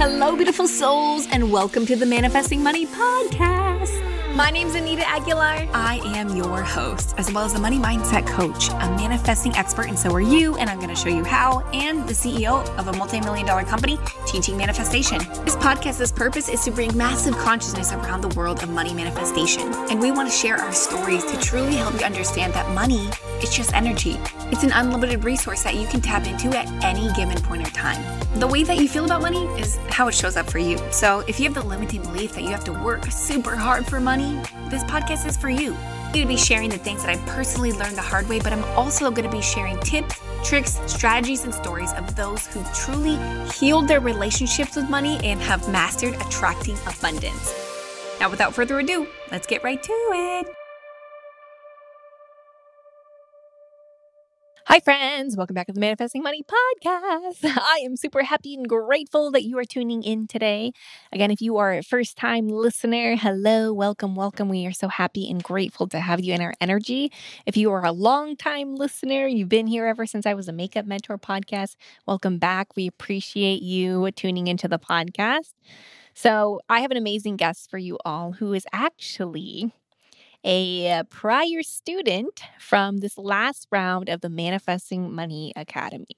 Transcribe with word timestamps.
Hello, 0.00 0.34
beautiful 0.34 0.66
souls, 0.66 1.26
and 1.30 1.52
welcome 1.52 1.84
to 1.84 1.94
the 1.94 2.06
Manifesting 2.06 2.62
Money 2.62 2.86
Podcast. 2.86 4.34
My 4.34 4.48
name's 4.48 4.74
Anita 4.74 5.06
Aguilar. 5.06 5.68
I 5.74 6.00
am 6.16 6.34
your 6.34 6.62
host, 6.62 7.14
as 7.18 7.30
well 7.30 7.44
as 7.44 7.52
a 7.52 7.58
money 7.58 7.76
mindset 7.76 8.26
coach, 8.26 8.70
a 8.70 8.96
manifesting 8.96 9.54
expert, 9.56 9.88
and 9.88 9.98
so 9.98 10.10
are 10.14 10.20
you. 10.22 10.56
And 10.56 10.70
I'm 10.70 10.78
going 10.78 10.88
to 10.88 10.96
show 10.96 11.10
you 11.10 11.22
how, 11.22 11.60
and 11.74 12.08
the 12.08 12.14
CEO 12.14 12.66
of 12.78 12.88
a 12.88 12.94
multi 12.94 13.20
million 13.20 13.44
dollar 13.44 13.62
company 13.64 13.98
teaching 14.26 14.56
manifestation. 14.56 15.18
This 15.44 15.56
podcast's 15.56 16.12
purpose 16.12 16.48
is 16.48 16.64
to 16.64 16.70
bring 16.70 16.96
massive 16.96 17.36
consciousness 17.36 17.92
around 17.92 18.22
the 18.22 18.34
world 18.34 18.62
of 18.62 18.70
money 18.70 18.94
manifestation. 18.94 19.70
And 19.90 20.00
we 20.00 20.12
want 20.12 20.30
to 20.30 20.34
share 20.34 20.56
our 20.56 20.72
stories 20.72 21.26
to 21.26 21.38
truly 21.40 21.76
help 21.76 21.92
you 22.00 22.06
understand 22.06 22.54
that 22.54 22.74
money 22.74 23.06
is 23.42 23.54
just 23.54 23.74
energy. 23.74 24.16
It's 24.52 24.64
an 24.64 24.72
unlimited 24.72 25.24
resource 25.24 25.62
that 25.62 25.76
you 25.76 25.86
can 25.86 26.00
tap 26.00 26.26
into 26.26 26.56
at 26.56 26.68
any 26.84 27.12
given 27.12 27.40
point 27.42 27.66
or 27.66 27.70
time. 27.70 28.02
The 28.38 28.46
way 28.46 28.64
that 28.64 28.78
you 28.78 28.88
feel 28.88 29.04
about 29.04 29.22
money 29.22 29.44
is 29.60 29.76
how 29.88 30.08
it 30.08 30.14
shows 30.14 30.36
up 30.36 30.50
for 30.50 30.58
you. 30.58 30.78
So 30.90 31.20
if 31.28 31.38
you 31.38 31.44
have 31.46 31.54
the 31.54 31.62
limiting 31.62 32.02
belief 32.02 32.32
that 32.34 32.42
you 32.42 32.48
have 32.48 32.64
to 32.64 32.72
work 32.72 33.04
super 33.06 33.54
hard 33.54 33.86
for 33.86 34.00
money, 34.00 34.40
this 34.68 34.82
podcast 34.84 35.26
is 35.26 35.36
for 35.36 35.50
you. 35.50 35.74
I'm 35.74 36.12
going 36.12 36.26
to 36.26 36.28
be 36.28 36.36
sharing 36.36 36.70
the 36.70 36.78
things 36.78 37.04
that 37.04 37.16
I 37.16 37.16
personally 37.26 37.72
learned 37.72 37.96
the 37.96 38.02
hard 38.02 38.28
way, 38.28 38.40
but 38.40 38.52
I'm 38.52 38.64
also 38.76 39.10
going 39.10 39.28
to 39.28 39.34
be 39.34 39.42
sharing 39.42 39.78
tips, 39.80 40.20
tricks, 40.44 40.80
strategies, 40.86 41.44
and 41.44 41.54
stories 41.54 41.92
of 41.92 42.16
those 42.16 42.46
who 42.48 42.64
truly 42.74 43.16
healed 43.52 43.86
their 43.86 44.00
relationships 44.00 44.74
with 44.74 44.90
money 44.90 45.20
and 45.22 45.40
have 45.40 45.68
mastered 45.68 46.14
attracting 46.14 46.76
abundance. 46.88 47.54
Now, 48.18 48.28
without 48.28 48.54
further 48.54 48.80
ado, 48.80 49.06
let's 49.30 49.46
get 49.46 49.62
right 49.62 49.82
to 49.82 49.92
it. 49.92 50.59
Hi, 54.70 54.78
friends. 54.78 55.36
Welcome 55.36 55.54
back 55.54 55.66
to 55.66 55.72
the 55.72 55.80
Manifesting 55.80 56.22
Money 56.22 56.44
Podcast. 56.44 57.38
I 57.44 57.82
am 57.84 57.96
super 57.96 58.22
happy 58.22 58.54
and 58.54 58.68
grateful 58.68 59.32
that 59.32 59.42
you 59.42 59.58
are 59.58 59.64
tuning 59.64 60.04
in 60.04 60.28
today. 60.28 60.70
Again, 61.10 61.32
if 61.32 61.42
you 61.42 61.56
are 61.56 61.72
a 61.72 61.82
first 61.82 62.16
time 62.16 62.46
listener, 62.46 63.16
hello, 63.16 63.72
welcome, 63.72 64.14
welcome. 64.14 64.48
We 64.48 64.64
are 64.66 64.72
so 64.72 64.86
happy 64.86 65.28
and 65.28 65.42
grateful 65.42 65.88
to 65.88 65.98
have 65.98 66.20
you 66.20 66.34
in 66.34 66.40
our 66.40 66.54
energy. 66.60 67.10
If 67.46 67.56
you 67.56 67.72
are 67.72 67.84
a 67.84 67.90
long 67.90 68.36
time 68.36 68.76
listener, 68.76 69.26
you've 69.26 69.48
been 69.48 69.66
here 69.66 69.86
ever 69.86 70.06
since 70.06 70.24
I 70.24 70.34
was 70.34 70.46
a 70.46 70.52
Makeup 70.52 70.86
Mentor 70.86 71.18
podcast, 71.18 71.74
welcome 72.06 72.38
back. 72.38 72.76
We 72.76 72.86
appreciate 72.86 73.62
you 73.62 74.08
tuning 74.12 74.46
into 74.46 74.68
the 74.68 74.78
podcast. 74.78 75.52
So, 76.14 76.60
I 76.68 76.80
have 76.82 76.92
an 76.92 76.96
amazing 76.96 77.34
guest 77.34 77.68
for 77.70 77.78
you 77.78 77.98
all 78.04 78.32
who 78.32 78.52
is 78.52 78.66
actually 78.72 79.72
a 80.44 80.90
uh, 80.90 81.02
prior 81.04 81.62
student 81.62 82.40
from 82.58 82.98
this 82.98 83.18
last 83.18 83.66
round 83.70 84.08
of 84.08 84.20
the 84.20 84.28
Manifesting 84.30 85.12
Money 85.12 85.52
Academy. 85.56 86.16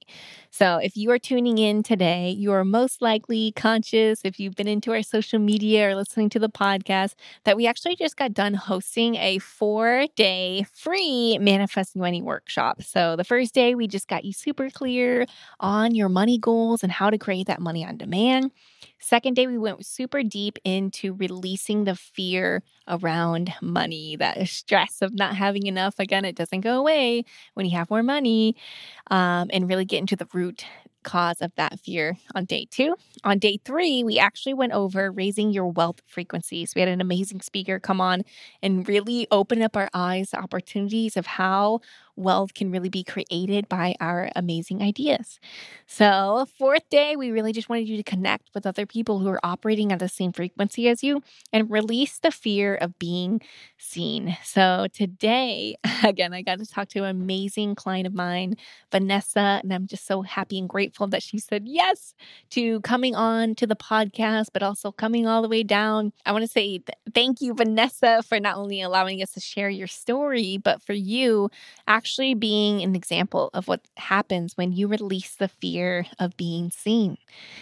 So, 0.51 0.77
if 0.77 0.95
you 0.95 1.11
are 1.11 1.19
tuning 1.19 1.57
in 1.57 1.83
today, 1.83 2.29
you 2.29 2.51
are 2.51 2.63
most 2.63 3.01
likely 3.01 3.51
conscious, 3.53 4.21
if 4.23 4.39
you've 4.39 4.55
been 4.55 4.67
into 4.67 4.91
our 4.91 5.03
social 5.03 5.39
media 5.39 5.89
or 5.89 5.95
listening 5.95 6.29
to 6.29 6.39
the 6.39 6.49
podcast, 6.49 7.15
that 7.43 7.57
we 7.57 7.67
actually 7.67 7.95
just 7.95 8.17
got 8.17 8.33
done 8.33 8.53
hosting 8.53 9.15
a 9.15 9.39
four 9.39 10.05
day 10.15 10.65
free 10.73 11.37
Manifesting 11.39 12.01
Money 12.01 12.21
workshop. 12.21 12.81
So, 12.83 13.15
the 13.15 13.23
first 13.23 13.53
day, 13.53 13.75
we 13.75 13.87
just 13.87 14.07
got 14.07 14.25
you 14.25 14.33
super 14.33 14.69
clear 14.69 15.25
on 15.59 15.95
your 15.95 16.09
money 16.09 16.37
goals 16.37 16.83
and 16.83 16.91
how 16.91 17.09
to 17.09 17.17
create 17.17 17.47
that 17.47 17.61
money 17.61 17.85
on 17.85 17.97
demand. 17.97 18.51
Second 19.03 19.35
day, 19.35 19.47
we 19.47 19.57
went 19.57 19.85
super 19.85 20.23
deep 20.23 20.57
into 20.63 21.13
releasing 21.13 21.83
the 21.83 21.93
fear 21.95 22.63
around 22.87 23.53
money, 23.61 24.15
that 24.15 24.47
stress 24.47 25.01
of 25.01 25.13
not 25.13 25.35
having 25.35 25.67
enough. 25.67 25.99
Again, 25.99 26.23
it 26.23 26.35
doesn't 26.35 26.61
go 26.61 26.79
away 26.79 27.25
when 27.53 27.65
you 27.65 27.77
have 27.77 27.89
more 27.89 28.01
money, 28.01 28.55
um, 29.11 29.49
and 29.51 29.67
really 29.67 29.85
get 29.85 29.99
into 29.99 30.15
the 30.15 30.27
root 30.33 30.65
cause 31.03 31.41
of 31.41 31.51
that 31.55 31.77
fear 31.81 32.17
on 32.33 32.45
day 32.45 32.65
two. 32.71 32.95
On 33.25 33.37
day 33.37 33.59
three, 33.65 34.05
we 34.05 34.17
actually 34.19 34.53
went 34.53 34.71
over 34.71 35.11
raising 35.11 35.51
your 35.51 35.67
wealth 35.67 36.01
frequencies. 36.07 36.73
We 36.73 36.79
had 36.79 36.87
an 36.87 37.01
amazing 37.01 37.41
speaker 37.41 37.77
come 37.77 37.99
on 37.99 38.23
and 38.61 38.87
really 38.87 39.27
open 39.29 39.61
up 39.61 39.75
our 39.75 39.89
eyes 39.93 40.29
to 40.29 40.37
opportunities 40.39 41.17
of 41.17 41.25
how 41.25 41.81
wealth 42.15 42.53
can 42.53 42.71
really 42.71 42.89
be 42.89 43.03
created 43.03 43.67
by 43.67 43.95
our 43.99 44.29
amazing 44.35 44.81
ideas. 44.81 45.39
So, 45.87 46.45
fourth 46.57 46.89
day, 46.89 47.15
we 47.15 47.31
really 47.31 47.51
just 47.53 47.69
wanted 47.69 47.87
you 47.87 47.97
to 47.97 48.03
connect 48.03 48.49
with 48.53 48.65
other 48.65 48.85
people 48.85 49.19
who 49.19 49.29
are 49.29 49.39
operating 49.43 49.91
at 49.91 49.99
the 49.99 50.09
same 50.09 50.31
frequency 50.31 50.87
as 50.87 51.03
you 51.03 51.21
and 51.51 51.69
release 51.69 52.19
the 52.19 52.31
fear 52.31 52.75
of 52.75 52.97
being 52.99 53.41
seen. 53.77 54.37
So, 54.43 54.87
today, 54.93 55.75
again, 56.03 56.33
I 56.33 56.41
got 56.41 56.59
to 56.59 56.65
talk 56.65 56.89
to 56.89 57.03
an 57.03 57.09
amazing 57.09 57.75
client 57.75 58.07
of 58.07 58.13
mine, 58.13 58.55
Vanessa, 58.91 59.59
and 59.63 59.73
I'm 59.73 59.87
just 59.87 60.05
so 60.05 60.21
happy 60.21 60.57
and 60.59 60.69
grateful 60.69 61.07
that 61.07 61.23
she 61.23 61.37
said 61.37 61.63
yes 61.67 62.13
to 62.51 62.79
coming 62.81 63.15
on 63.15 63.55
to 63.55 63.67
the 63.67 63.75
podcast, 63.75 64.47
but 64.53 64.63
also 64.63 64.91
coming 64.91 65.27
all 65.27 65.41
the 65.41 65.49
way 65.49 65.63
down. 65.63 66.13
I 66.25 66.31
want 66.31 66.43
to 66.43 66.47
say 66.51 66.79
th- 66.79 66.89
thank 67.13 67.41
you, 67.41 67.53
Vanessa, 67.53 68.21
for 68.23 68.39
not 68.39 68.57
only 68.57 68.81
allowing 68.81 69.21
us 69.21 69.31
to 69.31 69.39
share 69.39 69.69
your 69.69 69.87
story, 69.87 70.57
but 70.57 70.81
for 70.81 70.93
you 70.93 71.49
actually 71.87 72.02
actually 72.03 72.33
being 72.33 72.81
an 72.81 72.97
example 72.97 73.49
of 73.53 73.69
what 73.69 73.79
happens 73.95 74.57
when 74.57 74.73
you 74.73 74.89
release 74.89 75.35
the 75.35 75.47
fear 75.47 76.05
of 76.19 76.35
being 76.35 76.69
seen. 76.69 77.17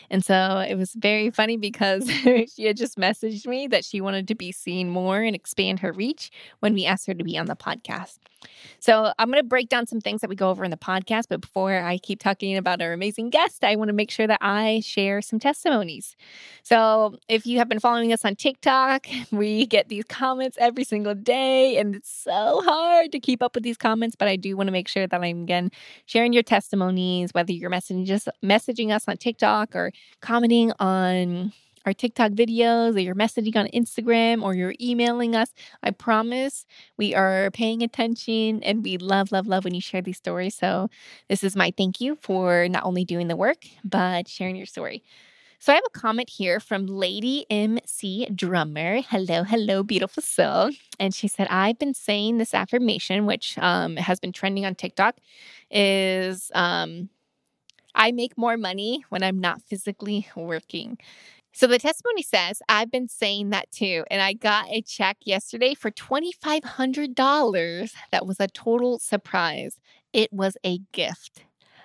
And 0.09 0.25
so 0.25 0.66
it 0.68 0.74
was 0.74 0.94
very 0.94 1.29
funny 1.29 1.57
because 1.57 2.09
she 2.56 2.66
had 2.66 2.75
just 2.75 2.97
messaged 2.97 3.46
me 3.46 3.68
that 3.68 3.85
she 3.85 4.01
wanted 4.01 4.28
to 4.30 4.34
be 4.34 4.51
seen 4.51 4.90
more 4.90 5.22
and 5.22 5.35
expand 5.35 5.81
her 5.81 5.91
reach 5.91 6.31
when 6.59 6.74
we 6.74 6.88
asked 6.88 7.06
her 7.06 7.13
to 7.13 7.24
be 7.24 7.38
on 7.38 7.46
the 7.46 7.56
podcast. 7.56 8.18
So 8.80 9.13
I'm 9.19 9.30
going 9.30 9.41
to 9.41 9.47
break 9.47 9.69
down 9.69 9.85
some 9.85 10.01
things 10.01 10.22
that 10.22 10.30
we 10.30 10.35
go 10.35 10.50
over 10.50 10.63
in 10.63 10.72
the 10.72 10.78
podcast. 10.78 11.25
But 11.30 11.41
before 11.41 11.75
I 11.75 11.97
keep 11.97 12.19
talking 12.19 12.57
about 12.57 12.81
our 12.81 12.94
amazing 12.94 13.30
guest, 13.30 13.63
I 13.63 13.75
want 13.75 13.90
to 13.90 13.94
make 13.94 14.09
sure 14.09 14.28
that 14.28 14.40
I 14.41 14.81
share 14.84 15.22
some 15.22 15.40
testimonies. 15.40 16.16
So 16.63 17.18
if 17.30 17.46
you 17.46 17.59
have 17.59 17.69
been 17.69 17.80
following 17.80 18.13
us 18.13 18.25
on 18.25 18.35
TikTok, 18.35 19.07
we 19.31 19.66
get 19.66 19.90
these 19.90 20.06
comments 20.06 20.57
every 20.59 20.84
single 20.84 21.16
day, 21.16 21.78
and 21.78 21.96
it's 21.96 22.12
so 22.12 22.62
hard 22.63 23.12
to 23.12 23.19
keep 23.19 23.44
up 23.44 23.56
with 23.56 23.63
these 23.63 23.78
comments. 23.78 24.16
But 24.16 24.28
do 24.36 24.56
want 24.58 24.68
to 24.68 24.72
make 24.72 24.88
sure 24.88 25.08
that 25.08 25.22
I'm 25.22 25.44
again 25.44 25.72
sharing 26.06 26.34
your 26.34 26.44
testimonies, 26.44 27.31
whether 27.34 27.52
you're 27.53 27.69
messaging 27.69 28.06
just 28.06 28.28
messaging 28.44 28.92
us 28.92 29.06
on 29.08 29.18
TikTok 29.18 29.75
or 29.75 29.92
commenting 30.22 30.72
on 30.80 31.53
our 31.86 31.94
TikTok 31.94 32.31
videos 32.31 32.96
or 32.96 33.00
you're 33.00 33.16
messaging 33.16 33.56
on 33.56 33.68
Instagram 33.68 34.44
or 34.44 34.53
you're 34.53 34.75
emailing 34.80 35.36
us. 35.36 35.52
I 35.81 35.92
promise 35.92 36.66
we 36.97 37.16
are 37.16 37.50
paying 37.52 37.81
attention 37.81 38.62
and 38.64 38.84
we 38.84 38.97
love, 38.97 39.31
love, 39.31 39.47
love 39.47 39.64
when 39.64 39.74
you 39.74 39.81
share 39.81 40.02
these 40.02 40.18
stories. 40.18 40.56
So, 40.56 40.90
this 41.28 41.44
is 41.44 41.56
my 41.56 41.74
thank 41.75 42.00
you 42.00 42.16
for 42.22 42.68
not 42.69 42.84
only 42.84 43.03
doing 43.06 43.28
the 43.28 43.36
work, 43.36 43.66
but 43.84 44.28
sharing 44.28 44.56
your 44.56 44.66
story. 44.68 45.03
So, 45.63 45.72
I 45.72 45.75
have 45.75 45.83
a 45.85 45.91
comment 45.91 46.27
here 46.27 46.59
from 46.59 46.88
Lady 46.88 47.45
MC 47.51 48.27
Drummer. 48.33 49.01
Hello, 49.01 49.44
hello, 49.44 49.83
beautiful 49.83 50.23
soul. 50.23 50.72
And 50.99 51.13
she 51.13 51.27
said, 51.27 51.45
I've 51.51 51.77
been 51.77 51.94
saying 51.94 52.39
this 52.39 52.55
affirmation, 52.55 53.27
which 53.27 53.59
um, 53.59 53.95
has 53.97 54.19
been 54.19 54.31
trending 54.31 54.66
on 54.66 54.73
TikTok, 54.73 55.17
is 55.69 56.50
um, 56.55 57.09
I 57.94 58.11
make 58.11 58.39
more 58.39 58.57
money 58.57 59.05
when 59.09 59.21
I'm 59.21 59.38
not 59.38 59.61
physically 59.61 60.27
working. 60.35 60.97
So 61.53 61.67
the 61.67 61.77
testimony 61.77 62.23
says, 62.23 62.63
I've 62.67 62.89
been 62.89 63.07
saying 63.07 63.51
that 63.51 63.69
too. 63.69 64.03
And 64.09 64.19
I 64.19 64.33
got 64.33 64.67
a 64.71 64.81
check 64.81 65.17
yesterday 65.25 65.75
for 65.75 65.91
$2,500. 65.91 67.94
That 68.11 68.25
was 68.25 68.39
a 68.39 68.47
total 68.47 68.97
surprise. 68.97 69.79
It 70.11 70.33
was 70.33 70.57
a 70.63 70.79
gift. 70.91 71.44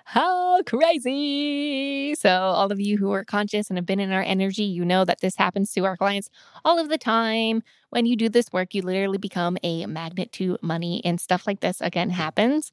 How 0.09 0.63
crazy! 0.63 2.15
So, 2.15 2.29
all 2.29 2.71
of 2.71 2.79
you 2.79 2.97
who 2.97 3.11
are 3.11 3.25
conscious 3.25 3.69
and 3.69 3.77
have 3.77 3.85
been 3.85 3.99
in 3.99 4.13
our 4.13 4.21
energy, 4.21 4.63
you 4.63 4.85
know 4.85 5.03
that 5.03 5.19
this 5.19 5.35
happens 5.35 5.73
to 5.73 5.83
our 5.83 5.97
clients 5.97 6.29
all 6.63 6.79
of 6.79 6.87
the 6.87 6.97
time. 6.97 7.61
When 7.89 8.05
you 8.05 8.15
do 8.15 8.29
this 8.29 8.47
work, 8.53 8.73
you 8.73 8.81
literally 8.81 9.17
become 9.17 9.57
a 9.63 9.85
magnet 9.85 10.31
to 10.33 10.57
money, 10.61 11.01
and 11.03 11.19
stuff 11.19 11.45
like 11.45 11.59
this 11.59 11.81
again 11.81 12.09
happens 12.11 12.71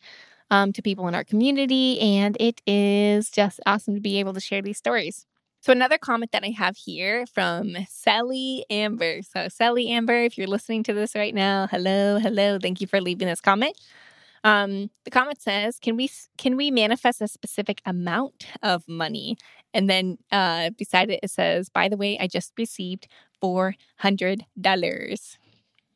um, 0.49 0.73
to 0.75 0.81
people 0.81 1.09
in 1.09 1.15
our 1.17 1.25
community. 1.25 1.99
And 2.01 2.37
it 2.39 2.63
is 2.69 3.31
just 3.33 3.59
awesome 3.67 3.97
to 3.97 4.01
be 4.01 4.21
able 4.21 4.35
to 4.35 4.41
share 4.41 4.63
these 4.63 4.79
stories. 4.79 5.27
So, 5.61 5.73
another 5.73 5.99
comment 5.99 6.31
that 6.31 6.45
I 6.45 6.51
have 6.51 6.77
here 6.77 7.27
from 7.27 7.75
Sally 7.89 8.65
Amber. 8.71 9.23
So, 9.23 9.49
Sally 9.49 9.89
Amber, 9.89 10.19
if 10.19 10.39
you're 10.39 10.47
listening 10.47 10.85
to 10.85 10.93
this 10.93 11.17
right 11.17 11.35
now, 11.35 11.67
hello, 11.67 12.21
hello. 12.21 12.61
Thank 12.63 12.81
you 12.81 12.87
for 12.87 13.01
leaving 13.01 13.27
this 13.27 13.41
comment. 13.41 13.77
Um, 14.45 14.91
the 15.05 15.11
comment 15.11 15.41
says, 15.43 15.79
"Can 15.81 15.97
we 15.97 16.11
can 16.39 16.57
we 16.57 16.71
manifest 16.71 17.21
a 17.23 17.29
specific 17.29 17.81
amount 17.87 18.47
of 18.63 18.87
money?" 18.89 19.37
And 19.73 19.91
then 19.91 20.19
uh, 20.33 20.71
beside 20.79 21.11
it, 21.11 21.21
it 21.23 21.31
says, 21.31 21.69
"By 21.71 21.89
the 21.89 21.97
way, 21.97 22.19
I 22.21 22.27
just 22.29 22.53
received 22.59 23.09
four 23.41 23.75
hundred 23.99 24.45
dollars." 24.61 25.39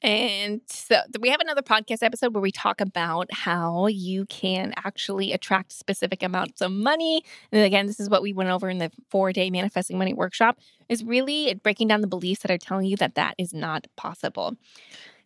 And 0.00 0.60
so 0.68 1.00
we 1.20 1.28
have 1.30 1.40
another 1.40 1.62
podcast 1.62 2.04
episode 2.04 2.32
where 2.32 2.40
we 2.40 2.52
talk 2.52 2.80
about 2.80 3.26
how 3.32 3.88
you 3.88 4.26
can 4.26 4.72
actually 4.76 5.32
attract 5.32 5.72
specific 5.72 6.22
amounts 6.22 6.60
of 6.60 6.70
money. 6.70 7.22
And 7.50 7.64
again, 7.64 7.86
this 7.86 7.98
is 7.98 8.08
what 8.08 8.22
we 8.22 8.32
went 8.32 8.50
over 8.50 8.70
in 8.70 8.78
the 8.78 8.92
four 9.10 9.32
day 9.32 9.50
manifesting 9.50 9.98
money 9.98 10.14
workshop 10.14 10.58
is 10.88 11.02
really 11.02 11.54
breaking 11.64 11.88
down 11.88 12.00
the 12.00 12.06
beliefs 12.06 12.42
that 12.42 12.50
are 12.52 12.58
telling 12.58 12.86
you 12.86 12.96
that 12.98 13.16
that 13.16 13.34
is 13.38 13.52
not 13.52 13.88
possible. 13.96 14.56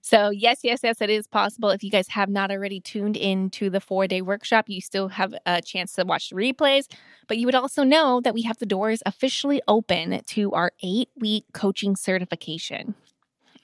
So, 0.04 0.30
yes, 0.30 0.60
yes, 0.64 0.80
yes, 0.82 1.00
it 1.00 1.10
is 1.10 1.28
possible. 1.28 1.70
If 1.70 1.84
you 1.84 1.90
guys 1.90 2.08
have 2.08 2.28
not 2.28 2.50
already 2.50 2.80
tuned 2.80 3.16
in 3.16 3.50
to 3.50 3.70
the 3.70 3.80
four 3.80 4.08
day 4.08 4.20
workshop, 4.20 4.68
you 4.68 4.80
still 4.80 5.06
have 5.08 5.32
a 5.46 5.62
chance 5.62 5.92
to 5.94 6.04
watch 6.04 6.30
the 6.30 6.34
replays. 6.34 6.86
But 7.28 7.38
you 7.38 7.46
would 7.46 7.54
also 7.54 7.84
know 7.84 8.20
that 8.20 8.34
we 8.34 8.42
have 8.42 8.58
the 8.58 8.66
doors 8.66 9.02
officially 9.06 9.62
open 9.68 10.20
to 10.26 10.52
our 10.52 10.72
eight 10.82 11.08
week 11.16 11.44
coaching 11.52 11.94
certification. 11.94 12.96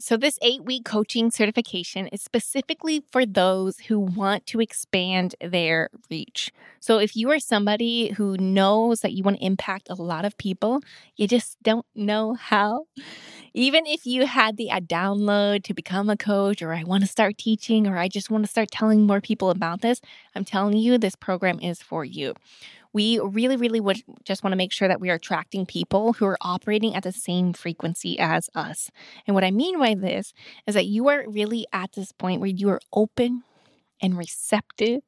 So, 0.01 0.17
this 0.17 0.39
eight 0.43 0.63
week 0.63 0.85
coaching 0.85 1.33
certification 1.33 2.07
is 2.07 2.23
specifically 2.23 3.03
for 3.11 3.27
those 3.27 3.81
who 3.81 3.99
want 3.99 4.47
to 4.47 4.61
expand 4.61 5.35
their 5.41 5.91
reach. 6.09 6.53
So, 6.79 6.99
if 6.99 7.17
you 7.17 7.33
are 7.33 7.41
somebody 7.41 8.13
who 8.13 8.37
knows 8.37 9.01
that 9.01 9.13
you 9.13 9.25
want 9.25 9.39
to 9.39 9.45
impact 9.45 9.89
a 9.91 10.01
lot 10.01 10.25
of 10.25 10.39
people, 10.39 10.83
you 11.17 11.27
just 11.27 11.61
don't 11.65 11.85
know 11.97 12.35
how, 12.35 12.85
even 13.55 13.87
if 13.87 14.07
you 14.07 14.27
had 14.27 14.57
the 14.57 14.71
uh, 14.71 14.79
download 14.79 15.65
to 15.65 15.75
become 15.75 16.09
a 16.09 16.17
coach, 16.17 16.63
or 16.63 16.73
I 16.73 16.85
want 16.85 17.03
to 17.03 17.11
start 17.11 17.37
teaching, 17.37 17.89
or 17.89 17.99
I 17.99 18.07
just 18.07 18.31
want 18.31 18.45
to 18.45 18.51
start 18.51 18.71
telling 18.71 19.05
more 19.05 19.21
people 19.21 19.51
about 19.51 19.81
this, 19.81 20.01
I'm 20.37 20.45
telling 20.45 20.77
you, 20.77 20.99
this 20.99 21.17
program 21.17 21.59
is 21.59 21.83
for 21.83 22.05
you 22.05 22.35
we 22.99 23.21
really, 23.21 23.57
really 23.57 23.79
would 23.79 24.03
just 24.25 24.43
want 24.43 24.51
to 24.51 24.57
make 24.57 24.73
sure 24.73 24.89
that 24.89 25.01
we 25.01 25.09
are 25.09 25.15
attracting 25.15 25.65
people 25.65 26.15
who 26.15 26.27
are 26.27 26.37
operating 26.41 26.97
at 26.97 27.05
the 27.05 27.13
same 27.13 27.53
frequency 27.53 28.19
as 28.19 28.51
us. 28.57 28.91
And 29.25 29.37
what 29.37 29.45
I 29.45 29.53
mean 29.53 29.79
by 29.79 29.95
this 29.95 30.35
is 30.67 30.75
that 30.75 30.87
you 30.87 31.07
are 31.07 31.23
really 31.29 31.65
at 31.73 31.93
this 31.93 32.11
point 32.11 32.41
where 32.41 32.51
you 32.51 32.69
are 32.71 32.81
open 32.93 33.45
and 34.03 34.19
receptive 34.19 35.03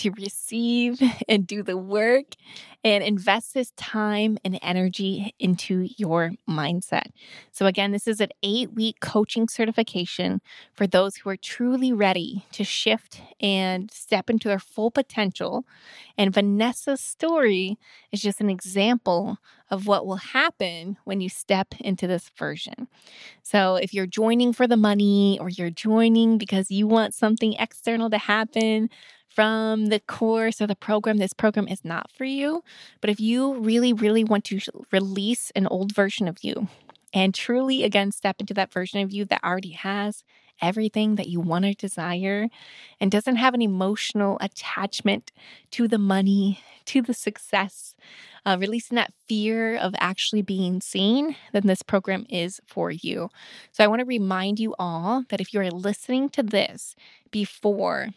to 0.00 0.10
receive 0.12 1.00
and 1.28 1.46
do 1.46 1.62
the 1.62 1.76
work 1.76 2.34
and 2.82 3.04
invest 3.04 3.52
this 3.52 3.72
time 3.76 4.38
and 4.42 4.58
energy 4.62 5.34
into 5.38 5.86
your 5.98 6.32
mindset. 6.48 7.08
So, 7.52 7.66
again, 7.66 7.92
this 7.92 8.06
is 8.06 8.20
an 8.20 8.30
eight 8.42 8.72
week 8.72 9.00
coaching 9.00 9.48
certification 9.48 10.40
for 10.72 10.86
those 10.86 11.16
who 11.16 11.28
are 11.28 11.36
truly 11.36 11.92
ready 11.92 12.46
to 12.52 12.64
shift 12.64 13.20
and 13.38 13.90
step 13.90 14.30
into 14.30 14.48
their 14.48 14.58
full 14.58 14.90
potential. 14.90 15.64
And 16.16 16.32
Vanessa's 16.32 17.02
story 17.02 17.78
is 18.12 18.22
just 18.22 18.40
an 18.40 18.48
example 18.48 19.38
of 19.70 19.86
what 19.86 20.06
will 20.06 20.16
happen 20.16 20.96
when 21.04 21.20
you 21.20 21.28
step 21.28 21.74
into 21.80 22.06
this 22.06 22.30
version. 22.36 22.88
So, 23.42 23.76
if 23.76 23.92
you're 23.92 24.06
joining 24.06 24.54
for 24.54 24.66
the 24.66 24.78
money 24.78 25.38
or 25.38 25.50
you're 25.50 25.70
joining 25.70 26.38
because 26.38 26.70
you 26.70 26.86
want 26.86 27.12
something 27.12 27.52
external 27.54 28.08
to 28.08 28.18
happen, 28.18 28.88
from 29.34 29.86
the 29.86 30.00
course 30.00 30.60
or 30.60 30.66
the 30.66 30.76
program, 30.76 31.16
this 31.18 31.32
program 31.32 31.68
is 31.68 31.84
not 31.84 32.10
for 32.10 32.24
you. 32.24 32.62
But 33.00 33.10
if 33.10 33.20
you 33.20 33.54
really, 33.54 33.92
really 33.92 34.24
want 34.24 34.44
to 34.46 34.60
release 34.92 35.50
an 35.54 35.66
old 35.66 35.94
version 35.94 36.28
of 36.28 36.42
you 36.42 36.68
and 37.12 37.34
truly, 37.34 37.84
again, 37.84 38.12
step 38.12 38.36
into 38.40 38.54
that 38.54 38.72
version 38.72 39.00
of 39.00 39.12
you 39.12 39.24
that 39.26 39.42
already 39.42 39.70
has 39.72 40.22
everything 40.62 41.16
that 41.16 41.28
you 41.28 41.40
want 41.40 41.64
to 41.64 41.74
desire 41.74 42.48
and 43.00 43.10
doesn't 43.10 43.36
have 43.36 43.54
an 43.54 43.62
emotional 43.62 44.36
attachment 44.40 45.32
to 45.70 45.88
the 45.88 45.98
money, 45.98 46.60
to 46.84 47.00
the 47.00 47.14
success, 47.14 47.94
uh, 48.44 48.56
releasing 48.60 48.96
that 48.96 49.12
fear 49.26 49.76
of 49.76 49.94
actually 49.98 50.42
being 50.42 50.80
seen, 50.80 51.36
then 51.52 51.62
this 51.66 51.82
program 51.82 52.26
is 52.28 52.60
for 52.66 52.90
you. 52.90 53.30
So 53.72 53.82
I 53.82 53.86
want 53.86 54.00
to 54.00 54.06
remind 54.06 54.60
you 54.60 54.74
all 54.78 55.24
that 55.30 55.40
if 55.40 55.52
you 55.54 55.60
are 55.60 55.70
listening 55.70 56.28
to 56.30 56.42
this 56.42 56.94
before 57.30 58.10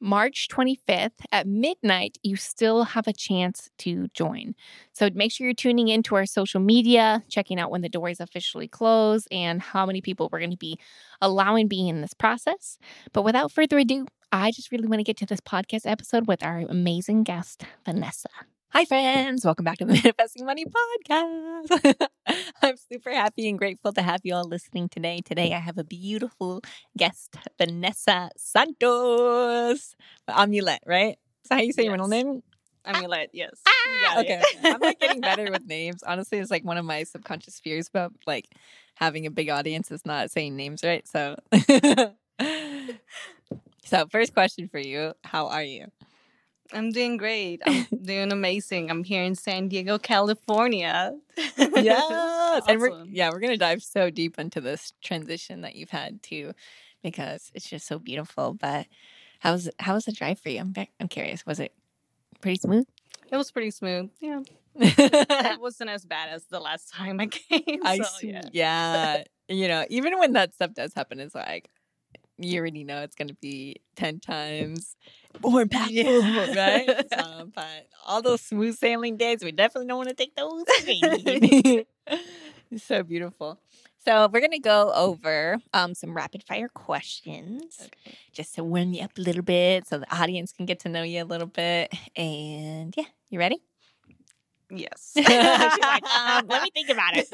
March 0.00 0.48
25th 0.48 1.12
at 1.32 1.46
midnight, 1.46 2.18
you 2.22 2.36
still 2.36 2.84
have 2.84 3.06
a 3.06 3.12
chance 3.12 3.70
to 3.78 4.08
join. 4.14 4.54
So 4.92 5.08
make 5.14 5.32
sure 5.32 5.46
you're 5.46 5.54
tuning 5.54 5.88
into 5.88 6.14
our 6.14 6.26
social 6.26 6.60
media, 6.60 7.22
checking 7.28 7.58
out 7.58 7.70
when 7.70 7.82
the 7.82 7.88
doors 7.88 8.20
officially 8.20 8.68
close 8.68 9.26
and 9.30 9.60
how 9.62 9.86
many 9.86 10.00
people 10.00 10.28
we're 10.30 10.38
going 10.38 10.50
to 10.50 10.56
be 10.56 10.78
allowing 11.20 11.68
being 11.68 11.88
in 11.88 12.00
this 12.00 12.14
process. 12.14 12.78
But 13.12 13.22
without 13.22 13.52
further 13.52 13.78
ado, 13.78 14.06
I 14.32 14.50
just 14.50 14.70
really 14.70 14.86
want 14.86 15.00
to 15.00 15.04
get 15.04 15.16
to 15.18 15.26
this 15.26 15.40
podcast 15.40 15.86
episode 15.90 16.26
with 16.26 16.42
our 16.42 16.58
amazing 16.58 17.22
guest, 17.22 17.64
Vanessa. 17.84 18.28
Hi, 18.70 18.84
friends. 18.84 19.44
Welcome 19.44 19.64
back 19.64 19.78
to 19.78 19.84
the 19.86 19.92
Manifesting 20.04 20.44
Money 20.44 20.64
Podcast. 20.66 22.08
I'm 22.62 22.76
super 22.76 23.10
happy 23.10 23.48
and 23.48 23.58
grateful 23.58 23.92
to 23.92 24.02
have 24.02 24.20
you 24.24 24.34
all 24.34 24.44
listening 24.44 24.88
today. 24.88 25.20
Today, 25.24 25.54
I 25.54 25.58
have 25.58 25.78
a 25.78 25.84
beautiful 25.84 26.60
guest, 26.96 27.36
Vanessa 27.58 28.30
Santos. 28.36 29.94
Amilet, 30.28 30.80
right? 30.84 31.16
Is 31.44 31.48
that 31.48 31.54
how 31.56 31.62
you 31.62 31.72
say 31.72 31.82
yes. 31.82 31.86
your 31.86 31.92
middle 31.92 32.08
name? 32.08 32.42
Amilet, 32.86 33.28
yes. 33.32 33.62
Ah, 33.66 34.20
okay. 34.20 34.42
I'm 34.64 34.80
like 34.80 35.00
getting 35.00 35.20
better 35.22 35.50
with 35.50 35.64
names. 35.66 36.02
Honestly, 36.02 36.38
it's 36.38 36.50
like 36.50 36.64
one 36.64 36.76
of 36.76 36.84
my 36.84 37.04
subconscious 37.04 37.58
fears 37.60 37.88
about 37.88 38.12
like 38.26 38.46
having 38.96 39.24
a 39.26 39.30
big 39.30 39.48
audience 39.48 39.90
is 39.90 40.04
not 40.04 40.30
saying 40.30 40.54
names 40.54 40.82
right. 40.84 41.06
So, 41.08 41.36
so 43.84 44.06
first 44.10 44.34
question 44.34 44.68
for 44.68 44.78
you 44.78 45.14
How 45.24 45.46
are 45.48 45.62
you? 45.62 45.86
I'm 46.72 46.90
doing 46.90 47.16
great. 47.16 47.62
I'm 47.66 47.86
doing 48.02 48.32
amazing. 48.32 48.90
I'm 48.90 49.04
here 49.04 49.22
in 49.22 49.34
San 49.34 49.68
Diego, 49.68 49.98
California. 49.98 51.16
yes. 51.56 52.02
awesome. 52.10 52.62
And 52.68 52.80
we're 52.80 53.04
yeah, 53.04 53.30
we're 53.30 53.40
gonna 53.40 53.56
dive 53.56 53.82
so 53.82 54.08
deep 54.08 54.38
into 54.38 54.60
this 54.60 54.92
transition 55.02 55.60
that 55.60 55.76
you've 55.76 55.90
had 55.90 56.22
too, 56.22 56.52
because 57.02 57.50
it's 57.54 57.68
just 57.68 57.86
so 57.86 57.98
beautiful. 57.98 58.54
But 58.54 58.86
how 59.40 59.52
was 59.52 59.68
how 59.78 59.94
was 59.94 60.06
the 60.06 60.12
drive 60.12 60.40
for 60.40 60.48
you? 60.48 60.60
I'm 60.60 60.74
I'm 60.98 61.08
curious. 61.08 61.44
Was 61.44 61.60
it 61.60 61.72
pretty 62.40 62.58
smooth? 62.58 62.86
It 63.30 63.36
was 63.36 63.50
pretty 63.50 63.70
smooth. 63.70 64.10
Yeah. 64.20 64.40
it 64.76 65.60
wasn't 65.60 65.90
as 65.90 66.04
bad 66.04 66.30
as 66.30 66.44
the 66.44 66.60
last 66.60 66.92
time 66.92 67.20
I 67.20 67.26
came. 67.26 67.80
I 67.84 67.98
see. 68.00 68.30
Yeah. 68.30 68.42
yeah. 68.52 69.24
you 69.48 69.68
know, 69.68 69.84
even 69.88 70.18
when 70.18 70.32
that 70.32 70.54
stuff 70.54 70.74
does 70.74 70.94
happen, 70.94 71.18
it's 71.20 71.34
like 71.34 71.68
you 72.38 72.58
already 72.58 72.84
know 72.84 73.02
it's 73.02 73.16
going 73.16 73.28
to 73.28 73.34
be 73.34 73.76
10 73.96 74.20
times 74.20 74.96
more 75.42 75.64
impactful, 75.64 75.90
yeah. 75.90 76.54
right? 76.54 77.12
Um, 77.12 77.52
but 77.54 77.88
all 78.06 78.22
those 78.22 78.40
smooth 78.40 78.76
sailing 78.76 79.16
days, 79.16 79.42
we 79.42 79.52
definitely 79.52 79.88
don't 79.88 79.98
want 79.98 80.08
to 80.08 80.14
take 80.14 80.34
those. 80.34 80.64
it's 82.70 82.84
so 82.84 83.02
beautiful. 83.02 83.58
So 84.04 84.28
we're 84.32 84.40
gonna 84.40 84.60
go 84.60 84.92
over 84.94 85.58
um, 85.74 85.92
some 85.92 86.14
rapid 86.14 86.44
fire 86.44 86.68
questions, 86.68 87.76
okay. 87.86 88.16
just 88.32 88.54
to 88.54 88.62
warm 88.62 88.92
you 88.92 89.02
up 89.02 89.18
a 89.18 89.20
little 89.20 89.42
bit, 89.42 89.88
so 89.88 89.98
the 89.98 90.16
audience 90.16 90.52
can 90.52 90.64
get 90.64 90.78
to 90.80 90.88
know 90.88 91.02
you 91.02 91.24
a 91.24 91.26
little 91.26 91.48
bit. 91.48 91.92
And 92.14 92.94
yeah, 92.96 93.06
you 93.30 93.40
ready? 93.40 93.60
Yes. 94.70 95.12
like, 95.16 96.04
um, 96.04 96.46
let 96.48 96.62
me 96.62 96.70
think 96.74 96.88
about 96.88 97.12
it. 97.14 97.28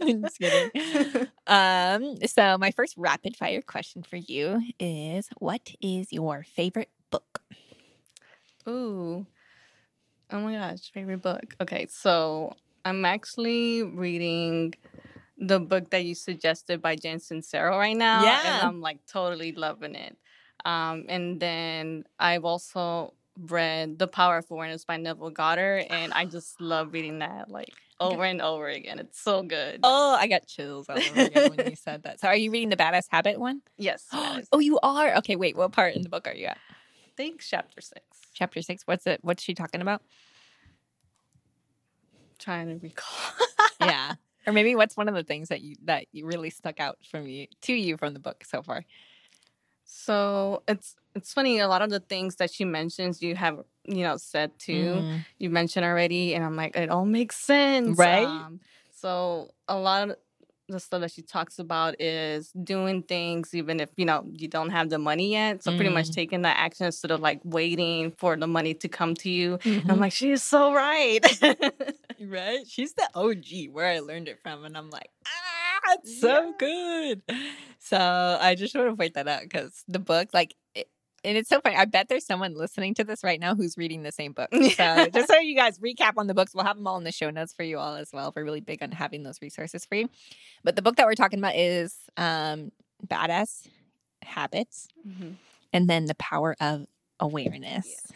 Just 0.22 0.38
kidding. 0.38 1.28
Um, 1.46 2.16
so 2.26 2.58
my 2.58 2.70
first 2.72 2.94
rapid 2.98 3.34
fire 3.34 3.62
question 3.62 4.02
for 4.02 4.16
you 4.16 4.60
is 4.78 5.30
what 5.38 5.70
is 5.80 6.12
your 6.12 6.44
favorite 6.54 6.90
book? 7.10 7.40
Ooh. 8.68 9.26
Oh 10.30 10.40
my 10.40 10.52
gosh, 10.52 10.90
favorite 10.92 11.22
book. 11.22 11.54
Okay, 11.58 11.86
so 11.88 12.54
I'm 12.84 13.06
actually 13.06 13.82
reading 13.82 14.74
the 15.38 15.58
book 15.58 15.88
that 15.90 16.04
you 16.04 16.14
suggested 16.14 16.82
by 16.82 16.96
Jen 16.96 17.18
Sincero 17.18 17.70
right 17.70 17.96
now. 17.96 18.22
Yeah. 18.22 18.58
And 18.58 18.68
I'm 18.68 18.80
like 18.82 18.98
totally 19.06 19.52
loving 19.52 19.94
it. 19.94 20.18
Um, 20.66 21.06
and 21.08 21.40
then 21.40 22.04
I've 22.18 22.44
also 22.44 23.14
read 23.40 23.98
The 23.98 24.08
Power 24.08 24.38
of 24.38 24.46
Awareness 24.50 24.84
by 24.84 24.96
Neville 24.96 25.30
Goddard, 25.30 25.86
and 25.90 26.12
I 26.12 26.24
just 26.24 26.60
love 26.60 26.92
reading 26.92 27.20
that 27.20 27.50
like 27.50 27.72
over 28.00 28.24
and 28.24 28.40
over 28.40 28.68
again. 28.68 28.98
It's 28.98 29.20
so 29.20 29.42
good. 29.42 29.80
Oh, 29.82 30.16
I 30.18 30.26
got 30.26 30.46
chills 30.46 30.88
all 30.88 30.98
over 30.98 31.20
again 31.22 31.54
when 31.54 31.70
you 31.70 31.76
said 31.82 32.02
that. 32.04 32.20
So, 32.20 32.28
are 32.28 32.36
you 32.36 32.50
reading 32.50 32.68
the 32.68 32.76
Badass 32.76 33.06
Habit 33.10 33.38
one? 33.38 33.62
Yes. 33.76 34.06
oh, 34.12 34.58
you 34.58 34.78
are. 34.82 35.16
Okay, 35.16 35.36
wait. 35.36 35.56
What 35.56 35.72
part 35.72 35.94
in 35.94 36.02
the 36.02 36.08
book 36.08 36.26
are 36.26 36.34
you 36.34 36.46
at? 36.46 36.58
I 36.70 37.10
think 37.16 37.40
chapter 37.40 37.80
six. 37.80 38.02
Chapter 38.34 38.62
six. 38.62 38.82
What's 38.86 39.06
it? 39.06 39.20
What's 39.22 39.42
she 39.42 39.54
talking 39.54 39.80
about? 39.80 40.02
trying 42.38 42.68
to 42.68 42.82
recall. 42.82 43.32
yeah. 43.80 44.14
Or 44.46 44.52
maybe 44.52 44.74
what's 44.74 44.96
one 44.96 45.10
of 45.10 45.14
the 45.14 45.24
things 45.24 45.50
that 45.50 45.60
you 45.60 45.76
that 45.84 46.06
you 46.10 46.24
really 46.24 46.48
stuck 46.48 46.80
out 46.80 46.96
from 47.10 47.26
you 47.26 47.48
to 47.62 47.74
you 47.74 47.98
from 47.98 48.14
the 48.14 48.18
book 48.18 48.44
so 48.48 48.62
far? 48.62 48.82
So 49.90 50.62
it's 50.68 50.94
it's 51.14 51.32
funny. 51.32 51.58
A 51.58 51.66
lot 51.66 51.80
of 51.80 51.88
the 51.88 51.98
things 51.98 52.36
that 52.36 52.52
she 52.52 52.64
mentions, 52.64 53.22
you 53.22 53.34
have 53.34 53.64
you 53.84 54.04
know 54.04 54.18
said 54.18 54.56
too. 54.58 54.96
Mm. 55.00 55.26
You 55.38 55.50
mentioned 55.50 55.84
already, 55.84 56.34
and 56.34 56.44
I'm 56.44 56.56
like, 56.56 56.76
it 56.76 56.90
all 56.90 57.06
makes 57.06 57.36
sense, 57.36 57.98
right? 57.98 58.26
Um, 58.26 58.60
so 58.94 59.50
a 59.66 59.78
lot 59.78 60.10
of 60.10 60.16
the 60.68 60.78
stuff 60.78 61.00
that 61.00 61.10
she 61.10 61.22
talks 61.22 61.58
about 61.58 61.98
is 61.98 62.52
doing 62.52 63.02
things 63.02 63.54
even 63.54 63.80
if 63.80 63.88
you 63.96 64.04
know 64.04 64.26
you 64.30 64.46
don't 64.46 64.68
have 64.68 64.90
the 64.90 64.98
money 64.98 65.32
yet. 65.32 65.64
So 65.64 65.72
mm. 65.72 65.76
pretty 65.76 65.92
much 65.92 66.10
mm. 66.10 66.14
taking 66.14 66.42
that 66.42 66.58
action 66.58 66.84
instead 66.84 67.10
of 67.10 67.20
like 67.20 67.40
waiting 67.42 68.10
for 68.10 68.36
the 68.36 68.46
money 68.46 68.74
to 68.74 68.88
come 68.88 69.14
to 69.14 69.30
you. 69.30 69.56
Mm-hmm. 69.56 69.90
I'm 69.90 70.00
like, 70.00 70.12
she 70.12 70.32
is 70.32 70.42
so 70.42 70.74
right. 70.74 71.20
right? 72.20 72.66
She's 72.66 72.92
the 72.92 73.08
OG 73.14 73.72
where 73.72 73.86
I 73.86 74.00
learned 74.00 74.28
it 74.28 74.38
from, 74.42 74.66
and 74.66 74.76
I'm 74.76 74.90
like, 74.90 75.08
ah, 75.26 75.47
so 76.20 76.28
yeah. 76.46 76.52
good. 76.58 77.22
So 77.78 78.38
I 78.40 78.54
just 78.54 78.74
want 78.74 78.90
to 78.90 78.96
point 78.96 79.14
that 79.14 79.28
out 79.28 79.42
because 79.42 79.82
the 79.88 79.98
book, 79.98 80.28
like, 80.32 80.54
it, 80.74 80.88
and 81.24 81.36
it's 81.36 81.48
so 81.48 81.60
funny. 81.60 81.74
I 81.76 81.84
bet 81.84 82.08
there's 82.08 82.24
someone 82.26 82.54
listening 82.54 82.94
to 82.94 83.04
this 83.04 83.24
right 83.24 83.40
now 83.40 83.54
who's 83.54 83.76
reading 83.76 84.02
the 84.02 84.12
same 84.12 84.32
book. 84.32 84.48
So 84.52 85.06
just 85.12 85.28
so 85.28 85.38
you 85.38 85.56
guys 85.56 85.78
recap 85.78 86.12
on 86.16 86.26
the 86.26 86.34
books, 86.34 86.54
we'll 86.54 86.64
have 86.64 86.76
them 86.76 86.86
all 86.86 86.96
in 86.98 87.04
the 87.04 87.12
show 87.12 87.30
notes 87.30 87.52
for 87.52 87.62
you 87.64 87.78
all 87.78 87.94
as 87.96 88.10
well. 88.12 88.32
We're 88.34 88.44
really 88.44 88.60
big 88.60 88.82
on 88.82 88.92
having 88.92 89.22
those 89.22 89.40
resources 89.42 89.84
for 89.84 89.96
you. 89.96 90.08
But 90.64 90.76
the 90.76 90.82
book 90.82 90.96
that 90.96 91.06
we're 91.06 91.14
talking 91.14 91.38
about 91.40 91.56
is 91.56 91.96
um, 92.16 92.70
Badass 93.06 93.66
habits, 94.22 94.88
Mhm. 95.08 95.34
and 95.72 95.88
then 95.88 96.04
the 96.06 96.14
power 96.16 96.54
of 96.60 96.86
awareness. 97.20 97.86
Yes. 97.86 98.12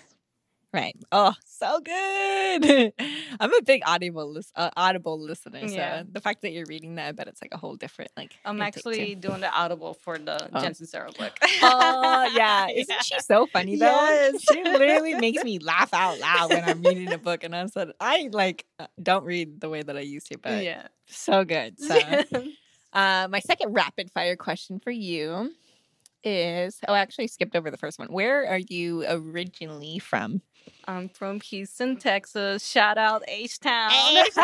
Right. 0.74 0.96
Oh, 1.12 1.34
so 1.44 1.80
good. 1.80 2.92
I'm 3.40 3.52
a 3.52 3.62
big 3.62 3.82
audible 3.84 4.30
lis- 4.32 4.50
uh, 4.56 4.70
audible 4.74 5.20
listener, 5.20 5.68
so 5.68 5.74
Yeah. 5.74 6.02
the 6.10 6.20
fact 6.22 6.40
that 6.42 6.52
you're 6.52 6.64
reading 6.66 6.94
that, 6.94 7.08
I 7.08 7.12
bet 7.12 7.28
it's 7.28 7.42
like 7.42 7.52
a 7.52 7.58
whole 7.58 7.76
different 7.76 8.10
like. 8.16 8.38
I'm 8.46 8.56
too. 8.56 8.62
actually 8.62 9.14
doing 9.14 9.40
the 9.42 9.52
audible 9.52 9.92
for 9.92 10.16
the 10.16 10.48
Oh. 10.50 10.60
Jen 10.62 10.72
Sincero 10.72 11.14
book. 11.18 11.32
Oh 11.62 12.30
yeah, 12.34 12.68
isn't 12.74 13.04
she 13.04 13.20
so 13.20 13.46
funny 13.46 13.76
though? 13.76 13.84
Yes. 13.84 14.42
She 14.50 14.62
literally 14.64 15.14
makes 15.14 15.44
me 15.50 15.58
laugh 15.58 15.92
out 15.92 16.18
loud 16.18 16.48
when 16.48 16.64
I'm 16.64 16.80
reading 16.82 17.12
a 17.12 17.18
book, 17.18 17.44
and 17.44 17.54
I 17.54 17.66
said 17.66 17.90
I 18.00 18.30
like 18.32 18.64
uh, 18.78 18.86
don't 19.02 19.24
read 19.24 19.60
the 19.60 19.68
way 19.68 19.82
that 19.82 19.96
I 19.96 20.00
used 20.00 20.28
to, 20.32 20.38
but 20.38 20.64
yeah. 20.64 20.86
so 21.06 21.44
good. 21.44 21.78
So, 21.80 21.98
uh, 22.94 23.28
my 23.30 23.40
second 23.40 23.74
rapid 23.74 24.10
fire 24.10 24.36
question 24.36 24.80
for 24.80 24.90
you 24.90 25.52
is: 26.24 26.78
Oh, 26.88 26.92
I 26.92 27.00
actually 27.00 27.28
skipped 27.28 27.56
over 27.56 27.70
the 27.70 27.76
first 27.76 27.98
one. 27.98 28.08
Where 28.08 28.46
are 28.48 28.58
you 28.58 29.04
originally 29.08 29.98
from? 29.98 30.42
I'm 30.86 31.08
from 31.08 31.40
Houston, 31.40 31.96
Texas. 31.96 32.66
Shout 32.66 32.98
out 32.98 33.22
H 33.28 33.60
Town. 33.60 33.90
H-Town. 33.92 34.30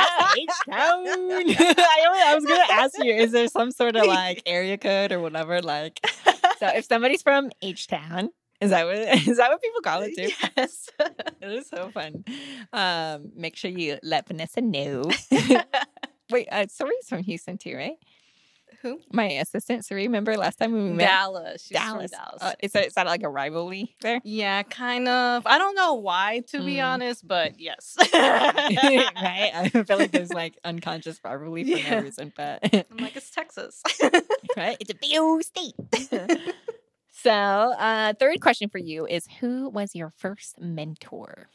I, 0.71 2.25
I 2.27 2.35
was 2.35 2.45
gonna 2.45 2.65
ask 2.71 2.95
you: 2.99 3.13
Is 3.13 3.33
there 3.33 3.49
some 3.49 3.71
sort 3.71 3.97
of 3.97 4.07
like 4.07 4.43
area 4.47 4.79
code 4.79 5.13
or 5.13 5.21
whatever? 5.21 5.61
Like, 5.61 6.01
so 6.59 6.69
if 6.69 6.85
somebody's 6.85 7.23
from 7.23 7.51
H 7.63 7.87
Town. 7.87 8.31
Is 8.61 8.71
that 8.71 8.87
what 8.87 8.97
is 9.29 9.37
that 9.37 9.51
what 9.51 9.63
people 9.63 9.81
call 9.83 10.03
it 10.03 10.17
too? 10.17 10.31
Yes. 10.57 10.91
It 11.41 11.49
is 11.49 11.69
so 11.69 11.91
fun. 11.91 12.25
Um, 12.73 13.31
make 13.37 13.55
sure 13.55 13.71
you 13.71 13.99
let 14.03 14.27
Vanessa 14.27 14.61
know. 14.61 15.05
Wait, 16.31 16.49
uh, 16.51 16.67
Sari's 16.69 17.09
from 17.09 17.23
Houston 17.23 17.57
too, 17.57 17.77
right? 17.77 17.97
Who? 18.83 19.01
My 19.13 19.25
assistant, 19.27 19.85
Sari. 19.85 20.05
Remember 20.07 20.37
last 20.37 20.57
time 20.59 20.73
we 20.73 20.81
met? 20.91 21.07
Dallas. 21.07 21.63
She's 21.63 21.77
Dallas. 21.77 22.11
Dallas. 22.13 22.41
Uh, 22.43 22.53
is, 22.63 22.73
that, 22.73 22.87
is 22.87 22.95
that 22.95 23.07
like 23.07 23.23
a 23.25 23.29
rivalry 23.29 23.97
there? 24.03 24.21
yeah, 24.25 24.63
kind 24.63 25.09
of. 25.09 25.47
I 25.47 25.59
don't 25.59 25.75
know 25.75 25.95
why, 25.95 26.43
to 26.51 26.59
be 26.65 26.77
Mm. 26.77 26.87
honest, 26.87 27.27
but 27.27 27.59
yes. 27.59 27.97
right? 28.15 29.11
I 29.55 29.69
feel 29.87 29.99
like 29.99 30.13
there's 30.13 30.33
like 30.33 30.59
unconscious 30.65 31.19
rivalry 31.25 31.65
for 31.65 31.71
Yeah. 31.79 31.91
no 31.97 32.03
reason, 32.03 32.33
but 32.37 32.61
I'm 32.73 32.97
like, 32.99 33.17
it's 33.17 33.31
Texas. 33.31 33.83
right? 34.57 34.77
It's 34.81 34.91
a 34.91 34.95
big 34.95 35.19
old 35.19 35.43
state. 35.45 35.75
so, 37.13 37.31
uh, 37.31 38.13
third 38.19 38.41
question 38.41 38.69
for 38.69 38.79
you 38.79 39.07
is: 39.07 39.27
Who 39.41 39.69
was 39.71 39.95
your 39.95 40.13
first 40.17 40.61
mentor? 40.61 41.49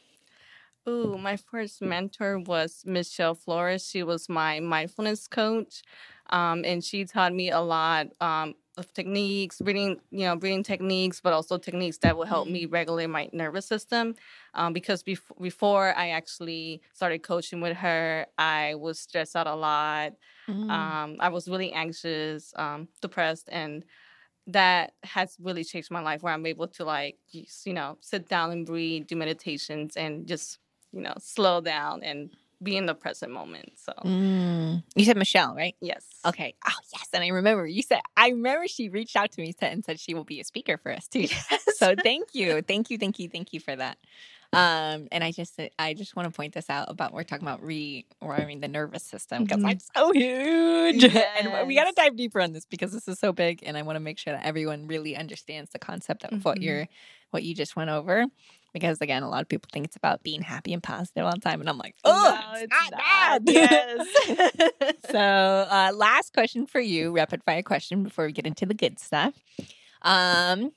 Ooh, 0.88 1.18
my 1.18 1.38
first 1.38 1.82
mentor 1.82 2.40
was 2.40 2.84
Michelle 2.86 3.36
Flores. 3.36 3.88
She 3.88 4.04
was 4.04 4.28
my 4.28 4.60
mindfulness 4.60 5.28
coach, 5.28 5.82
um, 6.30 6.66
and 6.66 6.84
she 6.84 7.06
taught 7.06 7.34
me 7.34 7.50
a 7.52 7.62
lot 7.62 8.08
um, 8.20 8.56
of 8.78 8.92
techniques, 8.94 9.62
reading, 9.62 10.02
you 10.12 10.26
know, 10.26 10.36
breathing 10.36 10.62
techniques, 10.64 11.22
but 11.22 11.32
also 11.32 11.58
techniques 11.58 12.00
that 12.00 12.18
will 12.18 12.26
help 12.26 12.50
me 12.50 12.66
regulate 12.66 13.08
my 13.08 13.30
nervous 13.32 13.66
system. 13.66 14.16
Um, 14.56 14.74
because 14.74 15.04
bef- 15.04 15.42
before 15.42 15.96
I 15.96 16.10
actually 16.10 16.82
started 16.94 17.24
coaching 17.24 17.62
with 17.62 17.78
her, 17.78 18.28
I 18.38 18.76
was 18.76 19.00
stressed 19.00 19.38
out 19.38 19.48
a 19.48 19.56
lot. 19.56 20.14
Mm. 20.48 20.94
Um, 20.94 21.16
I 21.20 21.30
was 21.30 21.48
really 21.48 21.72
anxious, 21.72 22.54
um, 22.58 22.90
depressed, 23.02 23.48
and 23.52 23.86
that 24.48 24.94
has 25.04 25.38
really 25.40 25.64
changed 25.64 25.92
my 25.92 26.02
life. 26.02 26.24
Where 26.24 26.34
I'm 26.34 26.46
able 26.46 26.68
to 26.70 26.86
like, 26.86 27.20
you 27.32 27.74
know, 27.74 27.98
sit 28.02 28.28
down 28.28 28.52
and 28.52 28.66
breathe, 28.66 29.08
do 29.08 29.16
meditations, 29.16 29.96
and 29.98 30.28
just, 30.28 30.60
you 30.94 31.02
know, 31.02 31.14
slow 31.20 31.60
down 31.62 32.04
and 32.04 32.30
be 32.62 32.78
in 32.78 32.86
the 32.86 32.96
present 32.96 33.32
moment. 33.32 33.74
So 33.78 33.92
Mm. 34.06 34.84
You 34.96 35.06
said 35.06 35.18
Michelle, 35.18 35.54
right? 35.56 35.76
yes, 35.82 36.06
Okay. 36.26 36.54
Oh 36.66 36.72
yes, 36.94 37.08
and 37.14 37.24
I 37.24 37.28
remember 37.30 37.66
you 37.68 37.82
said 37.82 38.00
I 38.16 38.30
remember 38.30 38.68
she 38.68 38.90
reached 38.90 39.16
out 39.16 39.32
to 39.34 39.42
me 39.42 39.54
and 39.62 39.84
said 39.84 40.00
she 40.00 40.14
will 40.14 40.24
be 40.24 40.40
a 40.40 40.44
speaker 40.46 40.78
for 40.78 40.92
us 40.94 41.08
too. 41.08 41.28
So 41.76 41.96
thank 42.02 42.30
you, 42.34 42.62
thank 42.62 42.90
you, 42.90 42.98
thank 42.98 43.20
you, 43.20 43.28
thank 43.28 43.52
you 43.54 43.60
for 43.60 43.76
that. 43.76 43.98
Um, 44.54 45.08
and 45.12 45.24
I 45.24 45.32
just 45.32 45.60
I 45.80 45.94
just 45.96 46.16
want 46.16 46.30
to 46.30 46.36
point 46.36 46.54
this 46.54 46.70
out 46.70 46.90
about 46.90 47.12
we're 47.12 47.24
talking 47.24 47.48
about 47.48 47.62
rewiring 47.64 48.62
the 48.62 48.68
nervous 48.68 49.04
system 49.04 49.44
because 49.44 49.60
Mhm. 49.62 49.64
that's 49.70 49.90
so 49.96 50.12
huge, 50.14 51.04
and 51.04 51.68
we 51.68 51.76
got 51.76 51.86
to 51.86 51.94
dive 51.96 52.16
deeper 52.16 52.40
on 52.40 52.54
this 52.54 52.66
because 52.66 52.92
this 52.94 53.08
is 53.08 53.18
so 53.20 53.34
big, 53.34 53.64
and 53.66 53.76
I 53.76 53.82
want 53.82 53.96
to 53.96 54.00
make 54.00 54.20
sure 54.20 54.32
that 54.34 54.46
everyone 54.46 54.86
really 54.88 55.16
understands 55.18 55.72
the 55.72 55.80
concept 55.80 56.24
of 56.24 56.46
what 56.46 56.60
Mhm. 56.60 56.64
you're 56.64 56.88
what 57.32 57.42
you 57.44 57.56
just 57.56 57.76
went 57.76 57.90
over. 57.90 58.26
Because 58.74 59.00
again, 59.02 59.22
a 59.24 59.30
lot 59.30 59.42
of 59.42 59.48
people 59.50 59.70
think 59.72 59.86
it's 59.86 59.96
about 59.96 60.24
being 60.24 60.42
happy 60.42 60.74
and 60.74 60.82
positive 60.82 61.26
all 61.26 61.34
the 61.34 61.40
time, 61.40 61.60
and 61.60 61.70
I'm 61.70 61.78
like, 61.78 61.96
oh, 62.04 62.40
No, 62.42 62.54
it's, 62.60 62.64
it's 62.64 62.92
not, 62.92 63.00
bad. 63.00 63.42
Yes. 63.46 64.08
so, 65.12 65.20
uh, 65.20 65.92
last 65.96 66.34
question 66.34 66.66
for 66.66 66.80
you, 66.80 67.12
rapid 67.12 67.44
fire 67.44 67.62
question 67.62 68.02
before 68.04 68.26
we 68.26 68.32
get 68.32 68.48
into 68.48 68.66
the 68.66 68.74
good 68.74 69.00
stuff. 69.00 69.34
Um, 70.02 70.72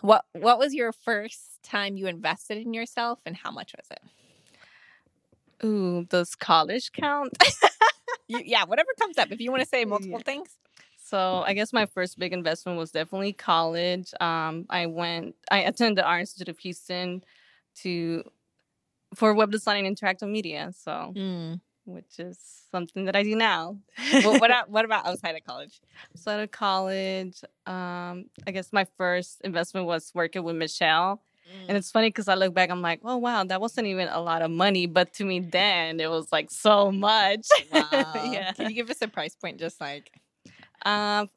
what 0.00 0.24
what 0.32 0.58
was 0.58 0.74
your 0.74 0.92
first 0.92 1.62
time 1.62 1.96
you 1.96 2.06
invested 2.06 2.58
in 2.58 2.74
yourself, 2.74 3.20
and 3.24 3.36
how 3.36 3.50
much 3.50 3.72
was 3.76 3.86
it? 3.90 5.66
Ooh, 5.66 6.04
does 6.08 6.34
college 6.34 6.92
count? 6.92 7.36
You, 8.28 8.40
yeah, 8.44 8.64
whatever 8.64 8.88
comes 8.98 9.18
up. 9.18 9.30
If 9.30 9.40
you 9.40 9.50
want 9.50 9.62
to 9.62 9.68
say 9.68 9.84
multiple 9.84 10.18
Yeah. 10.18 10.24
things, 10.24 10.56
So 11.12 11.44
I 11.46 11.52
guess 11.52 11.74
my 11.74 11.84
first 11.84 12.18
big 12.18 12.32
investment 12.32 12.78
was 12.78 12.90
definitely 12.90 13.34
college. 13.34 14.14
Um, 14.18 14.64
I 14.70 14.86
went, 14.86 15.34
I 15.50 15.58
attended 15.58 15.98
the 15.98 16.06
Art 16.06 16.20
Institute 16.20 16.48
of 16.48 16.58
Houston 16.60 17.22
to 17.82 18.24
for 19.14 19.34
web 19.34 19.50
design 19.50 19.84
and 19.84 19.94
interactive 19.94 20.30
media. 20.30 20.72
So, 20.74 21.12
which 21.84 22.18
is 22.18 22.38
something 22.70 23.04
that 23.04 23.14
I 23.14 23.24
do 23.24 23.36
now. 23.36 23.76
well, 24.24 24.40
what 24.40 24.50
about, 24.50 24.70
what 24.74 24.86
about 24.86 25.04
outside 25.04 25.36
of 25.36 25.44
college? 25.44 25.82
So 26.16 26.32
out 26.32 26.40
of 26.40 26.50
college, 26.50 27.42
um, 27.66 28.30
I 28.46 28.52
guess 28.52 28.72
my 28.72 28.86
first 28.96 29.42
investment 29.44 29.86
was 29.86 30.12
working 30.14 30.44
with 30.44 30.56
Michelle. 30.56 31.20
And 31.68 31.76
it's 31.76 31.90
funny 31.90 32.08
because 32.08 32.28
I 32.28 32.34
look 32.36 32.54
back, 32.54 32.70
I'm 32.70 32.80
like, 32.80 33.00
oh 33.04 33.18
wow, 33.18 33.44
that 33.44 33.60
wasn't 33.60 33.86
even 33.88 34.08
a 34.08 34.20
lot 34.22 34.40
of 34.40 34.50
money, 34.50 34.86
but 34.86 35.12
to 35.14 35.24
me 35.26 35.40
then 35.40 36.00
it 36.00 36.08
was 36.08 36.32
like 36.32 36.50
so 36.50 36.90
much. 36.90 37.46
wow. 37.72 38.12
yeah. 38.32 38.52
Can 38.52 38.70
you 38.70 38.74
give 38.74 38.88
us 38.88 39.02
a 39.02 39.08
price 39.08 39.34
point? 39.34 39.60
Just 39.60 39.78
like 39.78 40.10
Um, 40.84 41.28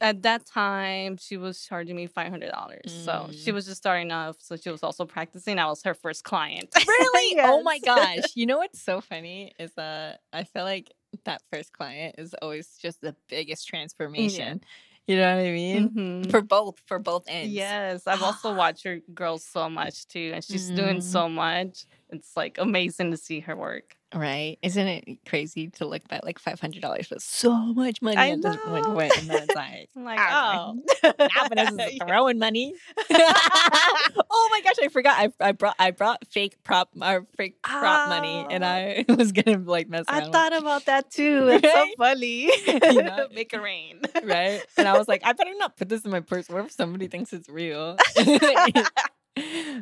at 0.00 0.22
that 0.22 0.46
time, 0.46 1.16
she 1.18 1.36
was 1.36 1.64
charging 1.64 1.96
me 1.96 2.06
five 2.06 2.30
hundred 2.30 2.50
dollars. 2.52 2.92
So 2.92 3.30
she 3.34 3.50
Mm. 3.50 3.54
was 3.54 3.66
just 3.66 3.78
starting 3.78 4.12
off. 4.12 4.36
So 4.40 4.56
she 4.56 4.70
was 4.70 4.82
also 4.82 5.04
practicing. 5.06 5.58
I 5.58 5.66
was 5.66 5.82
her 5.84 5.94
first 5.94 6.24
client. 6.24 6.70
really? 6.88 7.40
Oh 7.44 7.62
my 7.62 7.78
gosh! 7.78 8.32
You 8.34 8.46
know 8.46 8.58
what's 8.58 8.80
so 8.80 9.00
funny 9.00 9.52
is 9.58 9.72
that 9.74 10.20
I 10.32 10.44
feel 10.44 10.64
like 10.64 10.92
that 11.24 11.42
first 11.52 11.72
client 11.72 12.16
is 12.18 12.34
always 12.40 12.76
just 12.80 13.00
the 13.00 13.14
biggest 13.28 13.68
transformation. 13.68 14.60
You 15.06 15.16
know 15.16 15.36
what 15.36 15.44
I 15.46 15.50
mean? 15.50 15.90
Mhm. 15.90 16.30
For 16.30 16.40
both, 16.42 16.78
for 16.86 16.98
both 16.98 17.24
ends. 17.28 17.52
Yes, 17.54 18.06
I've 18.06 18.22
also 18.22 18.52
watched 18.54 18.84
her 18.84 19.00
grow 19.14 19.36
so 19.38 19.68
much 19.68 20.06
too, 20.06 20.32
and 20.34 20.44
she's 20.44 20.70
doing 20.70 20.98
Mm. 20.98 21.02
so 21.02 21.28
much. 21.28 21.84
It's 22.12 22.36
like 22.36 22.58
amazing 22.58 23.10
to 23.12 23.16
see 23.16 23.40
her 23.40 23.56
work. 23.56 23.96
Right? 24.12 24.58
Isn't 24.62 24.88
it 24.88 25.18
crazy 25.24 25.68
to 25.68 25.86
look 25.86 26.06
back 26.08 26.24
like 26.24 26.40
five 26.40 26.58
hundred 26.58 26.82
dollars 26.82 27.08
was 27.10 27.22
so 27.22 27.52
much 27.74 28.02
money 28.02 28.16
I 28.16 28.30
at 28.30 28.42
this 28.42 28.56
know. 28.56 28.82
point, 28.82 29.16
and 29.16 29.30
then 29.30 29.42
it's 29.44 29.54
like 29.54 29.88
I'm 29.96 30.04
like, 30.04 30.18
Ah, 30.20 30.72
oh, 31.04 31.12
now 31.18 31.48
Vanessa's 31.48 31.98
throwing 32.08 32.38
money. 32.40 32.74
oh 33.08 34.48
my 34.50 34.60
gosh, 34.62 34.74
I 34.82 34.88
forgot. 34.88 35.16
I, 35.16 35.48
I 35.48 35.52
brought 35.52 35.76
I 35.78 35.92
brought 35.92 36.26
fake 36.28 36.56
prop 36.64 36.90
or 37.00 37.26
fake 37.36 37.62
prop 37.62 38.08
money, 38.08 38.44
and 38.50 38.64
I 38.64 39.04
was 39.08 39.30
gonna 39.30 39.58
like 39.58 39.88
mess. 39.88 40.06
I 40.08 40.22
with 40.22 40.32
thought 40.32 40.56
about 40.56 40.86
that 40.86 41.10
too. 41.12 41.48
It's 41.48 41.72
so 41.72 41.86
funny. 41.96 42.50
You 42.66 43.02
know? 43.02 43.28
Make 43.32 43.52
it 43.52 43.62
rain. 43.62 44.00
right? 44.24 44.60
And 44.76 44.88
I 44.88 44.98
was 44.98 45.06
like, 45.06 45.22
I 45.24 45.32
better 45.34 45.52
not 45.56 45.76
put 45.76 45.88
this 45.88 46.04
in 46.04 46.10
my 46.10 46.20
purse. 46.20 46.48
What 46.48 46.64
if 46.64 46.72
somebody 46.72 47.06
thinks 47.06 47.32
it's 47.32 47.48
real? 47.48 47.96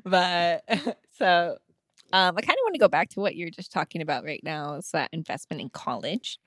but 0.04 0.64
so 1.18 1.56
um, 2.12 2.34
I 2.36 2.40
kind 2.40 2.56
of 2.58 2.62
want 2.64 2.74
to 2.74 2.80
go 2.80 2.88
back 2.88 3.10
to 3.10 3.20
what 3.20 3.36
you're 3.36 3.50
just 3.50 3.72
talking 3.72 4.00
about 4.02 4.24
right 4.24 4.40
now. 4.42 4.74
Is 4.74 4.90
that 4.92 5.10
investment 5.12 5.60
in 5.60 5.68
college? 5.70 6.38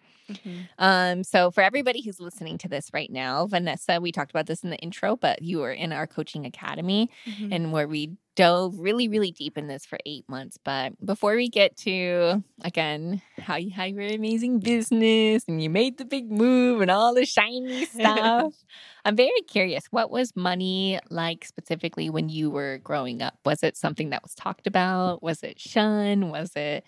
Um, 0.80 1.24
so 1.24 1.52
for 1.52 1.62
everybody 1.62 2.02
who's 2.02 2.20
listening 2.20 2.58
to 2.60 2.68
this 2.70 2.90
right 2.94 3.12
now, 3.12 3.48
Vanessa, 3.48 4.00
we 4.02 4.12
talked 4.12 4.32
about 4.32 4.46
this 4.48 4.64
in 4.64 4.70
the 4.70 4.78
intro, 4.78 5.16
but 5.16 5.42
you 5.42 5.60
were 5.60 5.72
in 5.72 5.92
our 5.92 6.08
coaching 6.08 6.46
academy 6.46 7.10
Mhm. 7.26 7.54
and 7.54 7.72
where 7.72 7.88
we 7.88 8.12
dove 8.36 8.80
really, 8.80 9.10
really 9.10 9.32
deep 9.32 9.58
in 9.58 9.68
this 9.68 9.86
for 9.86 10.00
eight 10.06 10.24
months. 10.30 10.58
But 10.64 10.94
before 11.06 11.36
we 11.36 11.50
get 11.50 11.76
to 11.80 12.44
again 12.64 13.22
how 13.38 13.58
you 13.58 13.72
had 13.72 13.94
your 13.94 14.04
amazing 14.04 14.60
business 14.60 15.44
and 15.48 15.62
you 15.62 15.70
made 15.70 15.98
the 15.98 16.06
big 16.06 16.32
move 16.32 16.80
and 16.82 16.90
all 16.90 17.14
the 17.14 17.26
shiny 17.26 17.86
stuff, 17.86 18.54
I'm 19.06 19.16
very 19.18 19.42
curious. 19.48 19.86
What 19.92 20.10
was 20.12 20.34
money 20.36 21.00
like 21.10 21.44
specifically 21.44 22.10
when 22.10 22.30
you 22.30 22.50
were 22.50 22.80
growing 22.84 23.22
up? 23.22 23.38
Was 23.46 23.64
it 23.64 23.76
something 23.76 24.12
that 24.12 24.24
was 24.24 24.34
talked 24.34 24.66
about? 24.66 25.22
Was 25.22 25.44
it 25.44 25.60
shunned? 25.60 26.32
Was 26.32 26.56
it 26.56 26.86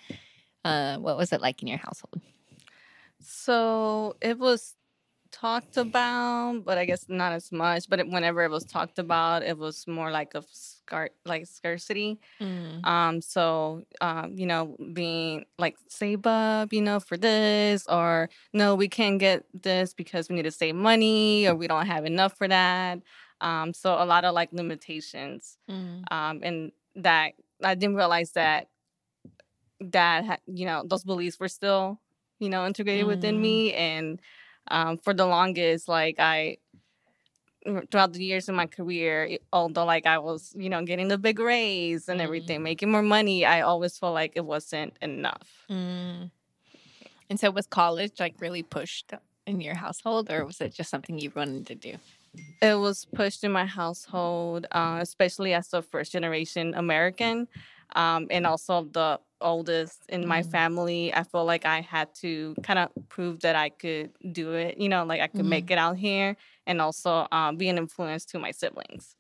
uh, 0.64 0.98
what 0.98 1.18
was 1.18 1.34
it 1.34 1.42
like 1.42 1.62
in 1.62 1.68
your 1.68 1.78
household? 1.80 2.22
So 3.24 4.16
it 4.22 4.38
was 4.38 4.76
talked 5.32 5.78
about, 5.78 6.64
but 6.64 6.78
I 6.78 6.86
guess 6.86 7.06
not 7.10 7.34
as 7.34 7.52
much. 7.52 7.90
But 7.90 8.00
it, 8.00 8.08
whenever 8.08 8.44
it 8.44 8.52
was 8.52 8.64
talked 8.64 9.00
about, 9.00 9.44
it 9.44 9.58
was 9.58 9.86
more 9.88 10.12
like 10.12 10.36
a 10.36 10.44
scar- 10.52 11.10
like 11.26 11.48
scarcity. 11.48 12.20
Um, 12.84 13.22
so 13.22 13.84
um, 14.00 14.34
you 14.38 14.46
know, 14.46 14.78
being 14.94 15.46
like 15.58 15.76
save 15.90 16.26
up, 16.26 16.72
you 16.72 16.82
know, 16.82 17.00
for 17.00 17.18
this, 17.18 17.86
or 17.88 18.30
no, 18.54 18.76
we 18.76 18.88
can't 18.88 19.20
get 19.20 19.44
this 19.54 19.94
because 19.94 20.30
we 20.30 20.36
need 20.36 20.44
to 20.44 20.52
save 20.52 20.76
money, 20.76 21.48
or 21.48 21.56
we 21.56 21.68
don't 21.68 21.88
have 21.88 22.06
enough 22.06 22.38
for 22.38 22.48
that. 22.48 23.00
Um, 23.42 23.74
so 23.74 24.02
a 24.02 24.06
lot 24.06 24.24
of 24.24 24.34
like 24.34 24.54
limitations. 24.54 25.58
Mm. 25.70 26.04
Um, 26.12 26.40
and 26.44 26.72
that 26.96 27.34
I 27.64 27.76
didn't 27.76 27.96
realize 27.96 28.32
that 28.34 28.70
that 29.82 30.26
ha- 30.26 30.38
you 30.46 30.66
know 30.66 30.84
those 30.86 31.04
beliefs 31.04 31.40
were 31.40 31.50
still 31.50 32.00
you 32.40 32.50
know 32.50 32.66
integrated 32.66 33.06
within 33.06 33.38
Mm. 33.38 33.42
me 33.42 33.74
and 33.74 34.22
um, 34.70 34.98
for 34.98 35.14
the 35.14 35.26
longest 35.26 35.88
like 35.88 36.16
i 36.20 36.58
throughout 37.90 38.12
the 38.12 38.24
years 38.24 38.50
in 38.50 38.56
my 38.56 38.66
career 38.66 39.38
although 39.54 39.86
like 39.86 40.06
i 40.06 40.18
was 40.18 40.54
you 40.58 40.70
know 40.70 40.84
getting 40.84 41.08
the 41.08 41.18
big 41.18 41.40
raise 41.40 42.10
and 42.10 42.20
Mm. 42.20 42.24
everything 42.24 42.62
making 42.64 42.92
more 42.92 43.02
money 43.02 43.46
i 43.46 43.62
always 43.62 43.98
felt 43.98 44.14
like 44.14 44.34
it 44.36 44.46
wasn't 44.46 44.94
enough 45.02 45.50
Mm. 45.70 46.30
And 47.30 47.40
so 47.40 47.50
was 47.52 47.66
college 47.66 48.20
like 48.20 48.36
really 48.40 48.64
pushed 48.64 49.14
in 49.48 49.60
your 49.62 49.76
household 49.76 50.30
or 50.30 50.46
was 50.46 50.60
it 50.62 50.74
just 50.76 50.90
something 50.90 51.18
you 51.20 51.32
wanted 51.36 51.66
to 51.68 51.76
do? 51.76 51.96
it 52.62 52.76
was 52.80 53.06
pushed 53.06 53.44
in 53.44 53.52
my 53.52 53.66
household 53.66 54.66
uh, 54.72 54.98
especially 55.02 55.54
as 55.54 55.72
a 55.74 55.82
first 55.82 56.12
generation 56.12 56.74
american 56.76 57.48
um, 57.96 58.28
and 58.32 58.46
also 58.46 58.84
the 58.94 59.20
oldest 59.42 60.00
in 60.10 60.26
my 60.28 60.42
Mm. 60.42 60.52
family 60.52 61.14
i 61.14 61.24
feel 61.24 61.44
like 61.46 61.66
i 61.66 61.82
had 61.82 62.14
to 62.16 62.56
kind 62.64 62.80
of 62.80 62.90
prove 63.10 63.42
that 63.42 63.56
i 63.58 63.70
could 63.70 64.12
do 64.32 64.54
it 64.54 64.78
you 64.78 64.88
know 64.88 65.04
like 65.04 65.20
i 65.22 65.28
could 65.28 65.46
make 65.46 65.70
it 65.70 65.78
out 65.78 65.98
here 65.98 66.38
and 66.66 66.82
also 66.82 67.28
um, 67.32 67.58
be 67.58 67.68
an 67.68 67.78
influence 67.78 68.26
to 68.26 68.40
my 68.40 68.52
siblings 68.52 69.16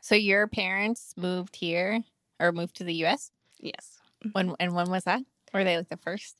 So 0.00 0.14
your 0.14 0.46
parents 0.46 1.14
moved 1.16 1.56
here 1.56 2.02
or 2.40 2.52
moved 2.52 2.76
to 2.76 2.84
the 2.84 2.94
US? 3.04 3.30
yes 3.60 3.98
When 4.32 4.54
and 4.60 4.74
when 4.74 4.90
was 4.90 5.04
that? 5.04 5.22
Were 5.54 5.64
they 5.64 5.76
like 5.76 5.88
the 5.88 5.96
first? 5.96 6.36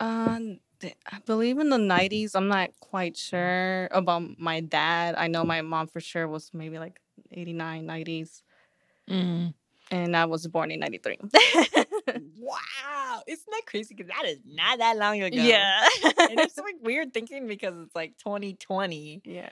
um, 0.00 0.60
i 1.10 1.18
believe 1.26 1.58
in 1.58 1.70
the 1.70 1.78
90s 1.78 2.34
i'm 2.36 2.46
not 2.48 2.70
quite 2.80 3.16
sure 3.16 3.88
about 3.90 4.38
my 4.38 4.60
dad 4.60 5.14
i 5.18 5.26
know 5.26 5.44
my 5.44 5.60
mom 5.60 5.88
for 5.88 6.00
sure 6.00 6.28
was 6.28 6.50
maybe 6.54 6.78
like 6.78 7.00
89 7.32 7.84
90s 7.86 8.42
Mm. 9.10 9.54
And 9.90 10.16
i 10.16 10.24
was 10.24 10.46
born 10.46 10.70
in 10.70 10.80
93 10.80 11.18
Wow, 12.38 13.20
isn't 13.26 13.50
that 13.50 13.62
crazy? 13.66 13.94
Because 13.94 14.10
that 14.10 14.24
is 14.26 14.38
not 14.46 14.78
that 14.78 14.96
long 14.96 15.20
ago. 15.20 15.36
yeah 15.36 15.86
and 16.02 16.40
it's 16.40 16.56
like 16.66 16.76
weird 16.80 17.12
thinking 17.12 17.46
because 17.46 17.74
it's 17.78 17.94
like 17.94 18.16
2020, 18.18 19.20
yeah 19.24 19.50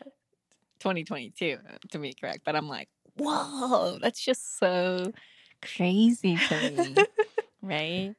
2022 0.80 1.58
to 1.90 1.98
be 1.98 2.14
correct. 2.14 2.40
But 2.44 2.56
I'm 2.56 2.68
like, 2.68 2.88
whoa, 3.18 3.98
that's 4.00 4.24
just 4.24 4.58
so 4.58 5.12
crazy 5.62 6.36
to 6.36 6.70
me, 6.70 6.94
right? 7.62 8.14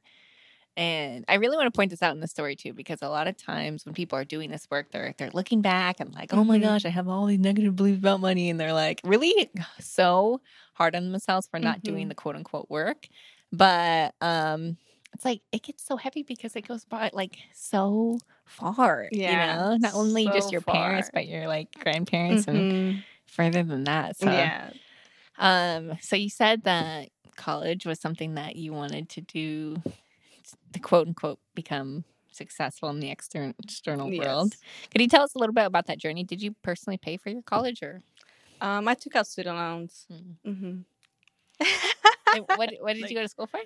And 0.78 1.26
I 1.28 1.36
really 1.36 1.58
want 1.58 1.68
to 1.74 1.78
point 1.78 1.90
this 1.90 2.04
out 2.04 2.14
in 2.14 2.22
the 2.22 2.28
story 2.28 2.56
too, 2.56 2.74
because 2.74 3.02
a 3.02 3.10
lot 3.10 3.28
of 3.28 3.36
times 3.38 3.86
when 3.86 3.96
people 3.96 4.18
are 4.20 4.26
doing 4.26 4.52
this 4.52 4.68
work, 4.72 4.92
they're 4.92 5.14
they're 5.18 5.32
looking 5.32 5.62
back 5.62 6.00
and 6.00 6.14
like, 6.14 6.34
oh 6.34 6.46
my 6.46 6.60
Mhm. 6.60 6.62
gosh, 6.62 6.86
I 6.86 6.90
have 6.90 7.08
all 7.10 7.26
these 7.26 7.40
negative 7.40 7.76
beliefs 7.76 8.00
about 8.00 8.22
money, 8.22 8.50
and 8.52 8.60
they're 8.60 8.74
like 8.74 9.02
really 9.04 9.50
so 9.80 10.42
hard 10.76 10.96
on 10.96 11.12
themselves 11.12 11.48
for 11.48 11.60
not 11.60 11.84
doing 11.84 12.08
Mhm. 12.08 12.10
the 12.10 12.16
quote 12.16 12.36
unquote 12.36 12.70
work. 12.70 13.08
But 13.52 14.16
um, 14.22 14.78
it's 15.14 15.26
like 15.26 15.42
it 15.52 15.64
gets 15.64 15.84
so 15.86 15.98
heavy 15.98 16.24
because 16.24 16.56
it 16.56 16.68
goes 16.68 16.86
by 16.86 17.10
like 17.14 17.38
so 17.54 18.20
far. 18.46 19.12
Yeah, 19.12 19.26
you 19.26 19.38
know, 19.38 19.78
not 19.80 19.94
only 19.96 20.32
just 20.32 20.52
so 20.52 20.52
your 20.52 20.62
parents, 20.62 21.10
but 21.14 21.28
your 21.28 21.48
like 21.48 21.72
grandparents 21.80 22.48
and 22.48 22.72
Mhm. 22.72 23.04
further 23.28 23.64
than 23.64 23.86
that. 23.86 24.18
So 24.18 24.50
yeah 24.50 24.72
um, 25.38 25.98
so 26.02 26.16
you 26.16 26.30
said 26.30 26.64
that 26.64 27.10
college 27.36 27.86
was 27.86 28.00
something 28.00 28.36
that 28.36 28.56
you 28.56 28.74
wanted 28.74 29.10
to 29.10 29.22
do 29.22 29.84
to 30.74 30.80
quote 30.80 31.08
unquote 31.08 31.39
become 31.56 32.04
successful 32.32 32.89
in 32.89 33.00
the 33.00 33.10
external 33.10 33.54
external 33.63 34.10
world. 34.16 34.56
Could 34.92 35.01
you 35.01 35.08
tell 35.08 35.24
us 35.24 35.34
a 35.36 35.39
little 35.39 35.54
bit 35.54 35.66
about 35.66 35.88
that 35.88 35.98
journey? 35.98 36.24
Did 36.24 36.42
you 36.42 36.56
personally 36.62 36.98
pay 36.98 37.18
for 37.18 37.30
your 37.30 37.42
college 37.42 37.82
or 37.82 38.01
Um, 38.62 38.88
I 38.88 38.94
took 38.96 39.16
out 39.16 39.27
student 39.27 39.56
loans. 39.58 40.06
Mm. 40.12 40.36
hmm 40.44 40.82
and 42.36 42.44
what 42.48 42.72
what 42.82 42.94
did 42.94 43.01
Like- 43.01 43.10
you 43.10 43.16
go 43.16 43.22
to 43.24 43.27
school 43.30 43.48
for? 43.48 43.60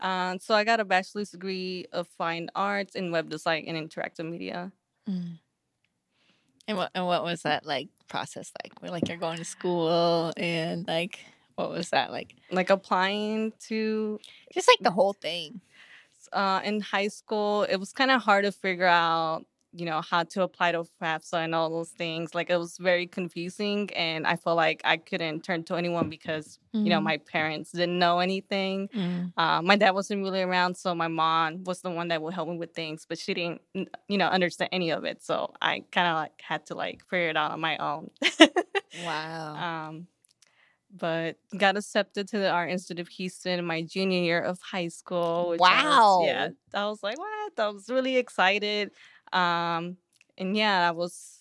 Um, 0.00 0.38
so 0.38 0.54
I 0.54 0.64
got 0.64 0.80
a 0.80 0.84
bachelor's 0.84 1.30
degree 1.30 1.84
of 1.92 2.08
fine 2.08 2.48
arts 2.54 2.94
in 2.94 3.10
web 3.10 3.28
design 3.28 3.64
and 3.66 3.76
interactive 3.76 4.24
media. 4.30 4.72
And 5.06 6.76
what 6.78 6.90
and 6.94 7.04
what 7.06 7.24
was 7.24 7.42
that 7.42 7.66
like 7.66 7.88
process 8.08 8.52
like? 8.62 8.80
Where 8.80 8.90
like 8.90 9.08
you're 9.08 9.16
going 9.18 9.38
to 9.38 9.44
school 9.44 10.32
and 10.36 10.86
like 10.86 11.18
what 11.56 11.68
was 11.70 11.90
that 11.90 12.10
like? 12.12 12.34
Like 12.50 12.70
applying 12.70 13.52
to 13.68 14.18
Just 14.54 14.68
like 14.68 14.78
the 14.80 14.90
whole 14.92 15.12
thing. 15.12 15.60
Uh, 16.32 16.60
in 16.64 16.80
high 16.80 17.08
school, 17.08 17.62
it 17.64 17.76
was 17.76 17.92
kind 17.92 18.10
of 18.10 18.22
hard 18.22 18.44
to 18.44 18.52
figure 18.52 18.86
out, 18.86 19.44
you 19.72 19.86
know, 19.86 20.00
how 20.00 20.24
to 20.24 20.42
apply 20.42 20.72
to 20.72 20.84
FAFSA 21.00 21.44
and 21.44 21.54
all 21.54 21.70
those 21.70 21.90
things. 21.90 22.34
Like 22.34 22.50
it 22.50 22.56
was 22.56 22.76
very 22.78 23.06
confusing, 23.06 23.88
and 23.94 24.26
I 24.26 24.36
felt 24.36 24.56
like 24.56 24.80
I 24.84 24.96
couldn't 24.96 25.42
turn 25.44 25.62
to 25.64 25.76
anyone 25.76 26.08
because 26.10 26.58
you 26.72 26.88
know 26.90 27.00
Mhm. 27.00 27.02
my 27.04 27.16
parents 27.18 27.72
didn't 27.72 27.98
know 27.98 28.20
anything. 28.20 28.88
Mm. 28.94 29.32
Uh, 29.36 29.60
my 29.62 29.76
dad 29.76 29.90
wasn't 29.92 30.22
really 30.22 30.42
around, 30.42 30.76
so 30.76 30.94
my 30.94 31.08
mom 31.08 31.64
was 31.64 31.82
the 31.82 31.90
one 31.90 32.08
that 32.08 32.20
would 32.22 32.34
help 32.34 32.48
me 32.48 32.56
with 32.58 32.72
things, 32.74 33.06
but 33.08 33.18
she 33.18 33.34
didn't, 33.34 33.60
you 34.08 34.18
know, 34.18 34.26
understand 34.28 34.70
any 34.72 34.90
of 34.90 35.04
it. 35.04 35.22
So 35.22 35.52
I 35.60 35.84
kind 35.92 36.08
of 36.08 36.14
like 36.16 36.40
had 36.42 36.66
to 36.66 36.74
like 36.74 37.04
figure 37.08 37.28
it 37.28 37.36
out 37.36 37.50
on 37.52 37.60
my 37.60 37.76
own. 37.78 38.10
Wow. 39.04 39.54
um, 39.88 40.06
but 40.96 41.36
got 41.56 41.76
accepted 41.76 42.28
to 42.28 42.38
the 42.38 42.50
Art 42.50 42.70
Institute 42.70 43.00
of 43.00 43.08
Houston 43.08 43.58
in 43.58 43.64
my 43.64 43.82
junior 43.82 44.20
year 44.20 44.40
of 44.40 44.60
high 44.60 44.88
school. 44.88 45.50
which 45.50 45.60
I 45.60 45.84
was- 45.84 46.26
yeah, 46.26 46.48
I 46.74 46.86
was 46.88 47.02
like, 47.02 47.18
what? 47.18 47.52
I 47.58 47.68
was 47.68 47.88
really 47.88 48.16
excited. 48.16 48.90
Um, 49.32 49.96
and 50.38 50.56
yeah, 50.56 50.88
I 50.88 50.90
was 50.92 51.36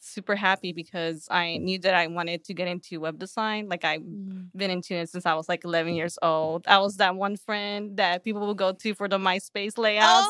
super 0.00 0.36
happy 0.36 0.72
because 0.74 1.26
I 1.30 1.56
knew 1.56 1.78
that 1.78 1.94
I 1.94 2.08
wanted 2.08 2.44
to 2.44 2.52
get 2.54 2.68
into 2.68 3.00
web 3.00 3.18
design. 3.18 3.68
Like 3.70 3.84
I 3.86 3.98
Mm. 3.98 4.48
been 4.54 4.70
into 4.70 4.94
it 4.94 5.08
since 5.08 5.24
I 5.24 5.32
was 5.34 5.48
like 5.48 5.64
11 5.64 5.94
years 5.94 6.18
old. 6.20 6.66
I 6.68 6.78
was 6.78 6.96
that 6.98 7.14
one 7.16 7.36
friend 7.36 7.96
that 7.96 8.22
people 8.22 8.46
would 8.46 8.58
go 8.58 8.72
to 8.72 8.94
for 8.94 9.08
the 9.08 9.16
MySpace 9.18 9.78
layouts. 9.78 10.28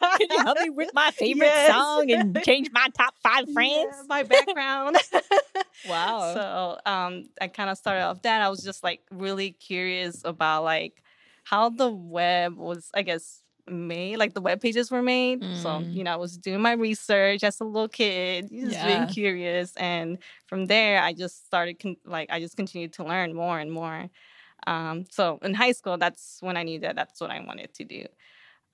Can 0.18 0.28
you 0.30 0.38
help 0.44 0.58
me 0.60 0.70
with 0.70 0.90
my 0.94 1.10
favorite 1.10 1.48
Yes. 1.48 1.68
song 1.68 2.10
and 2.10 2.42
change 2.42 2.70
my 2.72 2.88
top 2.96 3.14
five 3.22 3.50
friends? 3.52 3.86
Yeah, 3.90 4.02
my 4.08 4.22
background. 4.22 4.96
Wow. 5.84 6.34
So 6.34 6.78
um, 6.90 7.28
I 7.40 7.46
kind 7.46 7.70
of 7.70 7.78
started 7.78 8.02
off 8.02 8.22
that. 8.22 8.42
I 8.42 8.48
was 8.48 8.62
just 8.62 8.82
like 8.82 9.02
really 9.12 9.52
curious 9.52 10.22
about 10.24 10.64
like 10.64 11.00
how 11.44 11.68
the 11.70 11.88
web 11.90 12.56
was, 12.56 12.90
I 12.92 13.02
guess, 13.02 13.42
made, 13.68 14.16
like 14.16 14.34
the 14.34 14.40
web 14.40 14.60
pages 14.60 14.90
were 14.90 15.02
made. 15.02 15.44
So, 15.56 15.68
Mm. 15.68 15.94
you 15.94 16.02
know, 16.02 16.12
I 16.12 16.16
was 16.16 16.36
doing 16.38 16.60
my 16.60 16.72
research 16.72 17.44
as 17.44 17.60
a 17.60 17.64
little 17.64 17.88
kid, 17.88 18.48
just 18.50 18.72
Yeah. 18.72 18.86
being 18.86 19.06
curious. 19.06 19.76
And 19.76 20.18
from 20.46 20.66
there, 20.66 21.00
I 21.00 21.12
just 21.12 21.46
started, 21.46 21.78
con- 21.78 21.96
like, 22.04 22.30
I 22.32 22.40
just 22.40 22.56
continued 22.56 22.94
to 22.94 23.04
learn 23.04 23.32
more 23.32 23.60
and 23.60 23.70
more. 23.70 24.10
Um, 24.66 25.04
so 25.10 25.38
in 25.42 25.54
high 25.54 25.72
school, 25.72 25.98
that's 25.98 26.38
when 26.40 26.56
I 26.56 26.64
knew 26.64 26.80
that 26.80 26.96
that's 26.96 27.20
what 27.20 27.30
I 27.30 27.40
wanted 27.40 27.74
to 27.74 27.84
do. 27.84 28.06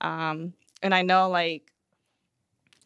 Um, 0.01 0.53
and 0.83 0.93
I 0.93 1.01
know, 1.01 1.29
like, 1.29 1.71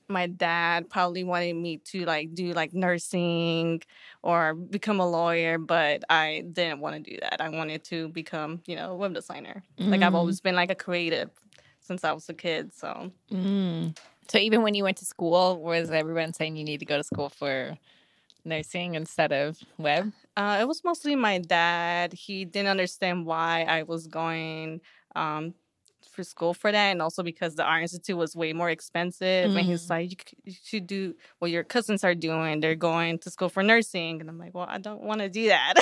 my 0.09 0.27
dad 0.27 0.89
probably 0.89 1.23
wanted 1.23 1.53
me 1.55 1.77
to 1.77 2.05
like 2.05 2.33
do 2.33 2.53
like 2.53 2.73
nursing 2.73 3.81
or 4.23 4.53
become 4.53 4.99
a 5.01 5.09
lawyer, 5.09 5.57
but 5.57 6.03
I 6.09 6.45
didn't 6.51 6.79
want 6.79 6.95
to 7.03 7.11
do 7.11 7.17
that. 7.19 7.41
I 7.41 7.49
wanted 7.49 7.83
to 7.85 8.07
become, 8.09 8.61
you 8.65 8.75
know, 8.77 8.91
a 8.93 8.95
web 8.95 9.13
designer. 9.13 9.63
Like 9.79 10.03
I've 10.03 10.13
Mm. 10.13 10.17
always 10.17 10.39
been 10.39 10.55
like 10.55 10.71
a 10.71 10.75
creative 10.75 11.29
since 11.81 12.05
I 12.05 12.13
was 12.13 12.29
a 12.29 12.33
kid. 12.33 12.73
So 12.73 13.11
Mm. 13.31 13.97
So 14.29 14.37
even 14.37 14.61
when 14.61 14.75
you 14.75 14.83
went 14.83 14.97
to 14.97 15.05
school, 15.05 15.61
was 15.61 15.89
everyone 15.91 16.33
saying 16.33 16.55
you 16.55 16.63
need 16.63 16.79
to 16.79 16.85
go 16.85 16.97
to 16.97 17.03
school 17.03 17.29
for 17.29 17.77
nursing 18.45 18.95
instead 18.95 19.31
of 19.33 19.57
web? 19.77 20.11
uh, 20.37 20.57
it 20.61 20.67
was 20.67 20.83
mostly 20.83 21.15
my 21.15 21.39
dad. 21.39 22.13
He 22.13 22.45
didn't 22.45 22.69
understand 22.69 23.25
why 23.25 23.63
I 23.67 23.83
was 23.83 24.07
going 24.07 24.81
um, 25.15 25.53
for 26.17 26.23
school 26.23 26.53
for 26.53 26.71
that, 26.71 26.87
and 26.91 27.01
also 27.01 27.23
because 27.23 27.55
the 27.55 27.63
art 27.63 27.83
institute 27.83 28.17
was 28.17 28.35
way 28.35 28.51
more 28.51 28.69
expensive. 28.69 29.55
And 29.55 29.65
he's 29.69 29.85
Mm. 29.85 29.89
like, 29.91 30.11
you, 30.11 30.17
you 30.45 30.53
should 30.63 30.87
do 30.87 31.13
what 31.39 31.51
your 31.51 31.63
cousins 31.63 32.03
are 32.03 32.15
doing. 32.15 32.59
They're 32.59 32.75
going 32.75 33.19
to 33.19 33.29
school 33.29 33.49
for 33.49 33.63
nursing, 33.63 34.19
and 34.19 34.29
I'm 34.29 34.37
like, 34.37 34.53
well, 34.53 34.65
I 34.67 34.79
don't 34.79 35.01
want 35.03 35.19
to 35.21 35.29
do 35.29 35.47
that. 35.47 35.75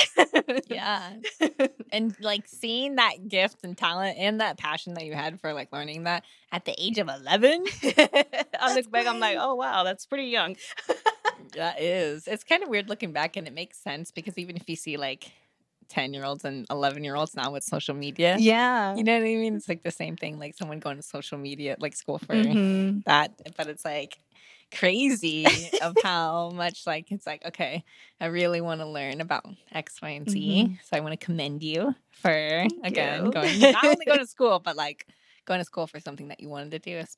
Yeah. 0.67 1.13
and 1.91 2.15
like 2.19 2.48
seeing 2.48 2.95
that 2.95 3.28
gift 3.28 3.58
and 3.63 3.78
talent 3.78 4.17
and 4.19 4.41
that 4.41 4.58
passion 4.58 4.93
that 4.95 5.06
you 5.06 5.13
had 5.13 5.39
for 5.39 5.54
like 5.54 5.71
learning 5.71 6.04
that 6.04 6.24
at 6.52 6.65
the 6.65 6.76
age 6.78 6.98
of 6.98 7.08
11 7.08 7.65
I 7.84 8.74
look 8.76 8.91
back, 8.91 9.08
I'm 9.08 9.19
like, 9.19 9.38
oh 9.39 9.56
wow, 9.56 9.84
that's 9.84 10.06
pretty 10.06 10.26
young. 10.26 10.56
that 11.56 11.80
is 11.82 12.28
it's 12.28 12.43
kind 12.43 12.63
of 12.63 12.69
weird 12.69 12.89
looking 12.89 13.12
back 13.13 13.38
and 13.38 13.48
it 13.48 13.54
makes 13.54 13.78
sense 13.78 14.12
because 14.12 14.38
even 14.38 14.56
if 14.58 14.67
you 14.69 14.76
see 14.76 14.98
like 14.98 15.32
10 15.89 16.13
year 16.13 16.24
olds 16.26 16.45
and 16.45 16.65
11 16.69 17.04
year 17.04 17.15
olds 17.15 17.36
now 17.36 17.52
with 17.52 17.63
social 17.63 17.95
media 17.95 18.38
Yeah. 18.39 18.95
you 18.95 19.04
know 19.04 19.13
what 19.13 19.21
i 19.28 19.36
mean 19.36 19.56
it's 19.56 19.69
like 19.69 19.84
the 19.84 19.91
same 19.91 20.15
thing 20.15 20.39
like 20.39 20.56
someone 20.56 20.80
going 20.80 20.98
to 20.98 21.04
social 21.04 21.38
media 21.38 21.76
like 21.80 21.95
school 21.95 22.19
for 22.19 22.36
Mhm. 22.36 23.04
that 23.06 23.32
but 23.58 23.67
it's 23.67 23.86
like 23.86 24.17
crazy 24.76 25.69
of 25.82 25.95
how 26.02 26.50
much 26.52 26.86
like 26.86 27.12
it's 27.12 27.26
like 27.28 27.45
okay 27.45 27.84
i 28.19 28.26
really 28.26 28.62
want 28.62 28.82
to 28.82 28.88
learn 28.88 29.21
about 29.21 29.45
x 29.71 30.02
y 30.02 30.10
and 30.10 30.30
z 30.30 30.78
so 30.84 30.98
i 30.98 31.00
want 31.00 31.17
to 31.19 31.26
commend 31.26 31.63
you 31.63 31.93
for 32.12 32.65
again 32.84 33.26
you. 33.26 33.32
going 33.32 33.60
not 33.60 33.86
only 33.86 34.06
going 34.06 34.19
to 34.19 34.28
school 34.36 34.60
but 34.60 34.76
like 34.76 35.08
going 35.45 35.60
to 35.60 35.65
school 35.65 35.86
for 35.88 36.00
something 36.00 36.28
that 36.30 36.39
you 36.39 36.50
wanted 36.50 36.71
to 36.71 36.80
do 36.80 36.98
as 36.98 37.15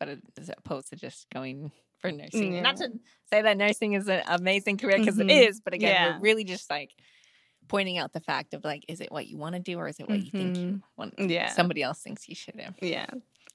opposed 0.57 0.89
to 0.89 0.95
just 0.97 1.29
going 1.29 1.71
for 1.99 2.11
nursing. 2.11 2.53
Yeah. 2.53 2.61
Not 2.61 2.75
to 2.77 2.89
say 3.31 3.41
that 3.41 3.57
nursing 3.57 3.93
is 3.93 4.07
an 4.09 4.21
amazing 4.27 4.77
career 4.77 4.99
because 4.99 5.15
Mhm. 5.17 5.31
is, 5.31 5.61
but 5.61 5.73
again, 5.73 5.89
Yeah. 5.89 6.13
we're 6.17 6.19
really 6.19 6.43
just 6.43 6.69
like 6.69 6.91
pointing 7.67 7.97
out 7.97 8.13
the 8.13 8.19
fact 8.19 8.53
of 8.53 8.63
like, 8.63 8.83
is 8.87 9.01
it 9.01 9.11
what 9.11 9.27
you 9.27 9.37
want 9.37 9.55
to 9.55 9.59
do 9.61 9.77
or 9.77 9.87
is 9.87 9.99
it 9.99 10.09
what 10.09 10.19
you 10.23 10.31
think 10.31 10.57
you 10.57 10.63
Mhm. 10.67 10.81
want? 10.97 11.13
Yeah. 11.19 11.49
Somebody 11.53 11.83
else 11.83 11.99
thinks 11.99 12.27
you 12.29 12.35
should 12.35 12.57
do. 12.57 12.87
yeah. 12.87 13.07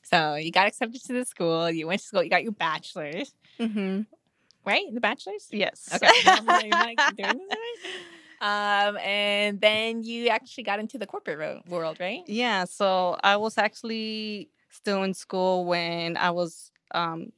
So 0.05 0.35
you 0.35 0.51
got 0.51 0.67
accepted 0.67 1.03
to 1.05 1.13
the 1.13 1.25
school. 1.25 1.71
You 1.71 1.87
went 1.87 2.01
to 2.01 2.07
school. 2.07 2.23
You 2.25 2.31
got 2.31 2.43
your 2.43 2.53
bachelor's, 2.53 3.33
Mm-hmm. 3.61 4.03
right? 4.65 4.85
The 4.93 5.01
bachelor's. 5.01 5.47
Yes. 5.51 5.89
Okay. 5.95 6.11
I'm 6.27 6.47
like, 6.47 6.71
Mike, 6.71 6.99
you 7.11 7.25
doing 7.25 7.39
this 7.39 7.57
right? 7.59 8.89
Um, 8.89 8.97
and 8.99 9.61
then 9.61 10.03
you 10.03 10.27
actually 10.29 10.65
got 10.65 10.81
into 10.81 10.99
the 10.99 11.07
corporate 11.07 11.39
ro- 11.39 11.63
world, 11.69 11.99
right? 12.01 12.23
Yeah, 12.27 12.65
so 12.65 13.17
I 13.23 13.37
was 13.37 13.57
actually 13.57 14.51
still 14.71 15.05
in 15.05 15.15
school 15.15 15.65
when 15.65 16.17
I 16.17 16.31
was 16.33 16.73
um 16.93 17.31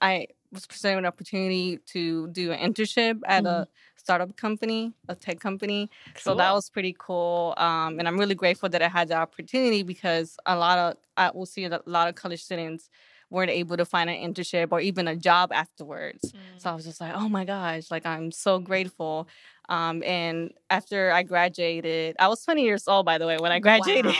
I 0.00 0.26
was 0.54 0.66
presented 0.66 0.98
an 0.98 1.06
opportunity 1.06 1.78
to 1.86 2.28
do 2.28 2.52
an 2.52 2.58
internship 2.72 3.20
at 3.26 3.44
a 3.44 3.68
startup 3.96 4.36
company, 4.36 4.92
a 5.08 5.14
tech 5.14 5.40
company. 5.40 5.90
So 6.18 6.34
that 6.36 6.52
was 6.52 6.70
pretty 6.70 6.94
cool. 6.98 7.54
Um 7.56 7.98
and 7.98 8.08
I'm 8.08 8.18
really 8.18 8.34
grateful 8.34 8.68
that 8.68 8.82
I 8.82 8.88
had 8.88 9.08
the 9.08 9.16
opportunity 9.16 9.82
because 9.82 10.36
a 10.46 10.56
lot 10.56 10.78
of 10.78 10.96
I 11.16 11.30
will 11.34 11.46
see 11.46 11.64
a 11.64 11.80
lot 11.86 12.08
of 12.08 12.14
college 12.14 12.42
students 12.42 12.88
weren't 13.30 13.50
able 13.50 13.76
to 13.76 13.84
find 13.84 14.08
an 14.08 14.16
internship 14.16 14.68
or 14.70 14.80
even 14.80 15.08
a 15.08 15.16
job 15.16 15.52
afterwards. 15.52 16.32
So 16.58 16.70
I 16.70 16.74
was 16.74 16.84
just 16.84 17.00
like, 17.00 17.12
oh 17.14 17.28
my 17.28 17.44
gosh, 17.44 17.90
like 17.90 18.06
I'm 18.06 18.30
so 18.30 18.58
grateful. 18.58 19.28
Um, 19.68 20.02
and 20.04 20.52
after 20.70 21.10
I 21.10 21.22
graduated, 21.22 22.16
I 22.18 22.28
was 22.28 22.44
20 22.44 22.62
years 22.62 22.86
old, 22.86 23.06
by 23.06 23.18
the 23.18 23.26
way, 23.26 23.38
when 23.38 23.50
I 23.50 23.58
graduated. 23.58 24.14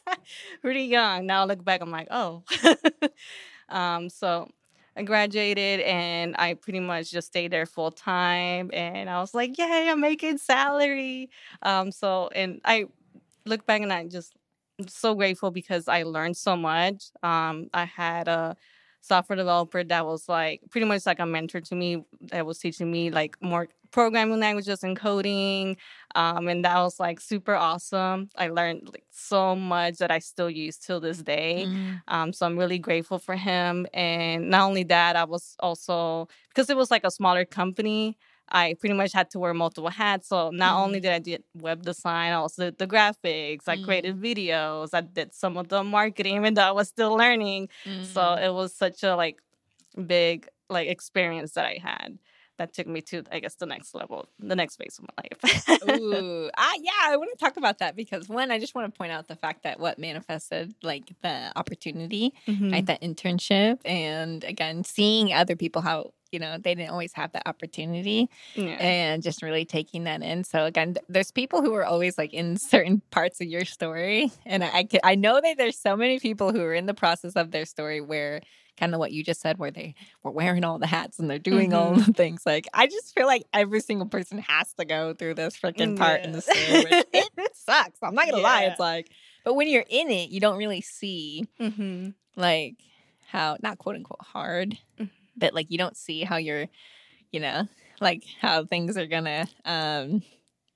Pretty 0.62 0.84
young. 0.84 1.26
Now 1.26 1.42
I 1.42 1.44
look 1.46 1.64
back, 1.64 1.80
I'm 1.80 1.90
like, 1.90 2.08
oh. 2.10 2.42
um, 3.68 4.08
so 4.10 4.50
I 4.96 5.02
graduated 5.02 5.80
and 5.80 6.34
I 6.38 6.54
pretty 6.54 6.80
much 6.80 7.10
just 7.10 7.28
stayed 7.28 7.52
there 7.52 7.66
full 7.66 7.90
time. 7.90 8.70
And 8.72 9.08
I 9.08 9.20
was 9.20 9.34
like, 9.34 9.56
yay, 9.58 9.88
I'm 9.90 10.00
making 10.00 10.38
salary. 10.38 11.30
Um, 11.62 11.92
so, 11.92 12.28
and 12.34 12.60
I 12.64 12.86
look 13.46 13.66
back 13.66 13.82
and 13.82 13.92
I 13.92 14.06
just, 14.06 14.34
I'm 14.78 14.88
so 14.88 15.14
grateful 15.14 15.50
because 15.50 15.88
I 15.88 16.02
learned 16.02 16.36
so 16.36 16.56
much. 16.56 17.04
Um, 17.22 17.68
I 17.72 17.84
had 17.84 18.28
a 18.28 18.56
software 19.00 19.36
developer 19.36 19.82
that 19.84 20.06
was 20.06 20.28
like 20.28 20.60
pretty 20.70 20.86
much 20.86 21.06
like 21.06 21.20
a 21.20 21.26
mentor 21.26 21.60
to 21.60 21.74
me 21.74 22.04
that 22.30 22.44
was 22.44 22.58
teaching 22.58 22.90
me 22.90 23.10
like 23.10 23.36
more 23.40 23.68
programming 23.90 24.40
languages 24.40 24.84
and 24.84 24.96
coding 24.96 25.76
um, 26.14 26.48
and 26.48 26.64
that 26.64 26.76
was 26.78 26.98
like 27.00 27.20
super 27.20 27.54
awesome 27.54 28.28
i 28.36 28.48
learned 28.48 28.82
like 28.92 29.04
so 29.10 29.54
much 29.54 29.98
that 29.98 30.10
i 30.10 30.18
still 30.18 30.50
use 30.50 30.76
till 30.76 31.00
this 31.00 31.18
day 31.22 31.66
Mm. 31.68 32.02
um, 32.08 32.32
so 32.32 32.46
i'm 32.46 32.58
really 32.58 32.78
grateful 32.78 33.18
for 33.18 33.36
him 33.36 33.86
and 33.94 34.48
not 34.50 34.62
only 34.68 34.84
that 34.84 35.16
i 35.16 35.24
was 35.24 35.56
also 35.60 36.28
because 36.48 36.70
it 36.70 36.76
was 36.76 36.90
like 36.90 37.04
a 37.04 37.10
smaller 37.10 37.44
company 37.44 38.16
i 38.52 38.74
pretty 38.80 38.94
much 38.94 39.12
had 39.12 39.30
to 39.30 39.38
wear 39.38 39.54
multiple 39.54 39.90
hats 39.90 40.28
so 40.28 40.50
not 40.50 40.74
only 40.82 40.98
did 41.00 41.12
i 41.12 41.18
did 41.18 41.42
web 41.54 41.82
design 41.82 42.32
i 42.32 42.34
also 42.34 42.64
did 42.64 42.78
the 42.78 42.86
graphics 42.86 43.68
i 43.68 43.76
Mm. 43.76 43.82
created 43.84 44.16
videos 44.20 44.90
i 44.92 45.00
did 45.00 45.32
some 45.34 45.56
of 45.56 45.68
the 45.68 45.84
marketing 45.84 46.36
even 46.36 46.54
though 46.54 46.62
i 46.62 46.72
was 46.72 46.88
still 46.88 47.14
learning 47.16 47.68
so 48.00 48.20
Mm. 48.20 48.42
it 48.46 48.52
was 48.54 48.74
such 48.74 49.02
a 49.04 49.14
like 49.14 49.40
big 50.06 50.48
like 50.68 50.88
experience 50.88 51.52
that 51.52 51.66
I 51.66 51.78
had 51.82 52.18
that 52.60 52.74
took 52.74 52.86
me 52.86 53.00
to 53.00 53.24
I 53.32 53.40
guess 53.40 53.54
the 53.54 53.66
next 53.66 53.94
level, 53.94 54.28
the 54.38 54.54
next 54.54 54.76
phase 54.76 54.98
of 55.00 55.06
my 55.08 55.24
life. 55.24 55.80
Ooh, 55.88 56.50
ah, 56.56 56.72
yeah, 56.78 56.92
I 57.12 57.16
want 57.16 57.30
to 57.36 57.42
talk 57.42 57.56
about 57.56 57.78
that 57.78 57.96
because 57.96 58.28
one, 58.28 58.50
I 58.50 58.58
just 58.58 58.74
want 58.74 58.92
to 58.92 58.96
point 58.96 59.12
out 59.12 59.28
the 59.28 59.36
fact 59.36 59.62
that 59.64 59.80
what 59.80 59.98
manifested 59.98 60.74
like 60.82 61.06
the 61.22 61.50
opportunity, 61.56 62.34
Mhm. 62.46 62.70
right, 62.72 62.86
that 62.86 63.00
internship, 63.00 63.78
and 63.84 64.44
again, 64.44 64.84
seeing 64.84 65.32
other 65.32 65.56
people 65.56 65.80
how 65.82 66.12
you 66.32 66.38
know 66.38 66.58
they 66.58 66.74
didn't 66.76 66.90
always 66.90 67.12
have 67.14 67.32
that 67.32 67.48
opportunity, 67.48 68.28
Yeah. 68.54 68.76
and 68.78 69.22
just 69.22 69.42
really 69.42 69.64
taking 69.64 70.04
that 70.04 70.22
in. 70.22 70.44
So 70.44 70.64
again, 70.66 70.96
there's 71.08 71.32
people 71.32 71.62
who 71.62 71.72
are 71.74 71.84
always 71.84 72.16
like 72.18 72.32
in 72.34 72.56
certain 72.58 73.00
parts 73.10 73.40
of 73.40 73.46
your 73.48 73.64
story, 73.64 74.30
and 74.46 74.62
I 74.62 74.68
I, 74.80 74.88
I 75.12 75.14
know 75.14 75.40
that 75.40 75.56
there's 75.56 75.78
so 75.78 75.96
many 75.96 76.20
people 76.20 76.52
who 76.52 76.60
are 76.62 76.74
in 76.74 76.86
the 76.86 76.94
process 76.94 77.34
of 77.36 77.50
their 77.52 77.64
story 77.64 78.00
where 78.00 78.42
kind 78.80 78.94
of 78.94 78.98
what 78.98 79.12
you 79.12 79.22
just 79.22 79.40
said, 79.42 79.58
where 79.58 79.70
they 79.70 79.94
were 80.24 80.30
wearing 80.32 80.64
all 80.64 80.78
the 80.80 80.86
hats 80.88 81.18
and 81.20 81.30
they're 81.30 81.38
doing 81.38 81.72
all 81.74 81.92
Mhm. 81.92 82.06
the 82.06 82.12
things. 82.14 82.42
Like 82.46 82.66
I 82.74 82.86
just 82.88 83.14
feel 83.14 83.26
like 83.26 83.44
every 83.54 83.80
single 83.80 84.08
person 84.08 84.38
has 84.38 84.72
to 84.74 84.84
go 84.84 85.14
through 85.14 85.34
this 85.34 85.56
freaking 85.56 85.96
part 85.96 86.24
in 86.24 86.32
the 86.32 86.40
story. 86.40 87.04
It 87.12 87.28
sucks. 87.54 87.98
I'm 88.02 88.14
not 88.14 88.24
gonna 88.28 88.42
lie. 88.42 88.64
It's 88.64 88.80
like, 88.80 89.10
but 89.44 89.54
when 89.54 89.68
you're 89.68 89.84
in 89.88 90.10
it, 90.10 90.30
you 90.30 90.40
don't 90.40 90.56
really 90.58 90.80
see 90.80 91.46
hmm 91.58 92.08
like 92.36 92.76
how 93.28 93.56
not 93.62 93.78
quote 93.78 93.96
unquote 93.96 94.22
hard, 94.22 94.76
Mhm. 94.98 95.10
but 95.36 95.54
like 95.54 95.70
you 95.70 95.78
don't 95.78 95.96
see 95.96 96.22
how 96.24 96.36
you're, 96.38 96.66
you 97.30 97.40
know, 97.40 97.68
like 98.00 98.24
how 98.40 98.64
things 98.64 98.96
are 98.96 99.06
gonna 99.06 99.46
um 99.64 100.22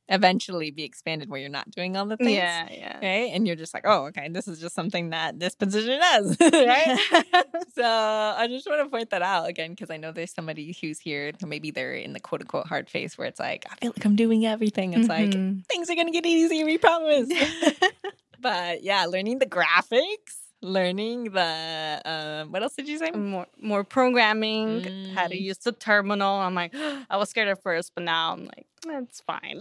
eventually 0.08 0.70
be 0.70 0.84
expanded 0.84 1.30
where 1.30 1.40
you're 1.40 1.48
not 1.48 1.70
doing 1.70 1.96
all 1.96 2.04
the 2.06 2.16
things. 2.16 2.32
Yeah, 2.32 2.68
yeah. 2.70 2.96
Right. 2.98 3.30
And 3.32 3.46
you're 3.46 3.56
just 3.56 3.72
like, 3.72 3.84
oh, 3.86 4.06
okay, 4.06 4.28
this 4.28 4.46
is 4.46 4.60
just 4.60 4.74
something 4.74 5.10
that 5.10 5.38
this 5.40 5.54
position 5.54 5.98
does. 5.98 6.36
right. 6.42 6.98
so 7.74 7.82
I 7.84 8.46
just 8.48 8.68
want 8.68 8.82
to 8.84 8.88
point 8.90 9.10
that 9.10 9.22
out 9.22 9.48
again 9.48 9.70
because 9.70 9.90
I 9.90 9.96
know 9.96 10.12
there's 10.12 10.32
somebody 10.34 10.76
who's 10.80 10.98
here 10.98 11.32
who 11.40 11.46
maybe 11.46 11.70
they're 11.70 11.94
in 11.94 12.12
the 12.12 12.20
quote 12.20 12.42
unquote 12.42 12.66
hard 12.66 12.90
phase 12.90 13.16
where 13.16 13.26
it's 13.26 13.40
like, 13.40 13.64
I 13.70 13.76
feel 13.76 13.92
like 13.96 14.04
I'm 14.04 14.16
doing 14.16 14.44
everything. 14.44 14.92
It's 14.92 15.08
like 15.08 15.30
Mhm. 15.30 15.66
things 15.66 15.88
are 15.88 15.94
gonna 15.94 16.10
get 16.10 16.26
easy, 16.26 16.64
we 16.64 16.76
promise. 16.78 17.28
but 18.40 18.82
yeah, 18.82 19.06
learning 19.06 19.38
the 19.38 19.46
graphics, 19.46 20.36
learning 20.64 21.24
the 21.31 22.00
um, 22.05 22.50
what 22.53 22.62
else 22.62 22.74
did 22.74 22.88
you 22.88 22.98
say? 22.98 23.11
more 23.12 23.46
more 23.61 23.85
programming, 23.85 24.83
how 25.14 25.27
to 25.29 25.35
Mm. 25.37 25.40
use 25.40 25.59
the 25.59 25.72
terminal. 25.72 26.35
I'm 26.37 26.55
like, 26.55 26.74
I 27.11 27.16
was 27.16 27.29
scared 27.31 27.48
at 27.48 27.62
first, 27.62 27.92
but 27.94 28.05
now 28.05 28.33
I'm 28.33 28.46
like, 28.46 28.66
it's 28.87 29.20
fine. 29.20 29.61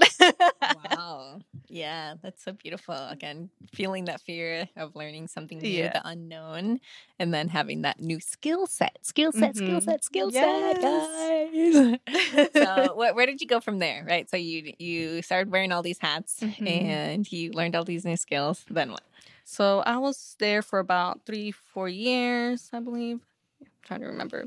wow. 0.89 1.39
Yeah, 1.69 2.15
that's 2.21 2.43
so 2.43 2.51
beautiful. 2.51 2.93
Again, 2.95 3.49
feeling 3.73 4.05
that 4.05 4.21
fear 4.21 4.67
of 4.75 4.95
learning 4.95 5.27
something 5.27 5.59
new, 5.59 5.69
Yeah. 5.69 5.93
the 5.93 6.07
unknown, 6.07 6.79
and 7.19 7.33
then 7.33 7.47
having 7.49 7.81
that 7.83 7.99
new 7.99 8.19
skill 8.19 8.67
set, 8.67 8.97
skill 9.01 9.31
set, 9.31 9.55
skill 9.55 9.79
Mhm. 9.79 9.83
set, 9.83 10.03
skill 10.03 10.29
Yes. 10.31 10.81
set, 10.81 10.81
guys. 10.81 12.49
so, 12.53 12.93
wh- 12.95 13.15
where 13.15 13.25
did 13.25 13.41
you 13.41 13.47
go 13.47 13.59
from 13.59 13.79
there? 13.79 14.05
Right. 14.07 14.29
So 14.29 14.37
you 14.37 14.73
you 14.77 15.21
started 15.21 15.51
wearing 15.51 15.71
all 15.71 15.81
these 15.83 15.99
hats, 15.99 16.39
Mhm. 16.41 16.67
and 16.67 17.31
you 17.31 17.51
learned 17.51 17.75
all 17.75 17.85
these 17.85 18.05
new 18.05 18.17
skills. 18.17 18.65
Then 18.69 18.91
what? 18.91 19.01
So 19.43 19.79
I 19.79 19.97
was 19.97 20.35
there 20.39 20.61
for 20.61 20.79
about 20.79 21.21
three, 21.25 21.51
four 21.51 21.89
years, 21.89 22.69
I 22.73 22.79
believe. 22.79 23.19
I'm 23.61 23.67
trying 23.83 24.01
to 24.01 24.07
remember. 24.07 24.45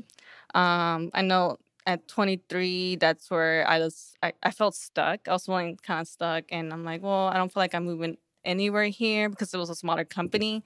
Um, 0.55 1.11
I 1.13 1.21
know 1.21 1.57
at 1.85 2.07
23, 2.07 2.95
that's 2.97 3.29
where 3.31 3.67
I 3.67 3.79
was. 3.79 4.15
I, 4.23 4.33
I 4.43 4.51
felt 4.51 4.75
stuck. 4.75 5.27
I 5.27 5.33
was 5.33 5.45
feeling 5.45 5.77
kind 5.83 6.01
of 6.01 6.07
stuck, 6.07 6.45
and 6.51 6.73
I'm 6.73 6.83
like, 6.83 7.03
well, 7.03 7.27
I 7.27 7.37
don't 7.37 7.51
feel 7.53 7.61
like 7.63 7.75
I'm 7.75 7.85
moving 7.85 8.17
anywhere 8.47 8.85
here 8.87 9.29
because 9.29 9.53
it 9.53 9.57
was 9.57 9.69
a 9.69 9.75
smaller 9.75 10.05
company. 10.05 10.63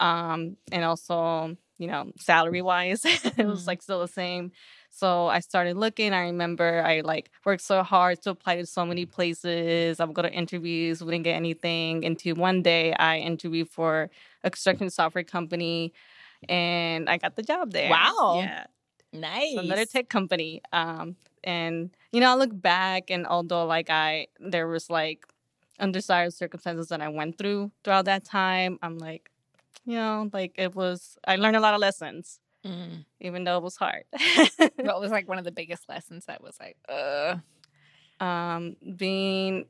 Um, 0.00 0.56
and 0.72 0.84
also, 0.84 1.56
you 1.78 1.86
know, 1.86 2.10
salary 2.18 2.62
wise, 2.62 3.04
it 3.40 3.46
was 3.46 3.64
Mm. 3.64 3.66
like 3.68 3.82
still 3.82 4.00
the 4.00 4.08
same. 4.08 4.52
So 4.90 5.28
I 5.28 5.40
started 5.40 5.76
looking. 5.76 6.12
I 6.12 6.22
remember 6.32 6.82
I 6.84 7.00
like 7.00 7.30
worked 7.46 7.62
so 7.62 7.82
hard 7.82 8.20
to 8.22 8.30
apply 8.30 8.56
to 8.56 8.66
so 8.66 8.84
many 8.84 9.06
places. 9.06 10.00
I 10.00 10.04
would 10.04 10.16
go 10.16 10.22
to 10.22 10.32
interviews, 10.32 11.02
wouldn't 11.02 11.24
get 11.24 11.36
anything. 11.36 12.04
Until 12.04 12.34
one 12.36 12.60
day 12.62 12.92
I 12.94 13.18
interviewed 13.18 13.68
for 13.70 14.10
a 14.44 14.50
construction 14.50 14.90
software 14.90 15.24
company 15.24 15.92
and 16.48 17.08
I 17.08 17.16
got 17.18 17.36
the 17.36 17.42
job 17.42 17.70
there. 17.72 17.90
Wow. 17.90 18.40
Yeah. 18.42 18.64
Nice. 19.12 19.54
So 19.54 19.60
another 19.60 19.86
tech 19.86 20.08
company. 20.08 20.62
Um, 20.72 21.16
and 21.44 21.90
you 22.12 22.20
know, 22.20 22.30
I 22.30 22.34
look 22.34 22.50
back 22.52 23.10
and 23.10 23.26
although 23.26 23.64
like 23.66 23.90
I 23.90 24.26
there 24.40 24.66
was 24.68 24.90
like 24.90 25.24
undesired 25.80 26.34
circumstances 26.34 26.88
that 26.88 27.00
I 27.00 27.08
went 27.08 27.38
through 27.38 27.70
throughout 27.84 28.04
that 28.06 28.24
time, 28.24 28.78
I'm 28.82 28.98
like, 28.98 29.30
you 29.84 29.96
know, 29.96 30.28
like 30.32 30.52
it 30.56 30.74
was 30.74 31.18
I 31.26 31.36
learned 31.36 31.56
a 31.56 31.60
lot 31.60 31.74
of 31.74 31.80
lessons, 31.80 32.38
Mm. 32.64 33.04
even 33.20 33.44
though 33.44 33.56
it 33.56 33.62
was 33.62 33.76
hard. 33.76 34.04
What 34.76 35.00
was 35.00 35.10
like 35.10 35.28
one 35.28 35.38
of 35.38 35.44
the 35.44 35.52
biggest 35.52 35.88
lessons 35.88 36.26
that 36.26 36.42
was 36.42 36.56
like, 36.60 36.76
uh, 36.88 37.36
um, 38.24 38.76
being 38.96 39.64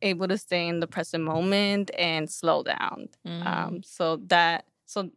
able 0.00 0.28
to 0.28 0.38
stay 0.38 0.68
in 0.68 0.80
the 0.80 0.86
present 0.86 1.24
moment 1.24 1.90
and 1.98 2.30
slow 2.30 2.62
down. 2.62 3.08
mm, 3.26 3.46
Um, 3.46 3.82
so 3.82 4.16
that 4.28 4.64
so 4.86 5.10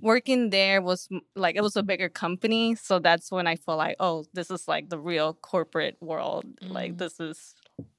working 0.00 0.50
there 0.50 0.82
was 0.82 1.08
like 1.36 1.56
it 1.56 1.62
was 1.62 1.76
a 1.76 1.82
bigger 1.82 2.08
company, 2.08 2.74
so 2.74 2.98
that's 2.98 3.30
when 3.30 3.46
I 3.46 3.56
felt 3.56 3.78
like, 3.78 3.96
oh, 4.00 4.24
this 4.32 4.50
is 4.50 4.66
like 4.68 4.88
the 4.90 4.98
real 4.98 5.34
corporate 5.34 5.96
world. 6.00 6.44
Like 6.62 6.92
Mm. 6.94 6.98
this 6.98 7.20
is 7.20 7.54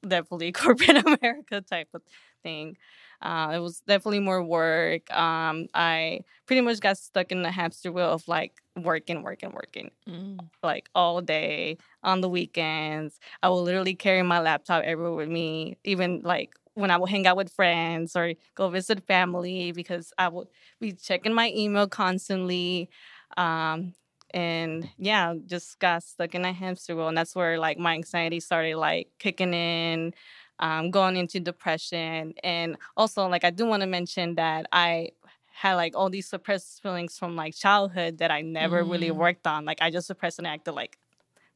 definitely 0.08 0.52
corporate 0.54 1.06
America 1.06 1.62
type 1.62 1.90
of 1.94 2.02
thing. 2.44 2.78
Uh, 3.22 3.54
it 3.56 3.60
was 3.60 3.82
definitely 3.88 4.20
more 4.20 4.44
work. 4.44 5.10
Um, 5.14 5.68
I 5.74 6.22
pretty 6.46 6.62
much 6.62 6.82
got 6.82 6.98
stuck 6.98 7.32
in 7.32 7.42
the 7.42 7.52
hamster 7.52 7.92
wheel 7.92 8.12
of 8.12 8.28
like 8.28 8.62
working, 8.76 9.24
working, 9.24 9.52
working 9.52 9.92
mm. 10.08 10.40
like 10.62 10.90
all 10.94 11.22
day 11.22 11.78
on 12.04 12.20
the 12.20 12.28
weekends. 12.28 13.20
I 13.42 13.48
will 13.48 13.64
literally 13.64 13.96
carry 13.96 14.24
my 14.24 14.42
laptop 14.42 14.84
everywhere 14.84 15.14
with 15.14 15.30
me, 15.30 15.78
even 15.86 16.22
like 16.24 16.54
when 16.74 16.92
I 16.92 16.98
would 16.98 17.10
hang 17.10 17.26
out 17.26 17.38
with 17.38 17.52
friends 17.52 18.16
or 18.16 18.34
go 18.56 18.70
visit 18.70 19.04
family 19.04 19.72
because 19.72 20.12
I 20.18 20.28
would 20.28 20.48
be 20.82 20.92
checking 20.92 21.34
my 21.34 21.50
email 21.56 21.88
constantly. 21.88 22.90
Um, 23.38 23.94
and 24.34 24.90
yeah, 24.98 25.36
just 25.46 25.80
got 25.80 26.04
stuck 26.04 26.34
in 26.36 26.46
a 26.46 26.52
hamster 26.52 26.96
wheel. 26.96 27.08
And 27.08 27.18
that's 27.18 27.36
where 27.36 27.60
like 27.60 27.78
my 27.78 27.94
anxiety 27.94 28.40
started 28.40 28.78
like 28.78 29.10
kicking 29.20 29.54
in, 29.54 30.14
um, 30.60 30.92
going 30.92 31.18
into 31.18 31.40
depression. 31.40 32.34
And 32.44 32.78
also, 32.96 33.28
like, 33.28 33.44
I 33.44 33.50
do 33.50 33.66
want 33.66 33.82
to 33.82 33.88
mention 33.88 34.36
that 34.36 34.68
I 34.72 35.10
had 35.52 35.76
like 35.76 35.96
all 35.96 36.10
these 36.10 36.28
suppressed 36.28 36.82
feelings 36.82 37.18
from 37.18 37.36
like 37.36 37.54
childhood 37.56 38.18
that 38.20 38.32
I 38.32 38.42
never 38.42 38.84
mm. 38.84 38.92
really 38.92 39.12
worked 39.12 39.46
on. 39.46 39.66
Like, 39.66 39.82
I 39.82 39.92
just 39.92 40.08
suppressed 40.08 40.40
and 40.40 40.48
acted 40.48 40.74
like 40.74 40.98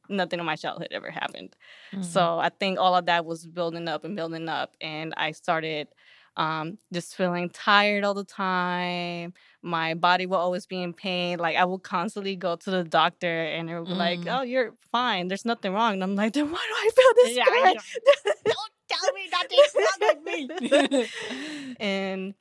nothing 0.08 0.38
in 0.38 0.46
my 0.46 0.56
childhood 0.56 0.88
ever 0.90 1.10
happened. 1.10 1.56
Mm-hmm. 1.92 2.02
So 2.02 2.38
I 2.38 2.48
think 2.48 2.78
all 2.78 2.94
of 2.94 3.06
that 3.06 3.24
was 3.24 3.46
building 3.46 3.88
up 3.88 4.04
and 4.04 4.16
building 4.16 4.48
up. 4.48 4.76
And 4.80 5.14
I 5.16 5.32
started 5.32 5.88
um, 6.38 6.78
just 6.92 7.16
feeling 7.16 7.50
tired 7.50 8.04
all 8.04 8.14
the 8.14 8.24
time. 8.24 9.34
My 9.60 9.94
body 9.94 10.24
will 10.24 10.36
always 10.36 10.66
be 10.66 10.80
in 10.80 10.94
pain. 10.94 11.38
Like 11.38 11.56
I 11.56 11.64
will 11.64 11.80
constantly 11.80 12.36
go 12.36 12.54
to 12.56 12.70
the 12.70 12.84
doctor 12.84 13.44
and 13.44 13.68
it 13.68 13.76
will 13.76 13.86
be 13.86 13.92
mm. 13.92 13.96
like, 13.96 14.20
oh, 14.28 14.42
you're 14.42 14.72
fine. 14.92 15.26
There's 15.26 15.44
nothing 15.44 15.72
wrong. 15.72 15.94
And 15.94 16.02
I'm 16.02 16.14
like, 16.14 16.32
then 16.32 16.50
why 16.50 16.58
do 16.58 16.74
I 16.74 16.90
feel 16.94 17.12
this 17.16 17.36
yeah, 17.36 17.44
Don't 18.44 18.72
tell 18.88 19.12
me 19.12 19.28
nothing's 19.32 19.74
wrong 19.76 20.48
with 20.86 20.90
me. 20.92 21.76
and 21.80 22.34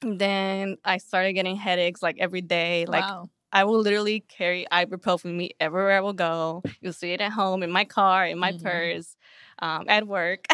then 0.00 0.78
I 0.82 0.96
started 0.96 1.34
getting 1.34 1.56
headaches 1.56 2.02
like 2.02 2.16
every 2.18 2.40
day. 2.40 2.86
Like 2.86 3.04
wow. 3.04 3.28
I 3.52 3.64
will 3.64 3.80
literally 3.80 4.20
carry 4.20 4.66
ibuprofen 4.72 5.24
with 5.24 5.34
me 5.34 5.50
everywhere 5.60 5.98
I 5.98 6.00
will 6.00 6.14
go. 6.14 6.62
You'll 6.80 6.94
see 6.94 7.12
it 7.12 7.20
at 7.20 7.32
home, 7.32 7.62
in 7.62 7.70
my 7.70 7.84
car, 7.84 8.26
in 8.26 8.38
my 8.38 8.52
mm-hmm. 8.52 8.66
purse, 8.66 9.16
um, 9.60 9.84
at 9.88 10.06
work. 10.06 10.46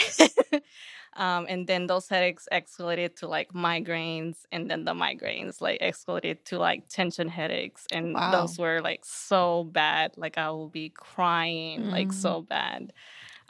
um, 1.16 1.46
and 1.48 1.66
then 1.66 1.86
those 1.86 2.08
headaches 2.08 2.48
escalated 2.52 3.16
to 3.16 3.28
like 3.28 3.52
migraines, 3.52 4.36
and 4.52 4.70
then 4.70 4.84
the 4.84 4.94
migraines 4.94 5.60
like 5.60 5.80
escalated 5.80 6.44
to 6.46 6.58
like 6.58 6.88
tension 6.88 7.28
headaches, 7.28 7.86
and 7.92 8.14
wow. 8.14 8.30
those 8.30 8.58
were 8.58 8.80
like 8.80 9.04
so 9.04 9.64
bad. 9.64 10.12
Like 10.16 10.38
I 10.38 10.50
will 10.50 10.68
be 10.68 10.90
crying, 10.90 11.80
mm-hmm. 11.80 11.90
like 11.90 12.12
so 12.12 12.42
bad. 12.42 12.92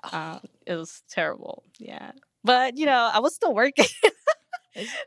Uh, 0.02 0.38
it 0.66 0.74
was 0.74 1.02
terrible. 1.08 1.64
Yeah, 1.78 2.12
but 2.42 2.76
you 2.76 2.86
know, 2.86 3.10
I 3.12 3.20
was 3.20 3.34
still 3.34 3.54
working. 3.54 3.86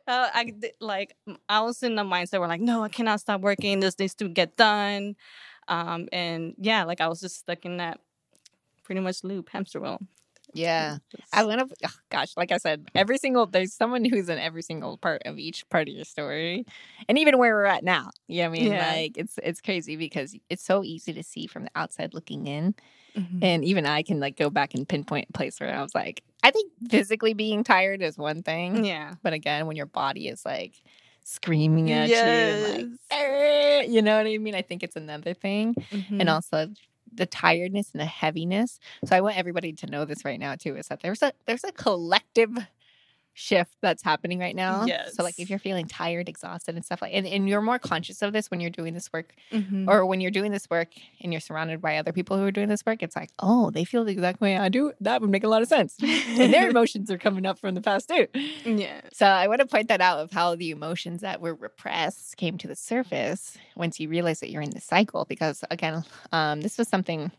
uh, 0.07 0.29
I 0.33 0.53
like 0.79 1.15
I 1.47 1.61
was 1.61 1.83
in 1.83 1.95
the 1.95 2.03
mindset 2.03 2.39
where 2.39 2.47
like, 2.47 2.61
no, 2.61 2.83
I 2.83 2.89
cannot 2.89 3.19
stop 3.19 3.41
working. 3.41 3.79
This 3.79 3.99
needs 3.99 4.15
to 4.15 4.27
get 4.27 4.57
done. 4.57 5.15
Um, 5.67 6.07
and 6.11 6.55
yeah, 6.57 6.85
like 6.85 7.01
I 7.01 7.07
was 7.07 7.19
just 7.19 7.39
stuck 7.39 7.65
in 7.65 7.77
that 7.77 7.99
pretty 8.83 9.01
much 9.01 9.23
loop 9.23 9.49
hamster 9.49 9.79
wheel. 9.79 9.99
Yeah. 10.57 10.97
I 11.33 11.45
went 11.45 11.61
up, 11.61 11.69
oh, 11.85 11.89
gosh, 12.09 12.35
like 12.35 12.51
I 12.51 12.57
said, 12.57 12.89
every 12.95 13.17
single, 13.17 13.45
there's 13.45 13.73
someone 13.73 14.05
who's 14.05 14.29
in 14.29 14.39
every 14.39 14.61
single 14.61 14.97
part 14.97 15.21
of 15.25 15.37
each 15.37 15.67
part 15.69 15.87
of 15.87 15.93
your 15.93 16.05
story. 16.05 16.65
And 17.07 17.17
even 17.17 17.37
where 17.37 17.53
we're 17.53 17.65
at 17.65 17.83
now. 17.83 18.09
You 18.27 18.43
know 18.43 18.47
I 18.47 18.51
mean? 18.51 18.71
Yeah. 18.71 18.91
Like 18.91 19.17
it's, 19.17 19.39
it's 19.43 19.61
crazy 19.61 19.95
because 19.95 20.35
it's 20.49 20.63
so 20.63 20.83
easy 20.83 21.13
to 21.13 21.23
see 21.23 21.47
from 21.47 21.63
the 21.63 21.71
outside 21.75 22.13
looking 22.13 22.47
in. 22.47 22.75
Mm-hmm. 23.15 23.43
And 23.43 23.65
even 23.65 23.85
I 23.85 24.03
can 24.03 24.19
like 24.19 24.37
go 24.37 24.49
back 24.49 24.73
and 24.73 24.87
pinpoint 24.87 25.27
a 25.29 25.33
place 25.33 25.59
where 25.59 25.73
I 25.73 25.81
was 25.81 25.95
like, 25.95 26.23
I 26.43 26.51
think 26.51 26.71
physically 26.89 27.33
being 27.33 27.63
tired 27.63 28.01
is 28.01 28.17
one 28.17 28.43
thing. 28.43 28.85
Yeah. 28.85 29.15
But 29.23 29.33
again, 29.33 29.65
when 29.67 29.75
your 29.75 29.87
body 29.87 30.27
is 30.27 30.45
like 30.45 30.81
screaming 31.23 31.91
at 31.91 32.09
yes. 32.09 32.79
you, 32.79 32.97
like, 33.11 33.89
you 33.89 34.01
know 34.01 34.17
what 34.17 34.27
I 34.27 34.37
mean? 34.37 34.55
I 34.55 34.61
think 34.61 34.83
it's 34.83 34.95
another 34.95 35.33
thing. 35.33 35.73
Mm-hmm. 35.91 36.21
And 36.21 36.29
also 36.29 36.69
the 37.13 37.25
tiredness 37.25 37.91
and 37.91 38.01
the 38.01 38.05
heaviness. 38.05 38.79
So 39.05 39.15
I 39.15 39.21
want 39.21 39.37
everybody 39.37 39.73
to 39.73 39.87
know 39.87 40.05
this 40.05 40.25
right 40.25 40.39
now 40.39 40.55
too, 40.55 40.75
is 40.75 40.87
that 40.87 41.01
there's 41.01 41.21
a 41.21 41.33
there's 41.45 41.63
a 41.63 41.71
collective 41.71 42.51
shift 43.37 43.75
that's 43.81 44.01
happening 44.01 44.39
right 44.39 44.55
now. 44.55 44.85
Yes. 44.85 45.15
So 45.15 45.21
like 45.21 45.37
if 45.37 45.47
you're 45.47 45.59
feeling 45.59 45.87
tired, 45.87 46.27
exhausted 46.27 46.75
and 46.75 46.83
stuff 46.83 47.03
like 47.03 47.13
and, 47.13 47.27
and 47.27 47.47
you're 47.47 47.61
more 47.61 47.77
conscious 47.77 48.23
of 48.23 48.33
this 48.33 48.49
when 48.49 48.59
you're 48.59 48.71
doing 48.71 48.95
this 48.95 49.13
work 49.13 49.35
mm-hmm. 49.51 49.87
or 49.87 50.07
when 50.07 50.21
you're 50.21 50.31
doing 50.31 50.51
this 50.51 50.67
work 50.71 50.89
and 51.21 51.31
you're 51.31 51.39
surrounded 51.39 51.79
by 51.79 51.97
other 51.97 52.11
people 52.11 52.35
who 52.35 52.43
are 52.43 52.51
doing 52.51 52.67
this 52.67 52.83
work, 52.83 53.03
it's 53.03 53.15
like, 53.15 53.29
oh, 53.37 53.69
they 53.69 53.83
feel 53.83 54.03
the 54.03 54.11
exact 54.11 54.41
way 54.41 54.57
I 54.57 54.69
do. 54.69 54.91
That 55.01 55.21
would 55.21 55.29
make 55.29 55.43
a 55.43 55.47
lot 55.47 55.61
of 55.61 55.67
sense. 55.67 55.95
and 56.01 56.51
their 56.51 56.67
emotions 56.71 57.11
are 57.11 57.19
coming 57.19 57.45
up 57.45 57.59
from 57.59 57.75
the 57.75 57.81
past 57.81 58.09
too. 58.09 58.27
Yeah. 58.65 59.01
So 59.13 59.27
I 59.27 59.47
want 59.47 59.61
to 59.61 59.67
point 59.67 59.89
that 59.89 60.01
out 60.01 60.17
of 60.17 60.31
how 60.31 60.55
the 60.55 60.71
emotions 60.71 61.21
that 61.21 61.39
were 61.39 61.53
repressed 61.53 62.37
came 62.37 62.57
to 62.57 62.67
the 62.67 62.75
surface 62.75 63.55
once 63.75 63.99
you 63.99 64.09
realize 64.09 64.39
that 64.39 64.49
you're 64.49 64.63
in 64.63 64.71
the 64.71 64.81
cycle. 64.81 65.25
Because 65.25 65.63
again, 65.69 66.03
um, 66.31 66.61
this 66.61 66.79
was 66.79 66.87
something 66.87 67.31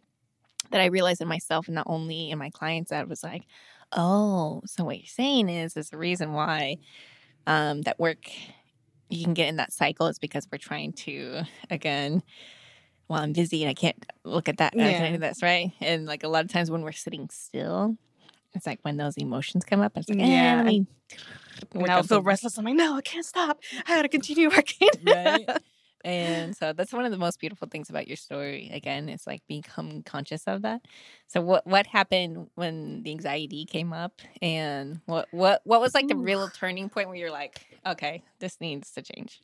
that 0.71 0.81
I 0.81 0.87
realized 0.87 1.21
in 1.21 1.27
myself 1.27 1.67
and 1.67 1.75
not 1.75 1.87
only 1.89 2.31
in 2.31 2.39
my 2.39 2.51
clients 2.51 2.91
that 2.91 3.09
was 3.09 3.25
like, 3.25 3.43
Oh, 3.93 4.63
so 4.67 4.85
what 4.85 4.99
you're 4.99 5.07
saying 5.07 5.49
is 5.49 5.77
is 5.77 5.91
the 5.91 5.99
reason 5.99 6.33
why 6.33 6.79
um, 7.47 7.83
that 7.83 7.99
work 7.99 8.31
you 9.09 9.25
can 9.25 9.35
get 9.35 9.49
in 9.49 9.57
that 9.57 9.73
cycle 9.73 10.07
is 10.07 10.19
because 10.19 10.47
we're 10.53 10.59
trying 10.59 10.93
to 10.93 11.43
again 11.71 12.23
While 13.07 13.23
i'm 13.23 13.33
busy 13.33 13.63
and 13.63 13.71
i 13.71 13.75
can't 13.75 13.97
look 14.25 14.49
at 14.49 14.59
that 14.59 14.75
yeah. 14.77 14.87
i 14.87 14.93
can 14.93 15.13
do 15.13 15.19
this 15.19 15.43
right? 15.43 15.73
And 15.81 16.07
like 16.07 16.25
a 16.25 16.29
lot 16.29 16.45
of 16.45 16.53
times 16.53 16.71
when 16.71 16.83
we're 16.83 16.93
sitting 16.93 17.29
still 17.31 17.97
it's 18.55 18.67
like 18.67 18.81
when 18.83 18.97
those 18.97 19.17
emotions 19.17 19.65
come 19.65 19.81
up 19.81 19.97
it's 19.97 20.09
like 20.09 20.19
eh, 20.19 20.27
yeah 20.27 20.63
me 20.63 20.87
now 21.75 21.99
I 21.99 22.03
feel 22.03 22.23
restless. 22.23 22.59
I'm 22.59 22.65
like 22.65 22.75
no 22.75 22.97
i 22.97 23.01
can't 23.01 23.25
stop. 23.25 23.61
I 23.87 23.97
gotta 23.97 24.09
continue 24.09 24.51
working. 24.55 24.89
Right 25.05 25.49
and 26.05 26.57
so 26.57 26.73
that's 26.73 26.93
one 26.93 27.05
of 27.05 27.11
the 27.11 27.19
most 27.19 27.41
beautiful 27.41 27.69
things 27.69 27.91
about 27.91 28.07
your 28.09 28.17
story. 28.17 28.71
Again, 28.73 29.09
it's 29.09 29.27
like 29.27 29.43
become 29.49 30.03
conscious 30.03 30.45
of 30.47 30.63
that. 30.63 30.83
So 31.27 31.41
what 31.41 31.67
what 31.67 31.87
happened 31.87 32.49
when 32.55 33.03
the 33.03 33.11
anxiety 33.11 33.65
came 33.65 33.93
up, 33.93 34.21
and 34.41 35.01
what 35.07 35.29
what 35.31 35.61
what 35.65 35.81
was 35.81 35.95
like 35.95 36.09
the 36.09 36.17
real 36.17 36.49
turning 36.49 36.89
point 36.89 37.09
where 37.09 37.17
you're 37.17 37.31
like, 37.31 37.67
okay, 37.87 38.23
this 38.39 38.61
needs 38.61 38.91
to 38.93 39.03
change. 39.03 39.41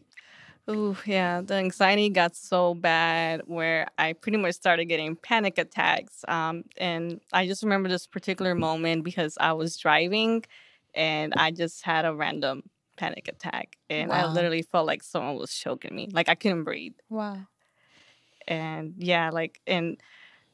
Oh 0.67 0.97
yeah, 1.05 1.43
the 1.43 1.55
anxiety 1.55 2.09
got 2.09 2.35
so 2.35 2.73
bad 2.75 3.43
where 3.45 3.87
I 3.99 4.15
pretty 4.15 4.39
much 4.39 4.55
started 4.55 4.87
getting 4.87 5.15
panic 5.15 5.59
attacks. 5.59 6.25
Um, 6.27 6.65
and 6.79 7.21
I 7.33 7.47
just 7.47 7.63
remember 7.63 7.89
this 7.91 8.07
particular 8.07 8.55
moment 8.55 9.05
because 9.05 9.37
I 9.39 9.53
was 9.53 9.77
driving, 9.77 10.45
and 10.95 11.35
I 11.37 11.51
just 11.51 11.83
had 11.83 12.07
a 12.07 12.15
random 12.15 12.63
panic 12.97 13.29
attack 13.29 13.77
and 13.91 14.11
wow. 14.11 14.29
I 14.29 14.33
literally 14.33 14.63
felt 14.63 14.87
like 14.87 15.03
someone 15.03 15.37
was 15.37 15.53
choking 15.53 15.95
me. 15.95 16.09
Like 16.13 16.29
I 16.29 16.35
couldn't 16.35 16.65
breathe. 16.65 16.95
Wow. 17.09 17.39
And 18.47 18.95
yeah, 18.99 19.31
like 19.31 19.61
and 19.67 19.99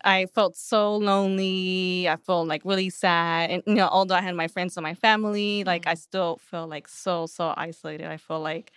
I 0.02 0.26
felt 0.26 0.56
so 0.56 0.96
lonely. 0.96 2.08
I 2.08 2.16
felt 2.16 2.48
like 2.48 2.62
really 2.64 2.90
sad. 2.90 3.50
And 3.50 3.62
you 3.66 3.74
know, 3.74 3.88
although 3.88 4.14
I 4.14 4.22
had 4.22 4.34
my 4.34 4.48
friends 4.48 4.76
and 4.76 4.84
my 4.84 4.94
family, 4.94 5.64
like 5.64 5.86
I 5.86 5.92
mm-hmm. 5.92 5.98
still 5.98 6.40
felt 6.42 6.70
like 6.70 6.88
so, 6.88 7.26
so 7.26 7.52
isolated. 7.56 8.06
I 8.06 8.16
felt 8.16 8.42
like 8.42 8.72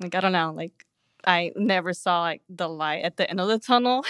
like 0.00 0.14
I 0.14 0.20
don't 0.20 0.32
know, 0.32 0.52
like 0.54 0.86
I 1.26 1.52
never 1.56 1.92
saw 1.92 2.22
like 2.22 2.42
the 2.48 2.68
light 2.68 3.04
at 3.04 3.16
the 3.16 3.28
end 3.28 3.40
of 3.40 3.48
the 3.48 3.58
tunnel. 3.58 4.04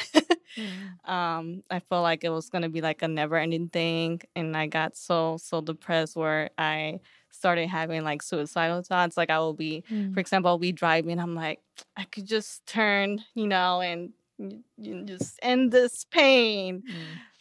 mm. 0.57 1.09
um, 1.09 1.62
I 1.71 1.81
felt 1.81 2.03
like 2.03 2.23
it 2.25 2.31
was 2.31 2.51
gonna 2.51 2.69
be 2.69 2.81
like 2.81 3.03
a 3.03 3.09
never 3.09 3.37
ending 3.37 3.69
thing. 3.69 4.21
And 4.37 4.57
I 4.57 4.66
got 4.66 4.97
so, 4.97 5.38
so 5.40 5.61
depressed 5.61 6.16
where 6.16 6.51
I 6.59 7.01
started 7.31 7.69
having 7.69 8.05
like 8.05 8.23
suicidal 8.23 8.83
thoughts. 8.83 9.16
Like 9.16 9.31
I 9.31 9.38
will 9.38 9.55
be, 9.55 9.85
mm. 9.90 10.12
for 10.12 10.21
example, 10.21 10.51
I'll 10.51 10.59
be 10.59 10.73
driving. 10.73 11.19
I'm 11.19 11.35
like, 11.35 11.61
I 11.97 12.05
could 12.05 12.27
just 12.27 12.66
turn, 12.66 13.25
you 13.35 13.47
know, 13.47 13.81
and 13.81 14.12
you 14.38 15.05
just 15.05 15.38
end 15.43 15.73
this 15.73 16.05
pain. 16.05 16.83
Mm. 16.83 16.95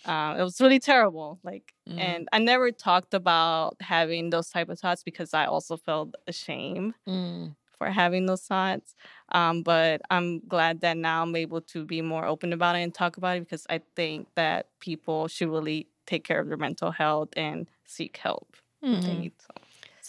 Uh, 0.06 0.40
it 0.40 0.44
was 0.44 0.62
really 0.62 0.80
terrible. 0.80 1.40
Like, 1.44 1.74
mm. 1.88 2.00
and 2.00 2.28
I 2.32 2.40
never 2.40 2.72
talked 2.72 3.14
about 3.14 3.78
having 3.82 4.30
those 4.30 4.50
type 4.50 4.70
of 4.70 4.80
thoughts 4.80 5.04
because 5.04 5.34
I 5.34 5.46
also 5.46 5.78
felt 5.78 6.16
ashamed 6.28 6.94
mm. 7.08 7.56
for 7.78 7.88
having 7.88 8.26
those 8.26 8.42
thoughts. 8.42 8.96
Um, 9.32 9.62
but 9.62 10.02
I'm 10.10 10.40
glad 10.48 10.82
that 10.82 10.98
now 10.98 11.24
I'm 11.24 11.36
able 11.36 11.62
to 11.62 11.86
be 11.86 12.02
more 12.02 12.26
open 12.26 12.54
about 12.54 12.76
it 12.76 12.80
and 12.80 12.94
talk 12.94 13.18
about 13.18 13.38
it 13.38 13.42
because 13.42 13.66
I 13.70 13.82
think 13.96 14.28
that 14.36 14.68
people 14.80 15.28
should 15.28 15.50
really 15.50 15.88
take 16.06 16.24
care 16.24 16.40
of 16.40 16.48
their 16.48 16.58
mental 16.58 16.92
health 16.92 17.30
and 17.36 17.68
seek 17.86 18.18
help. 18.18 18.56
Mm-hmm. 18.84 19.28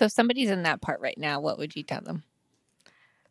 So. 0.01 0.07
If 0.07 0.13
somebody's 0.13 0.49
in 0.49 0.63
that 0.63 0.81
part 0.81 1.01
right 1.01 1.19
now, 1.19 1.41
what 1.41 1.59
would 1.59 1.77
you 1.77 1.83
tell 1.83 2.01
them? 2.01 2.23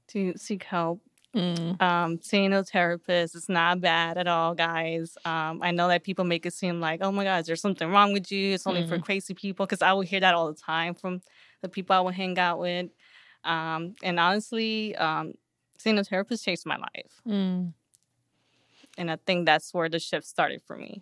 To 0.10 0.34
seek 0.38 0.66
help. 0.66 1.02
Mm. 1.36 1.82
Um, 1.82 2.20
seeing 2.22 2.54
a 2.54 2.64
therapist 2.64 3.34
is 3.34 3.50
not 3.50 3.82
bad 3.82 4.20
at 4.20 4.28
all, 4.28 4.54
guys. 4.54 5.18
Um, 5.26 5.64
I 5.64 5.72
know 5.72 5.88
that 5.88 6.04
people 6.04 6.26
make 6.26 6.46
it 6.46 6.54
seem 6.54 6.80
like, 6.80 7.00
oh 7.02 7.12
my 7.12 7.24
God, 7.24 7.44
there's 7.46 7.60
something 7.60 7.90
wrong 7.90 8.14
with 8.14 8.32
you. 8.32 8.54
It's 8.54 8.68
only 8.68 8.84
mm. 8.84 8.88
for 8.88 9.00
crazy 9.00 9.34
people. 9.34 9.66
Because 9.66 9.82
I 9.82 9.94
would 9.94 10.08
hear 10.08 10.20
that 10.20 10.36
all 10.36 10.48
the 10.48 10.62
time 10.62 10.94
from 10.94 11.22
the 11.64 11.70
people 11.70 11.96
I 11.96 12.02
would 12.02 12.14
hang 12.14 12.38
out 12.38 12.60
with. 12.60 12.92
Um, 13.44 13.96
and 14.04 14.20
honestly, 14.20 14.96
um, 14.96 15.34
seeing 15.80 15.98
a 15.98 16.04
therapist 16.04 16.46
changed 16.46 16.68
my 16.68 16.78
life. 16.78 17.20
Mm. 17.28 17.74
And 18.96 19.10
I 19.10 19.18
think 19.26 19.48
that's 19.48 19.74
where 19.74 19.90
the 19.90 19.98
shift 19.98 20.28
started 20.28 20.62
for 20.62 20.78
me. 20.78 21.02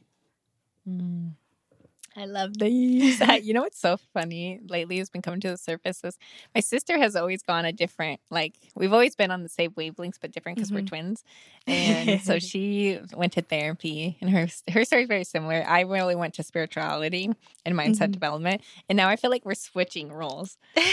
I 2.17 2.25
love 2.25 2.57
these. 2.57 3.21
you 3.43 3.53
know 3.53 3.61
what's 3.61 3.79
so 3.79 3.97
funny 4.13 4.59
lately 4.67 4.97
has 4.97 5.09
been 5.09 5.21
coming 5.21 5.39
to 5.41 5.49
the 5.49 5.57
surface 5.57 6.03
is 6.03 6.17
my 6.55 6.61
sister 6.61 6.97
has 6.97 7.15
always 7.15 7.43
gone 7.43 7.63
a 7.63 7.71
different 7.71 8.19
like 8.31 8.55
we've 8.75 8.91
always 8.91 9.15
been 9.15 9.29
on 9.29 9.43
the 9.43 9.49
same 9.49 9.71
wavelengths 9.71 10.17
but 10.19 10.31
different 10.31 10.57
because 10.57 10.69
mm-hmm. 10.69 10.81
we're 10.83 10.87
twins. 10.87 11.23
And 11.67 12.21
so 12.21 12.39
she 12.39 12.97
went 13.13 13.33
to 13.33 13.41
therapy 13.41 14.17
and 14.21 14.29
her 14.29 14.47
her 14.71 14.85
story 14.85 15.01
is 15.03 15.07
very 15.09 15.25
similar. 15.25 15.65
I 15.67 15.81
really 15.81 16.15
went 16.15 16.33
to 16.35 16.43
spirituality 16.43 17.29
and 17.65 17.75
mindset 17.75 17.95
mm-hmm. 17.95 18.11
development. 18.11 18.61
And 18.87 18.95
now 18.95 19.09
I 19.09 19.17
feel 19.17 19.29
like 19.29 19.45
we're 19.45 19.53
switching 19.53 20.11
roles. 20.11 20.57
you 20.77 20.83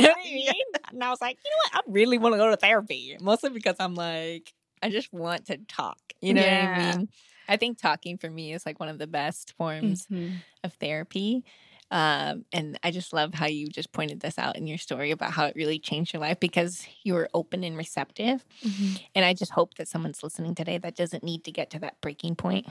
know 0.00 0.08
what 0.08 0.16
I 0.18 0.24
mean? 0.24 0.52
And 0.90 1.04
I 1.04 1.10
was 1.10 1.20
like, 1.20 1.38
you 1.44 1.50
know 1.50 1.56
what? 1.78 1.84
I 1.84 1.92
really 1.92 2.16
want 2.16 2.32
to 2.32 2.38
go 2.38 2.48
to 2.48 2.56
therapy. 2.56 3.18
Mostly 3.20 3.50
because 3.50 3.76
I'm 3.78 3.94
like, 3.94 4.54
I 4.82 4.88
just 4.88 5.12
want 5.12 5.46
to 5.46 5.58
talk. 5.58 6.00
You 6.22 6.32
know 6.32 6.42
yeah. 6.42 6.78
what 6.78 6.94
I 6.94 6.96
mean? 6.96 7.08
I 7.48 7.56
think 7.56 7.78
talking 7.78 8.18
for 8.18 8.30
me 8.30 8.52
is 8.52 8.66
like 8.66 8.80
one 8.80 8.88
of 8.88 8.98
the 8.98 9.06
best 9.06 9.54
forms 9.56 10.06
mm-hmm. 10.06 10.36
of 10.64 10.72
therapy. 10.74 11.44
Um, 11.90 12.44
and 12.52 12.78
I 12.82 12.90
just 12.90 13.12
love 13.12 13.32
how 13.32 13.46
you 13.46 13.68
just 13.68 13.92
pointed 13.92 14.20
this 14.20 14.38
out 14.38 14.56
in 14.56 14.66
your 14.66 14.78
story 14.78 15.12
about 15.12 15.30
how 15.30 15.46
it 15.46 15.54
really 15.54 15.78
changed 15.78 16.12
your 16.12 16.20
life 16.20 16.40
because 16.40 16.86
you 17.04 17.14
were 17.14 17.28
open 17.32 17.62
and 17.62 17.76
receptive. 17.76 18.44
Mm-hmm. 18.64 18.96
And 19.14 19.24
I 19.24 19.34
just 19.34 19.52
hope 19.52 19.74
that 19.74 19.86
someone's 19.86 20.22
listening 20.22 20.54
today 20.56 20.78
that 20.78 20.96
doesn't 20.96 21.22
need 21.22 21.44
to 21.44 21.52
get 21.52 21.70
to 21.70 21.78
that 21.80 22.00
breaking 22.00 22.34
point. 22.34 22.66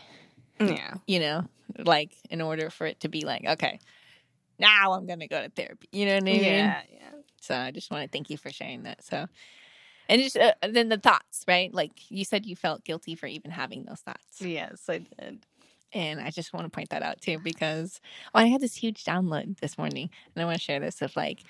Yeah. 0.60 0.96
You 1.08 1.20
know, 1.20 1.46
like 1.78 2.12
in 2.30 2.42
order 2.42 2.70
for 2.70 2.86
it 2.88 3.00
to 3.02 3.10
be 3.10 3.22
like, 3.22 3.46
okay, 3.46 3.80
now 4.60 4.94
I'm 4.94 5.06
going 5.06 5.20
to 5.20 5.28
go 5.28 5.42
to 5.42 5.50
therapy. 5.50 5.88
You 5.92 6.06
know 6.06 6.14
what 6.16 6.24
I 6.24 6.26
mean? 6.26 6.44
Yeah. 6.44 6.82
Yeah. 6.92 7.00
So 7.42 7.56
I 7.56 7.72
just 7.72 7.92
want 7.92 8.04
to 8.04 8.10
thank 8.10 8.30
you 8.30 8.38
for 8.38 8.50
sharing 8.50 8.84
that. 8.84 9.04
So, 9.04 9.28
and 10.10 10.22
just 10.22 10.38
uh, 10.38 10.54
then 10.68 10.90
the 10.90 10.98
thoughts, 10.98 11.44
right? 11.48 11.74
Like 11.74 12.10
you 12.10 12.26
said, 12.26 12.46
you 12.46 12.56
felt 12.56 12.84
guilty 12.84 13.16
for 13.16 13.28
even 13.28 13.52
having 13.52 13.84
those 13.84 14.02
thoughts. 14.02 14.42
Yes, 14.42 14.84
I 14.90 15.00
did. 15.00 15.46
And 15.94 16.20
I 16.20 16.30
just 16.30 16.54
want 16.54 16.66
to 16.66 16.70
point 16.70 16.90
that 16.90 17.04
out 17.04 17.22
too 17.22 17.40
because 17.40 18.02
oh, 18.34 18.40
I 18.40 18.48
had 18.48 18.62
this 18.62 18.76
huge 18.76 19.04
download 19.06 19.60
this 19.60 19.78
morning, 19.78 20.10
and 20.34 20.42
I 20.42 20.46
want 20.46 20.58
to 20.58 20.64
share 20.64 20.80
this 20.80 21.02
of 21.02 21.16
like, 21.16 21.44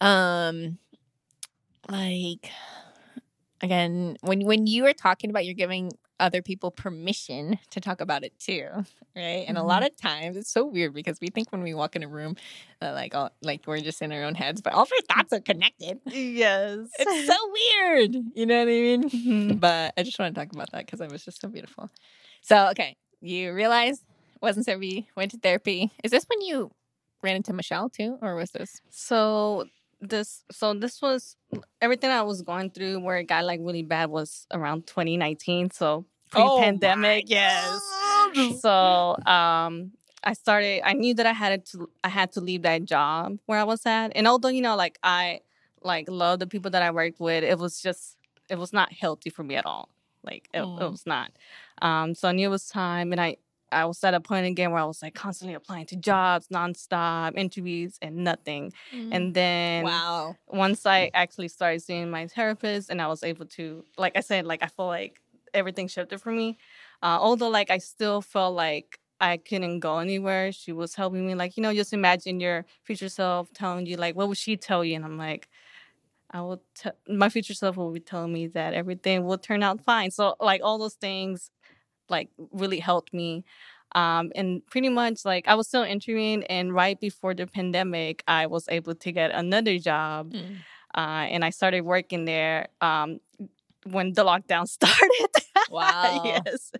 um, 0.00 0.78
like 1.88 2.50
again 3.60 4.16
when 4.22 4.44
when 4.44 4.66
you 4.66 4.86
are 4.86 4.92
talking 4.92 5.30
about 5.30 5.44
you're 5.44 5.54
giving 5.54 5.90
other 6.20 6.42
people 6.42 6.70
permission 6.70 7.58
to 7.70 7.80
talk 7.80 8.00
about 8.00 8.24
it 8.24 8.32
too 8.38 8.68
right? 9.16 9.44
And 9.46 9.56
mm-hmm. 9.56 9.56
a 9.56 9.62
lot 9.64 9.84
of 9.84 9.96
times 9.96 10.36
it's 10.36 10.50
so 10.50 10.64
weird 10.64 10.94
because 10.94 11.20
we 11.20 11.28
think 11.28 11.50
when 11.50 11.62
we 11.62 11.74
walk 11.74 11.96
in 11.96 12.02
a 12.02 12.08
room 12.08 12.36
uh, 12.80 12.92
like 12.92 13.14
all, 13.14 13.30
like 13.42 13.62
we're 13.66 13.80
just 13.80 14.00
in 14.02 14.12
our 14.12 14.24
own 14.24 14.34
heads 14.34 14.60
but 14.60 14.72
all 14.72 14.82
of 14.82 14.90
our 14.92 15.16
thoughts 15.16 15.32
are 15.32 15.40
connected. 15.40 16.00
Yes. 16.06 16.78
It's 16.98 17.26
so 17.26 17.36
weird 17.86 18.16
you 18.34 18.46
know 18.46 18.58
what 18.58 18.62
i 18.62 18.66
mean? 18.66 19.10
Mm-hmm. 19.10 19.56
but 19.56 19.94
i 19.96 20.02
just 20.02 20.18
want 20.18 20.34
to 20.34 20.40
talk 20.40 20.52
about 20.52 20.70
that 20.72 20.86
because 20.86 21.00
it 21.00 21.10
was 21.10 21.24
just 21.24 21.40
so 21.40 21.48
beautiful. 21.48 21.90
So 22.42 22.68
okay 22.70 22.96
you 23.20 23.52
realized 23.52 24.02
wasn't 24.40 24.66
therapy 24.66 25.08
went 25.16 25.32
to 25.32 25.38
therapy. 25.38 25.90
Is 26.04 26.10
this 26.10 26.24
when 26.28 26.40
you 26.40 26.70
ran 27.22 27.36
into 27.36 27.52
michelle 27.52 27.88
too 27.88 28.18
or 28.22 28.36
was 28.36 28.50
this 28.52 28.80
so 28.90 29.64
this 30.00 30.44
so 30.50 30.74
this 30.74 31.02
was 31.02 31.36
everything 31.80 32.10
I 32.10 32.22
was 32.22 32.42
going 32.42 32.70
through 32.70 33.00
where 33.00 33.18
it 33.18 33.24
got 33.24 33.44
like 33.44 33.60
really 33.62 33.82
bad 33.82 34.10
was 34.10 34.46
around 34.52 34.86
2019. 34.86 35.70
So 35.70 36.04
pre-pandemic, 36.30 37.24
oh 37.28 38.32
yes. 38.34 38.60
So 38.60 39.16
um 39.26 39.92
I 40.24 40.32
started 40.34 40.82
I 40.84 40.92
knew 40.92 41.14
that 41.14 41.26
I 41.26 41.32
had 41.32 41.66
to 41.66 41.88
I 42.04 42.08
had 42.08 42.32
to 42.32 42.40
leave 42.40 42.62
that 42.62 42.84
job 42.84 43.38
where 43.46 43.58
I 43.58 43.64
was 43.64 43.84
at. 43.86 44.12
And 44.14 44.26
although, 44.26 44.48
you 44.48 44.62
know, 44.62 44.76
like 44.76 44.98
I 45.02 45.40
like 45.82 46.08
love 46.08 46.38
the 46.38 46.46
people 46.46 46.70
that 46.72 46.82
I 46.82 46.90
worked 46.90 47.20
with, 47.20 47.44
it 47.44 47.58
was 47.58 47.80
just 47.80 48.16
it 48.48 48.58
was 48.58 48.72
not 48.72 48.92
healthy 48.92 49.30
for 49.30 49.42
me 49.42 49.56
at 49.56 49.66
all. 49.66 49.88
Like 50.22 50.48
it, 50.52 50.60
mm. 50.60 50.80
it 50.80 50.90
was 50.90 51.06
not. 51.06 51.32
Um 51.82 52.14
so 52.14 52.28
I 52.28 52.32
knew 52.32 52.48
it 52.48 52.50
was 52.50 52.68
time 52.68 53.12
and 53.12 53.20
I 53.20 53.36
I 53.70 53.84
was 53.84 54.02
at 54.04 54.14
a 54.14 54.20
point 54.20 54.46
again 54.46 54.70
where 54.70 54.80
I 54.80 54.84
was 54.84 55.02
like 55.02 55.14
constantly 55.14 55.54
applying 55.54 55.86
to 55.86 55.96
jobs, 55.96 56.48
nonstop 56.48 57.36
interviews, 57.36 57.98
and 58.00 58.16
nothing. 58.16 58.72
Mm. 58.94 59.08
And 59.12 59.34
then, 59.34 59.84
wow, 59.84 60.36
once 60.46 60.86
I 60.86 61.10
actually 61.14 61.48
started 61.48 61.82
seeing 61.82 62.10
my 62.10 62.26
therapist, 62.26 62.90
and 62.90 63.00
I 63.00 63.08
was 63.08 63.22
able 63.22 63.46
to, 63.46 63.84
like 63.96 64.16
I 64.16 64.20
said, 64.20 64.46
like 64.46 64.62
I 64.62 64.66
feel 64.66 64.86
like 64.86 65.20
everything 65.54 65.88
shifted 65.88 66.20
for 66.20 66.32
me. 66.32 66.58
Uh, 67.02 67.18
although, 67.20 67.48
like 67.48 67.70
I 67.70 67.78
still 67.78 68.22
felt 68.22 68.54
like 68.54 68.98
I 69.20 69.36
couldn't 69.36 69.80
go 69.80 69.98
anywhere. 69.98 70.52
She 70.52 70.72
was 70.72 70.94
helping 70.94 71.26
me, 71.26 71.34
like 71.34 71.56
you 71.56 71.62
know, 71.62 71.74
just 71.74 71.92
imagine 71.92 72.40
your 72.40 72.64
future 72.84 73.08
self 73.08 73.52
telling 73.52 73.86
you, 73.86 73.96
like, 73.96 74.16
what 74.16 74.28
would 74.28 74.38
she 74.38 74.56
tell 74.56 74.84
you? 74.84 74.96
And 74.96 75.04
I'm 75.04 75.18
like. 75.18 75.48
I 76.30 76.42
will. 76.42 76.62
T- 76.74 76.90
my 77.08 77.30
future 77.30 77.54
self 77.54 77.78
will 77.78 77.90
be 77.90 78.00
telling 78.00 78.34
me 78.34 78.48
that 78.48 78.74
everything 78.74 79.24
will 79.24 79.38
turn 79.38 79.62
out 79.62 79.80
fine. 79.80 80.10
So, 80.10 80.34
like 80.40 80.60
all 80.62 80.76
those 80.76 80.92
things 80.92 81.50
like 82.08 82.30
really 82.52 82.80
helped 82.80 83.12
me. 83.12 83.44
Um, 83.92 84.32
and 84.34 84.64
pretty 84.66 84.90
much 84.90 85.24
like 85.24 85.48
I 85.48 85.54
was 85.54 85.66
still 85.66 85.82
interviewing, 85.82 86.44
and 86.44 86.74
right 86.74 87.00
before 87.00 87.34
the 87.34 87.46
pandemic, 87.46 88.22
I 88.28 88.46
was 88.46 88.68
able 88.68 88.94
to 88.94 89.12
get 89.12 89.30
another 89.30 89.78
job, 89.78 90.32
mm. 90.32 90.56
uh, 90.94 91.24
and 91.32 91.42
I 91.42 91.50
started 91.50 91.82
working 91.82 92.26
there 92.26 92.68
um, 92.82 93.20
when 93.84 94.12
the 94.12 94.24
lockdown 94.24 94.68
started. 94.78 95.28
Wow! 95.70 96.22
yes. 96.24 96.72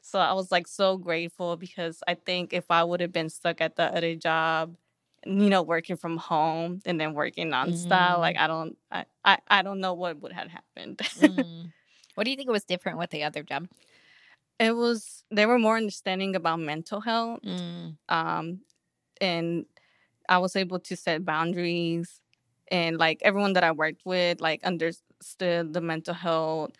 So 0.00 0.18
I 0.18 0.32
was 0.32 0.50
like 0.50 0.66
so 0.66 0.96
grateful 0.96 1.56
because 1.56 2.02
I 2.06 2.14
think 2.14 2.52
if 2.52 2.70
I 2.70 2.82
would 2.84 3.00
have 3.00 3.12
been 3.12 3.30
stuck 3.30 3.60
at 3.60 3.76
the 3.76 3.84
other 3.84 4.16
job, 4.16 4.76
you 5.24 5.48
know, 5.48 5.62
working 5.62 5.96
from 5.96 6.16
home 6.16 6.80
and 6.84 7.00
then 7.00 7.14
working 7.14 7.50
nonstop, 7.50 8.16
mm. 8.16 8.18
like 8.18 8.36
I 8.36 8.46
don't, 8.46 8.76
I, 8.90 9.04
I, 9.24 9.38
I 9.48 9.62
don't 9.62 9.80
know 9.80 9.94
what 9.94 10.20
would 10.20 10.32
have 10.32 10.48
happened. 10.48 10.98
mm. 10.98 11.72
What 12.14 12.24
do 12.24 12.30
you 12.30 12.36
think 12.36 12.50
was 12.50 12.64
different 12.64 12.98
with 12.98 13.08
the 13.08 13.22
other 13.24 13.42
job? 13.42 13.68
It 14.58 14.76
was 14.76 15.24
they 15.30 15.46
were 15.46 15.58
more 15.58 15.76
understanding 15.76 16.36
about 16.36 16.60
mental 16.60 17.00
health. 17.00 17.40
Mm. 17.42 17.96
Um 18.08 18.60
and 19.20 19.66
I 20.28 20.38
was 20.38 20.56
able 20.56 20.78
to 20.80 20.96
set 20.96 21.24
boundaries 21.24 22.20
and 22.70 22.98
like 22.98 23.20
everyone 23.22 23.54
that 23.54 23.64
I 23.64 23.72
worked 23.72 24.02
with 24.04 24.40
like 24.40 24.64
understood 24.64 25.72
the 25.72 25.80
mental 25.80 26.14
health 26.14 26.72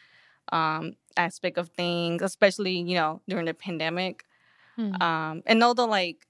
um 0.53 0.95
aspect 1.17 1.59
of 1.59 1.69
things, 1.71 2.23
especially, 2.23 2.79
you 2.79 2.95
know, 2.95 3.21
during 3.29 3.47
the 3.47 3.55
pandemic. 3.55 4.25
Mm. 4.79 5.01
Um 5.03 5.43
and 5.47 5.63
although 5.63 5.87
like 5.87 6.27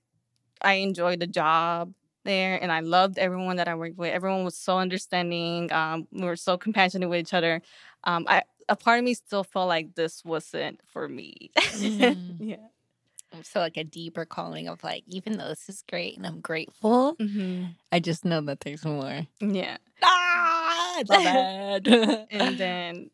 I 0.62 0.74
enjoyed 0.74 1.20
the 1.20 1.26
job 1.26 1.92
there 2.24 2.60
and 2.62 2.70
I 2.70 2.80
loved 2.80 3.18
everyone 3.18 3.56
that 3.56 3.68
I 3.68 3.74
worked 3.74 3.98
with. 3.98 4.12
Everyone 4.12 4.44
was 4.44 4.56
so 4.56 4.78
understanding. 4.78 5.72
Um, 5.72 6.06
we 6.12 6.24
were 6.24 6.36
so 6.36 6.56
compassionate 6.56 7.08
with 7.08 7.20
each 7.20 7.34
other. 7.34 7.62
Um, 8.04 8.26
I 8.28 8.42
a 8.68 8.76
part 8.76 8.98
of 8.98 9.04
me 9.04 9.14
still 9.14 9.44
felt 9.44 9.68
like 9.68 9.94
this 9.94 10.24
wasn't 10.24 10.80
for 10.86 11.08
me. 11.08 11.50
Mm. 11.56 12.36
yeah. 12.40 12.56
So 13.42 13.60
like 13.60 13.76
a 13.76 13.84
deeper 13.84 14.24
calling 14.24 14.68
of 14.68 14.84
like, 14.84 15.04
even 15.06 15.38
though 15.38 15.48
this 15.48 15.68
is 15.68 15.82
great 15.88 16.16
and 16.16 16.26
I'm 16.26 16.40
grateful, 16.40 17.16
mm-hmm. 17.16 17.64
I 17.90 17.98
just 17.98 18.24
know 18.24 18.40
that 18.42 18.60
there's 18.60 18.84
more. 18.84 19.22
Yeah. 19.40 19.78
Ah, 20.02 20.94
I 20.96 21.04
love 21.08 21.84
that. 21.84 22.26
and 22.30 22.58
then 22.58 23.10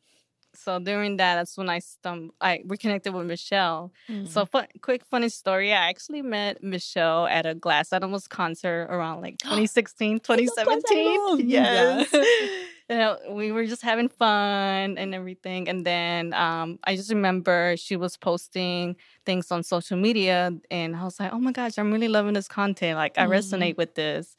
so 0.59 0.79
during 0.81 1.19
that, 1.19 1.37
that's 1.37 1.57
when 1.57 1.71
I 1.71 1.79
stumbled. 1.79 2.35
I 2.41 2.63
reconnected 2.67 3.15
with 3.15 3.27
Michelle. 3.27 3.93
Mm-hmm. 4.09 4.27
So, 4.27 4.45
fun, 4.45 4.67
quick 4.83 5.05
funny 5.05 5.29
story. 5.29 5.73
I 5.73 5.89
actually 5.89 6.23
met 6.23 6.63
Michelle 6.65 7.27
at 7.27 7.47
a 7.47 7.55
Glass 7.55 7.93
Animals 7.93 8.27
concert 8.27 8.89
around 8.91 9.23
like 9.23 9.39
2016, 9.43 10.19
2017. 10.21 11.49
Yes. 11.49 12.09
Yeah. 12.13 12.21
you 12.89 12.97
know, 12.97 13.19
we 13.31 13.53
were 13.53 13.67
just 13.67 13.83
having 13.83 14.09
fun 14.09 14.97
and 14.97 15.15
everything. 15.15 15.69
And 15.69 15.85
then 15.85 16.33
um, 16.33 16.79
I 16.85 16.97
just 16.97 17.11
remember 17.11 17.75
she 17.77 17.97
was 17.97 18.17
posting 18.17 18.97
things 19.27 19.51
on 19.51 19.63
social 19.63 19.99
media, 19.99 20.53
and 20.71 20.97
I 20.97 21.05
was 21.05 21.21
like, 21.21 21.33
"Oh 21.33 21.39
my 21.39 21.53
gosh, 21.53 21.79
I'm 21.79 21.93
really 21.93 22.09
loving 22.09 22.35
this 22.35 22.49
content. 22.49 22.97
Like, 22.97 23.19
I 23.19 23.25
mm-hmm. 23.25 23.33
resonate 23.33 23.77
with 23.77 23.95
this." 23.95 24.37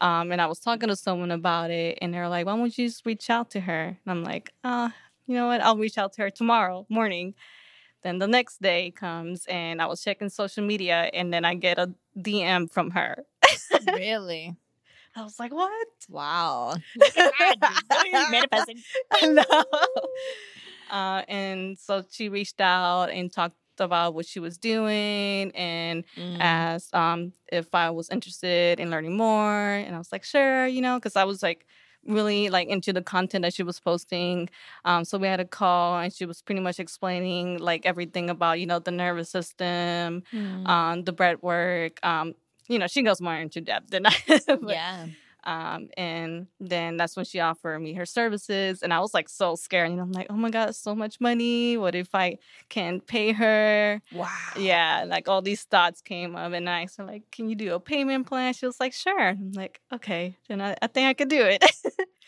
Um, 0.00 0.32
and 0.32 0.40
I 0.40 0.46
was 0.46 0.58
talking 0.58 0.88
to 0.88 0.96
someone 0.96 1.30
about 1.30 1.70
it, 1.70 1.98
and 2.02 2.12
they're 2.12 2.28
like, 2.28 2.46
"Why 2.46 2.56
don't 2.56 2.76
you 2.76 2.88
just 2.88 3.06
reach 3.06 3.30
out 3.30 3.50
to 3.52 3.60
her?" 3.60 3.84
And 3.84 3.98
I'm 4.06 4.24
like, 4.24 4.50
"Ah, 4.64 4.86
uh, 4.86 4.90
you 5.26 5.34
know 5.36 5.46
what? 5.46 5.60
I'll 5.60 5.76
reach 5.76 5.98
out 5.98 6.12
to 6.14 6.22
her 6.22 6.30
tomorrow 6.30 6.86
morning." 6.88 7.34
Then 8.02 8.18
the 8.18 8.26
next 8.26 8.60
day 8.60 8.90
comes, 8.90 9.46
and 9.46 9.80
I 9.80 9.86
was 9.86 10.02
checking 10.02 10.28
social 10.28 10.64
media, 10.64 11.08
and 11.14 11.32
then 11.32 11.44
I 11.44 11.54
get 11.54 11.78
a 11.78 11.94
DM 12.18 12.68
from 12.68 12.90
her. 12.90 13.24
really? 13.86 14.56
I 15.14 15.22
was 15.22 15.38
like, 15.38 15.52
what? 15.52 15.88
Wow. 16.08 16.74
manifesting. 18.30 18.82
I 19.12 19.26
know. 19.26 19.64
Uh, 20.90 21.22
and 21.28 21.78
so 21.78 22.04
she 22.10 22.28
reached 22.28 22.60
out 22.60 23.06
and 23.06 23.32
talked 23.32 23.56
about 23.78 24.14
what 24.14 24.26
she 24.26 24.40
was 24.40 24.58
doing 24.58 25.50
and 25.52 26.04
mm. 26.16 26.36
asked 26.38 26.94
um, 26.94 27.32
if 27.50 27.74
I 27.74 27.90
was 27.90 28.10
interested 28.10 28.80
in 28.80 28.90
learning 28.90 29.16
more. 29.16 29.74
And 29.74 29.94
I 29.94 29.98
was 29.98 30.12
like, 30.12 30.24
sure, 30.24 30.66
you 30.66 30.80
know, 30.80 30.98
because 30.98 31.16
I 31.16 31.24
was 31.24 31.42
like 31.42 31.66
really 32.06 32.50
like 32.50 32.68
into 32.68 32.92
the 32.92 33.02
content 33.02 33.42
that 33.42 33.54
she 33.54 33.62
was 33.62 33.78
posting. 33.78 34.48
Um, 34.84 35.04
so 35.04 35.18
we 35.18 35.28
had 35.28 35.40
a 35.40 35.44
call 35.44 35.98
and 35.98 36.12
she 36.12 36.26
was 36.26 36.42
pretty 36.42 36.60
much 36.60 36.80
explaining 36.80 37.58
like 37.58 37.86
everything 37.86 38.28
about, 38.28 38.60
you 38.60 38.66
know, 38.66 38.78
the 38.78 38.90
nervous 38.90 39.30
system, 39.30 40.22
mm. 40.32 40.68
um, 40.68 41.04
the 41.04 41.12
breath 41.12 41.42
work, 41.42 42.04
um, 42.04 42.34
you 42.72 42.78
know, 42.78 42.86
she 42.86 43.02
goes 43.02 43.20
more 43.20 43.36
into 43.36 43.60
depth 43.60 43.90
than 43.90 44.06
I. 44.06 44.14
but, 44.46 44.68
yeah. 44.68 45.06
Um, 45.44 45.88
and 45.96 46.46
then 46.60 46.96
that's 46.96 47.16
when 47.16 47.24
she 47.24 47.40
offered 47.40 47.80
me 47.80 47.94
her 47.94 48.06
services, 48.06 48.82
and 48.82 48.94
I 48.94 49.00
was 49.00 49.12
like 49.12 49.28
so 49.28 49.56
scared. 49.56 49.90
And 49.90 50.00
I'm 50.00 50.12
like, 50.12 50.28
oh 50.30 50.36
my 50.36 50.50
god, 50.50 50.74
so 50.76 50.94
much 50.94 51.20
money. 51.20 51.76
What 51.76 51.96
if 51.96 52.14
I 52.14 52.38
can't 52.68 53.04
pay 53.04 53.32
her? 53.32 54.00
Wow. 54.12 54.28
Yeah, 54.56 55.04
like 55.06 55.28
all 55.28 55.42
these 55.42 55.64
thoughts 55.64 56.00
came 56.00 56.36
up, 56.36 56.52
and 56.52 56.70
I 56.70 56.86
said, 56.86 57.06
like, 57.06 57.28
can 57.32 57.48
you 57.48 57.56
do 57.56 57.74
a 57.74 57.80
payment 57.80 58.28
plan? 58.28 58.52
She 58.52 58.66
was 58.66 58.78
like, 58.78 58.92
sure. 58.92 59.30
I'm 59.30 59.50
like, 59.52 59.80
okay, 59.92 60.36
then 60.48 60.60
I, 60.60 60.76
I 60.80 60.86
think 60.86 61.08
I 61.08 61.14
could 61.14 61.28
do 61.28 61.42
it. 61.44 61.64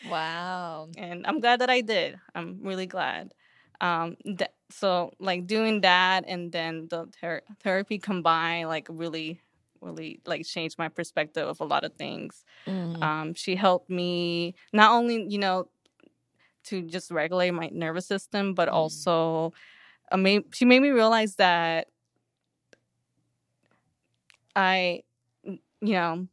Wow. 0.09 0.89
and 0.97 1.25
I'm 1.25 1.39
glad 1.39 1.61
that 1.61 1.69
I 1.69 1.81
did. 1.81 2.19
I'm 2.33 2.59
really 2.63 2.85
glad. 2.85 3.33
Um, 3.81 4.17
th- 4.23 4.51
so 4.69 5.11
like 5.19 5.47
doing 5.47 5.81
that 5.81 6.25
and 6.27 6.51
then 6.51 6.87
the 6.89 7.07
ther- 7.21 7.43
therapy 7.63 7.97
combined, 7.97 8.67
like 8.67 8.87
really, 8.89 9.41
really 9.85 10.19
like 10.25 10.45
changed 10.45 10.77
my 10.77 10.89
perspective 10.89 11.47
of 11.47 11.61
a 11.61 11.65
lot 11.65 11.83
of 11.85 11.93
things. 11.93 12.43
Mm. 12.67 13.01
Um, 13.03 13.33
she 13.33 13.55
helped 13.55 13.89
me 13.89 14.55
not 14.73 14.91
only, 14.91 15.25
you 15.29 15.37
know, 15.37 15.69
to 16.65 16.81
just 16.81 17.11
regulate 17.11 17.51
my 17.51 17.69
nervous 17.71 18.07
system, 18.07 18.53
but 18.53 18.67
Mm. 18.67 18.73
also 18.73 19.53
uh, 20.11 20.17
made, 20.17 20.43
she 20.53 20.65
made 20.65 20.81
me 20.81 20.89
realize 20.89 21.35
that 21.35 21.87
I, 24.55 25.03
you 25.43 25.59
know, 25.81 26.27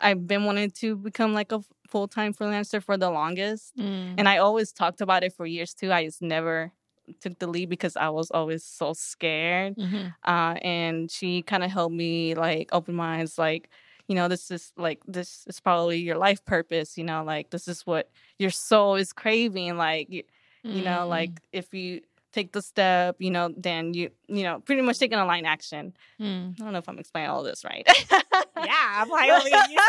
I've 0.00 0.26
been 0.26 0.44
wanting 0.44 0.70
to 0.70 0.96
become 0.96 1.34
like 1.34 1.52
a 1.52 1.60
full 1.88 2.08
time 2.08 2.32
freelancer 2.32 2.82
for 2.82 2.96
the 2.96 3.10
longest. 3.10 3.76
Mm. 3.76 4.14
And 4.18 4.28
I 4.28 4.38
always 4.38 4.72
talked 4.72 5.00
about 5.00 5.24
it 5.24 5.32
for 5.34 5.46
years 5.46 5.74
too. 5.74 5.92
I 5.92 6.04
just 6.04 6.22
never 6.22 6.72
took 7.20 7.38
the 7.38 7.46
lead 7.46 7.68
because 7.68 7.96
I 7.96 8.08
was 8.10 8.30
always 8.30 8.64
so 8.64 8.92
scared. 8.92 9.76
Mhm. 9.76 10.14
Uh, 10.24 10.54
and 10.62 11.10
she 11.10 11.42
kind 11.42 11.62
of 11.64 11.70
helped 11.70 11.94
me 11.94 12.34
like 12.34 12.68
open 12.72 12.94
my 12.94 13.20
eyes, 13.20 13.38
like, 13.38 13.70
you 14.08 14.14
know, 14.16 14.28
this 14.28 14.50
is 14.50 14.72
like 14.76 15.00
this 15.06 15.44
is 15.46 15.60
probably 15.60 15.98
your 15.98 16.16
life 16.18 16.44
purpose. 16.44 16.98
You 16.98 17.04
know, 17.04 17.22
like 17.24 17.50
this 17.50 17.68
is 17.68 17.86
what 17.86 18.10
your 18.38 18.50
soul 18.50 18.96
is 18.96 19.12
craving. 19.12 19.76
Like, 19.76 20.10
you, 20.10 20.22
you 20.64 20.82
know, 20.82 21.00
Mm. 21.06 21.08
like 21.08 21.30
if 21.52 21.72
you 21.72 22.00
take 22.32 22.52
the 22.52 22.62
step, 22.62 23.16
you 23.18 23.30
know, 23.30 23.52
then 23.56 23.92
you, 23.94 24.10
you 24.28 24.42
know, 24.44 24.60
pretty 24.60 24.82
much 24.82 24.98
taking 24.98 25.18
a 25.18 25.24
line 25.26 25.46
action. 25.46 25.92
Mm. 26.20 26.60
I 26.60 26.62
don't 26.64 26.72
know 26.72 26.78
if 26.78 26.88
I'm 26.88 26.98
explaining 26.98 27.30
all 27.30 27.42
this 27.42 27.64
right. 27.64 27.84
Yeah, 28.10 28.68
I'm 29.02 29.08
like, 29.18 29.28
you're 29.28 29.40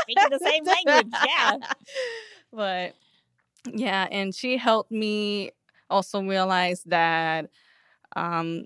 speaking 0.01 0.29
the 0.31 0.39
same 0.39 0.63
language. 0.63 1.13
Yeah. 1.25 1.57
but 2.51 2.93
yeah, 3.71 4.07
and 4.11 4.33
she 4.33 4.57
helped 4.57 4.91
me 4.91 5.51
also 5.91 6.21
realized 6.23 6.89
that 6.89 7.49
um 8.15 8.65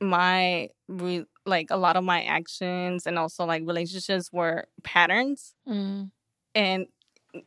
my 0.00 0.68
re- 0.88 1.26
like 1.46 1.68
a 1.70 1.76
lot 1.76 1.96
of 1.96 2.04
my 2.04 2.22
actions 2.24 3.06
and 3.06 3.18
also 3.18 3.44
like 3.44 3.62
relationships 3.66 4.30
were 4.32 4.66
patterns 4.82 5.54
Mm. 5.68 6.10
and 6.54 6.86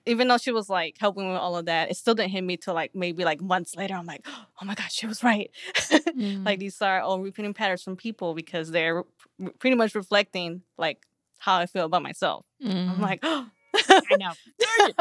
even 0.06 0.28
though 0.28 0.38
she 0.38 0.52
was 0.52 0.70
like 0.70 0.96
helping 1.00 1.30
with 1.30 1.38
all 1.38 1.56
of 1.58 1.66
that 1.66 1.90
it 1.92 1.96
still 1.98 2.14
didn't 2.16 2.32
hit 2.32 2.44
me 2.44 2.58
till 2.58 2.74
like 2.74 2.94
maybe 2.94 3.24
like 3.24 3.42
months 3.42 3.76
later 3.76 3.94
i'm 3.96 4.06
like 4.06 4.26
oh 4.62 4.66
my 4.66 4.76
gosh, 4.76 4.94
she 4.94 5.08
was 5.08 5.24
right 5.24 5.50
Mm. 6.18 6.46
like 6.46 6.60
these 6.60 6.82
are 6.82 7.00
all 7.02 7.20
repeating 7.22 7.54
patterns 7.54 7.84
from 7.84 7.96
people 7.96 8.34
because 8.34 8.72
they're 8.72 8.98
r- 8.98 9.52
pretty 9.60 9.76
much 9.76 9.94
reflecting 9.96 10.62
like 10.78 11.06
how 11.38 11.58
i 11.58 11.66
feel 11.68 11.86
about 11.86 12.02
myself 12.04 12.46
i'm 12.64 12.98
Mm. 12.98 13.00
like 13.00 13.20
I 13.24 14.16
know. 14.18 14.32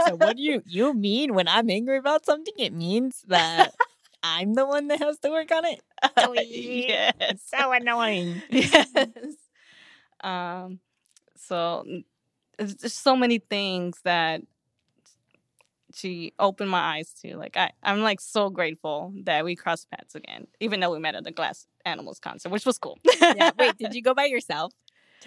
so 0.07 0.17
what 0.17 0.37
do 0.37 0.43
you 0.43 0.63
you 0.67 0.93
mean 0.93 1.33
when 1.35 1.49
I'm 1.49 1.71
angry 1.71 1.97
about 1.97 2.27
something? 2.27 2.53
It 2.59 2.75
means 2.75 3.23
that 3.29 3.73
I'm 4.27 4.55
the 4.55 4.67
one 4.67 4.89
that 4.89 4.99
has 5.01 5.19
to 5.21 5.31
work 5.31 5.51
on 5.53 5.65
it. 5.65 5.81
yes. 6.89 7.41
So 7.45 7.73
annoying. 7.73 8.43
yes. 8.51 8.89
Um. 10.21 10.81
So 11.37 11.85
there's 12.59 12.93
so 12.93 13.17
many 13.17 13.39
things 13.39 14.01
that 14.05 14.43
she 15.95 16.33
opened 16.39 16.71
my 16.71 16.97
eyes 16.97 17.13
to. 17.23 17.37
Like 17.37 17.57
I, 17.57 17.73
I'm 17.83 18.01
like 18.03 18.21
so 18.21 18.51
grateful 18.51 19.13
that 19.25 19.45
we 19.45 19.57
crossed 19.57 19.91
paths 19.91 20.15
again, 20.15 20.47
even 20.61 20.81
though 20.81 20.93
we 20.93 20.99
met 20.99 21.15
at 21.15 21.25
the 21.25 21.33
Glass 21.33 21.67
Animals 21.85 22.19
concert, 22.19 22.51
which 22.51 22.67
was 22.67 22.79
cool. 22.79 22.99
yeah. 23.21 23.51
Wait, 23.59 23.77
did 23.79 23.95
you 23.95 24.03
go 24.03 24.15
by 24.15 24.25
yourself 24.25 24.73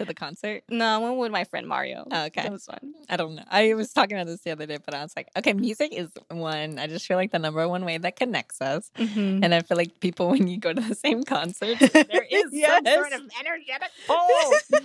to 0.00 0.04
the 0.06 0.14
concert? 0.14 0.62
No, 0.68 0.84
I 0.86 0.98
went 0.98 1.18
with 1.18 1.32
my 1.32 1.44
friend 1.44 1.66
Mario. 1.66 2.06
Oh, 2.10 2.24
okay. 2.26 2.42
That 2.42 2.52
was 2.52 2.64
fun. 2.64 2.94
I 3.08 3.16
don't 3.16 3.34
know. 3.34 3.44
I 3.50 3.74
was 3.74 3.92
talking 3.92 4.16
about 4.16 4.26
this 4.26 4.40
the 4.40 4.50
other 4.50 4.66
day, 4.66 4.78
but 4.84 4.94
I 4.94 5.02
was 5.02 5.12
like, 5.14 5.28
okay, 5.36 5.52
music 5.52 5.92
is 5.92 6.10
one. 6.30 6.78
I 6.78 6.86
just 6.86 7.06
feel 7.06 7.16
like 7.16 7.30
the 7.30 7.38
number 7.38 7.66
one 7.68 7.84
way 7.84 7.98
that 7.98 8.16
connects 8.16 8.60
us. 8.60 8.90
Mhm. 8.96 9.44
And 9.44 9.54
I 9.54 9.60
feel 9.60 9.76
like 9.76 10.00
people, 10.00 10.28
when 10.30 10.48
you 10.48 10.58
go 10.58 10.72
to 10.72 10.80
the 10.80 10.94
same 10.94 11.22
concert, 11.22 11.78
there 11.92 12.26
is 12.30 12.50
some 12.64 12.86
sort 12.86 13.12
of 13.12 13.22
energetic 13.38 13.90
pull. 14.06 14.52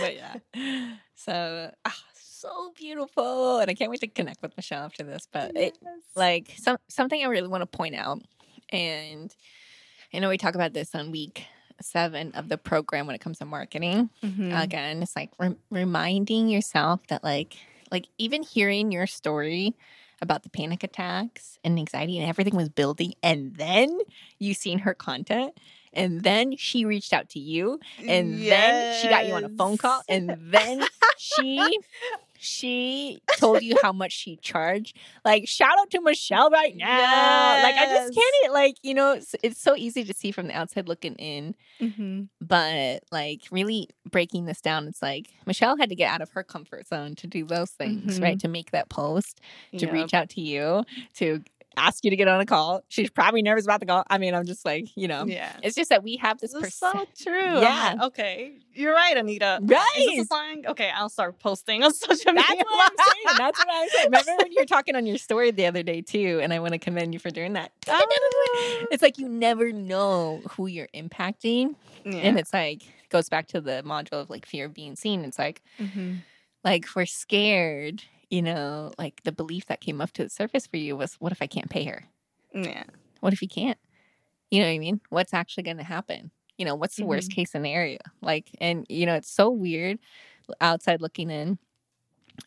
but 0.00 0.14
yeah. 0.16 0.34
So, 1.14 1.72
ah, 1.84 2.02
so 2.14 2.72
beautiful. 2.76 3.58
And 3.58 3.70
I 3.70 3.74
can't 3.74 3.90
wait 3.90 4.00
to 4.00 4.06
connect 4.06 4.42
with 4.42 4.56
Michelle 4.56 4.84
after 4.84 5.02
this. 5.02 5.26
But 5.30 5.56
it, 5.56 5.78
like 6.14 6.54
some 6.58 6.78
something 6.88 7.22
I 7.22 7.26
really 7.26 7.48
want 7.48 7.62
to 7.62 7.66
point 7.66 7.94
out, 7.94 8.20
and 8.70 9.34
I 10.12 10.18
know 10.20 10.28
we 10.28 10.38
talk 10.38 10.54
about 10.54 10.72
this 10.72 10.94
on 10.94 11.10
week 11.10 11.44
seven 11.80 12.32
of 12.32 12.48
the 12.48 12.58
program 12.58 13.06
when 13.06 13.14
it 13.14 13.20
comes 13.20 13.38
to 13.38 13.44
marketing. 13.44 14.10
Mhm. 14.22 14.62
Again, 14.62 15.02
it's 15.02 15.14
like 15.16 15.30
rem- 15.38 15.58
reminding 15.70 16.48
yourself 16.48 17.06
that 17.08 17.22
like 17.24 17.56
like 17.90 18.06
even 18.18 18.42
hearing 18.42 18.92
your 18.92 19.06
story 19.06 19.74
about 20.20 20.42
the 20.42 20.50
panic 20.50 20.82
attacks 20.82 21.58
and 21.64 21.78
anxiety 21.78 22.18
and 22.18 22.28
everything 22.28 22.56
was 22.56 22.68
building, 22.68 23.14
and 23.22 23.54
then 23.56 23.98
you 24.38 24.52
seen 24.54 24.80
her 24.80 24.92
content. 24.94 25.54
And 25.94 26.22
then 26.22 26.54
she 26.56 26.84
reached 26.84 27.12
out 27.14 27.30
to 27.30 27.38
you, 27.40 27.80
and 27.98 28.34
then 28.38 29.00
she 29.00 29.08
got 29.08 29.26
you 29.26 29.32
on 29.34 29.44
a 29.44 29.48
phone 29.48 29.78
call, 29.78 30.02
and 30.08 30.36
then 30.52 30.84
she 31.18 31.78
she 32.40 33.18
told 33.36 33.62
you 33.62 33.76
how 33.82 33.92
much 33.92 34.12
she 34.12 34.36
charged. 34.36 34.96
Like 35.24 35.48
shout 35.48 35.78
out 35.78 35.90
to 35.90 36.00
Michelle 36.00 36.50
right 36.50 36.76
now. 36.76 37.62
Like 37.62 37.74
I 37.76 37.86
just 37.86 38.14
can't 38.14 38.52
like 38.52 38.76
you 38.82 38.94
know 38.94 39.12
it's, 39.12 39.34
it's 39.42 39.60
so 39.60 39.74
easy 39.76 40.04
to 40.04 40.14
see 40.14 40.30
from 40.32 40.48
the 40.48 40.56
outside 40.56 40.88
looking 40.88 41.14
in, 41.16 41.54
Mhm. 41.80 42.28
but 42.40 43.02
like 43.10 43.42
really 43.50 43.88
breaking 44.10 44.46
this 44.46 44.60
down, 44.60 44.88
it's 44.88 45.02
like 45.02 45.28
Michelle 45.46 45.76
had 45.76 45.88
to 45.90 45.94
get 45.96 46.10
out 46.12 46.22
of 46.22 46.30
her 46.30 46.42
comfort 46.42 46.86
zone 46.88 47.14
to 47.16 47.26
do 47.26 47.44
those 47.44 47.70
things, 47.70 48.18
Mhm. 48.18 48.22
right? 48.22 48.40
To 48.40 48.48
make 48.48 48.70
that 48.70 48.88
post, 48.88 49.40
to 49.76 49.86
Yep. 49.86 49.92
reach 49.92 50.14
out 50.14 50.28
to 50.30 50.40
you, 50.40 50.84
to 51.16 51.42
ask 51.78 52.04
you 52.04 52.10
to 52.10 52.16
get 52.16 52.28
on 52.28 52.40
a 52.40 52.46
call. 52.46 52.82
She's 52.88 53.10
probably 53.10 53.42
nervous 53.42 53.64
about 53.64 53.80
the 53.80 53.86
call. 53.86 54.04
I 54.10 54.18
mean, 54.18 54.34
I'm 54.34 54.44
just 54.46 54.64
like 54.64 54.88
you 54.96 55.08
know. 55.08 55.24
Yeah. 55.26 55.52
It's 55.62 55.76
just 55.76 55.90
that 55.90 56.02
we 56.02 56.16
have 56.16 56.38
this 56.38 56.52
This 56.52 56.64
is 56.68 56.74
so 56.74 57.06
true. 57.20 57.60
Yeah. 57.60 57.94
like, 57.98 58.02
okay. 58.08 58.52
You're 58.74 58.94
right, 58.94 59.16
Anita. 59.16 59.58
Is 59.62 59.68
Right. 59.70 59.88
this 59.96 60.24
a 60.24 60.26
slang? 60.26 60.64
Okay, 60.68 60.90
I'll 60.94 61.08
start 61.08 61.38
posting 61.40 61.82
on 61.82 61.92
social 62.06 62.32
media. 62.32 62.44
That's 62.46 62.50
media. 62.58 62.64
what 62.70 62.90
I'm 62.92 62.96
saying. 63.06 63.36
That's 63.38 63.58
what 63.58 63.68
I'm 63.70 63.88
saying. 63.88 64.04
Remember 64.06 64.32
when 64.42 64.52
you 64.52 64.58
were 64.60 64.66
talking 64.76 64.94
on 64.96 65.06
your 65.06 65.18
story 65.18 65.50
the 65.50 65.66
other 65.66 65.82
day 65.82 66.00
too, 66.00 66.40
and 66.42 66.52
I 66.52 66.58
want 66.60 66.72
to 66.72 66.78
commend 66.78 67.12
you 67.14 67.18
for 67.20 67.30
doing 67.30 67.54
that. 67.54 67.72
Oh. 67.90 68.86
It's 68.90 69.02
like 69.02 69.18
you 69.18 69.28
never 69.28 69.72
know 69.72 70.42
who 70.50 70.66
you're 70.66 70.88
impacting, 70.94 71.74
yeah. 72.04 72.18
and 72.18 72.38
it's 72.38 72.52
like 72.52 72.82
goes 73.08 73.28
back 73.28 73.48
to 73.48 73.60
the 73.60 73.82
module 73.84 74.12
of 74.20 74.30
like 74.30 74.46
fear 74.46 74.66
of 74.66 74.74
being 74.74 74.94
seen. 74.96 75.24
It's 75.24 75.38
like 75.38 75.62
Mhm. 75.80 76.18
like 76.64 76.86
we're 76.94 77.06
scared, 77.06 78.02
you 78.30 78.42
know, 78.42 78.92
like 78.98 79.22
the 79.24 79.32
belief 79.32 79.66
that 79.66 79.80
came 79.80 80.00
up 80.00 80.12
to 80.12 80.24
the 80.24 80.30
surface 80.30 80.66
for 80.66 80.76
you 80.76 80.96
was, 80.96 81.14
what 81.14 81.32
if 81.32 81.42
I 81.42 81.46
can't 81.46 81.70
pay 81.70 81.84
her? 81.84 82.04
yeah. 82.54 82.84
What 83.20 83.32
if 83.32 83.42
you 83.42 83.48
can't? 83.48 83.78
You 84.50 84.60
know 84.60 84.66
what 84.68 84.74
I 84.74 84.78
mean? 84.78 85.00
What's 85.10 85.34
actually 85.34 85.64
going 85.64 85.76
to 85.78 85.84
happen? 85.84 86.30
You 86.56 86.64
know, 86.64 86.74
what's 86.74 86.96
the 86.96 87.04
worst 87.04 87.30
mm-hmm. 87.30 87.40
case 87.40 87.50
scenario? 87.50 87.98
Like, 88.20 88.50
and 88.60 88.86
you 88.88 89.06
know, 89.06 89.14
it's 89.14 89.30
so 89.30 89.50
weird 89.50 89.98
outside 90.60 91.00
looking 91.00 91.30
in 91.30 91.58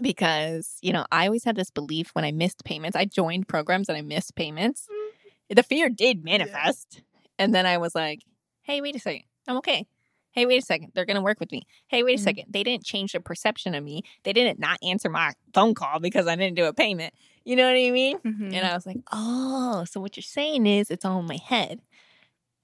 because, 0.01 0.77
you 0.81 0.93
know, 0.93 1.05
I 1.11 1.25
always 1.25 1.43
had 1.43 1.55
this 1.55 1.69
belief 1.69 2.09
when 2.13 2.25
I 2.25 2.31
missed 2.31 2.63
payments, 2.63 2.95
I 2.95 3.05
joined 3.05 3.47
programs 3.47 3.89
and 3.89 3.97
I 3.97 4.01
missed 4.01 4.35
payments. 4.35 4.87
Mm-hmm. 4.91 5.55
The 5.55 5.63
fear 5.63 5.89
did 5.89 6.23
manifest. 6.23 7.01
And 7.37 7.53
then 7.53 7.65
I 7.65 7.77
was 7.77 7.95
like, 7.95 8.21
hey, 8.61 8.81
wait 8.81 8.95
a 8.95 8.99
second. 8.99 9.23
I'm 9.47 9.57
okay. 9.57 9.87
Hey, 10.33 10.45
wait 10.45 10.61
a 10.61 10.65
second. 10.65 10.91
They're 10.93 11.05
going 11.05 11.15
to 11.15 11.21
work 11.21 11.39
with 11.39 11.51
me. 11.51 11.63
Hey, 11.87 12.03
wait 12.03 12.17
a 12.17 12.21
Mhm. 12.21 12.23
second. 12.23 12.45
They 12.49 12.63
didn't 12.63 12.83
change 12.85 13.11
their 13.11 13.21
perception 13.21 13.75
of 13.75 13.83
me. 13.83 14.03
They 14.23 14.33
didn't 14.33 14.59
not 14.59 14.77
answer 14.83 15.09
my 15.09 15.33
phone 15.53 15.73
call 15.73 15.99
because 15.99 16.27
I 16.27 16.35
didn't 16.35 16.55
do 16.55 16.65
a 16.65 16.73
payment. 16.73 17.13
You 17.43 17.55
know 17.55 17.65
what 17.67 17.75
I 17.77 17.91
mean? 17.91 18.19
Mhm. 18.19 18.53
And 18.53 18.65
I 18.65 18.73
was 18.73 18.85
like, 18.85 18.99
oh, 19.11 19.83
so 19.89 19.99
what 19.99 20.15
you're 20.15 20.21
saying 20.23 20.65
is 20.67 20.89
it's 20.91 21.03
all 21.05 21.19
in 21.19 21.25
my 21.25 21.37
head. 21.43 21.81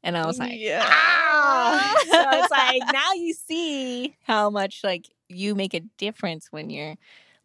And 0.03 0.15
I 0.17 0.25
was 0.25 0.39
like, 0.39 0.53
Yeah. 0.59 0.85
ah. 0.85 1.93
so 2.09 2.29
it's 2.39 2.51
like 2.51 2.83
now 2.93 3.13
you 3.13 3.33
see 3.33 4.15
how 4.23 4.49
much 4.49 4.81
like 4.83 5.09
you 5.27 5.55
make 5.55 5.73
a 5.73 5.81
difference 5.97 6.47
when 6.51 6.69
you're 6.69 6.95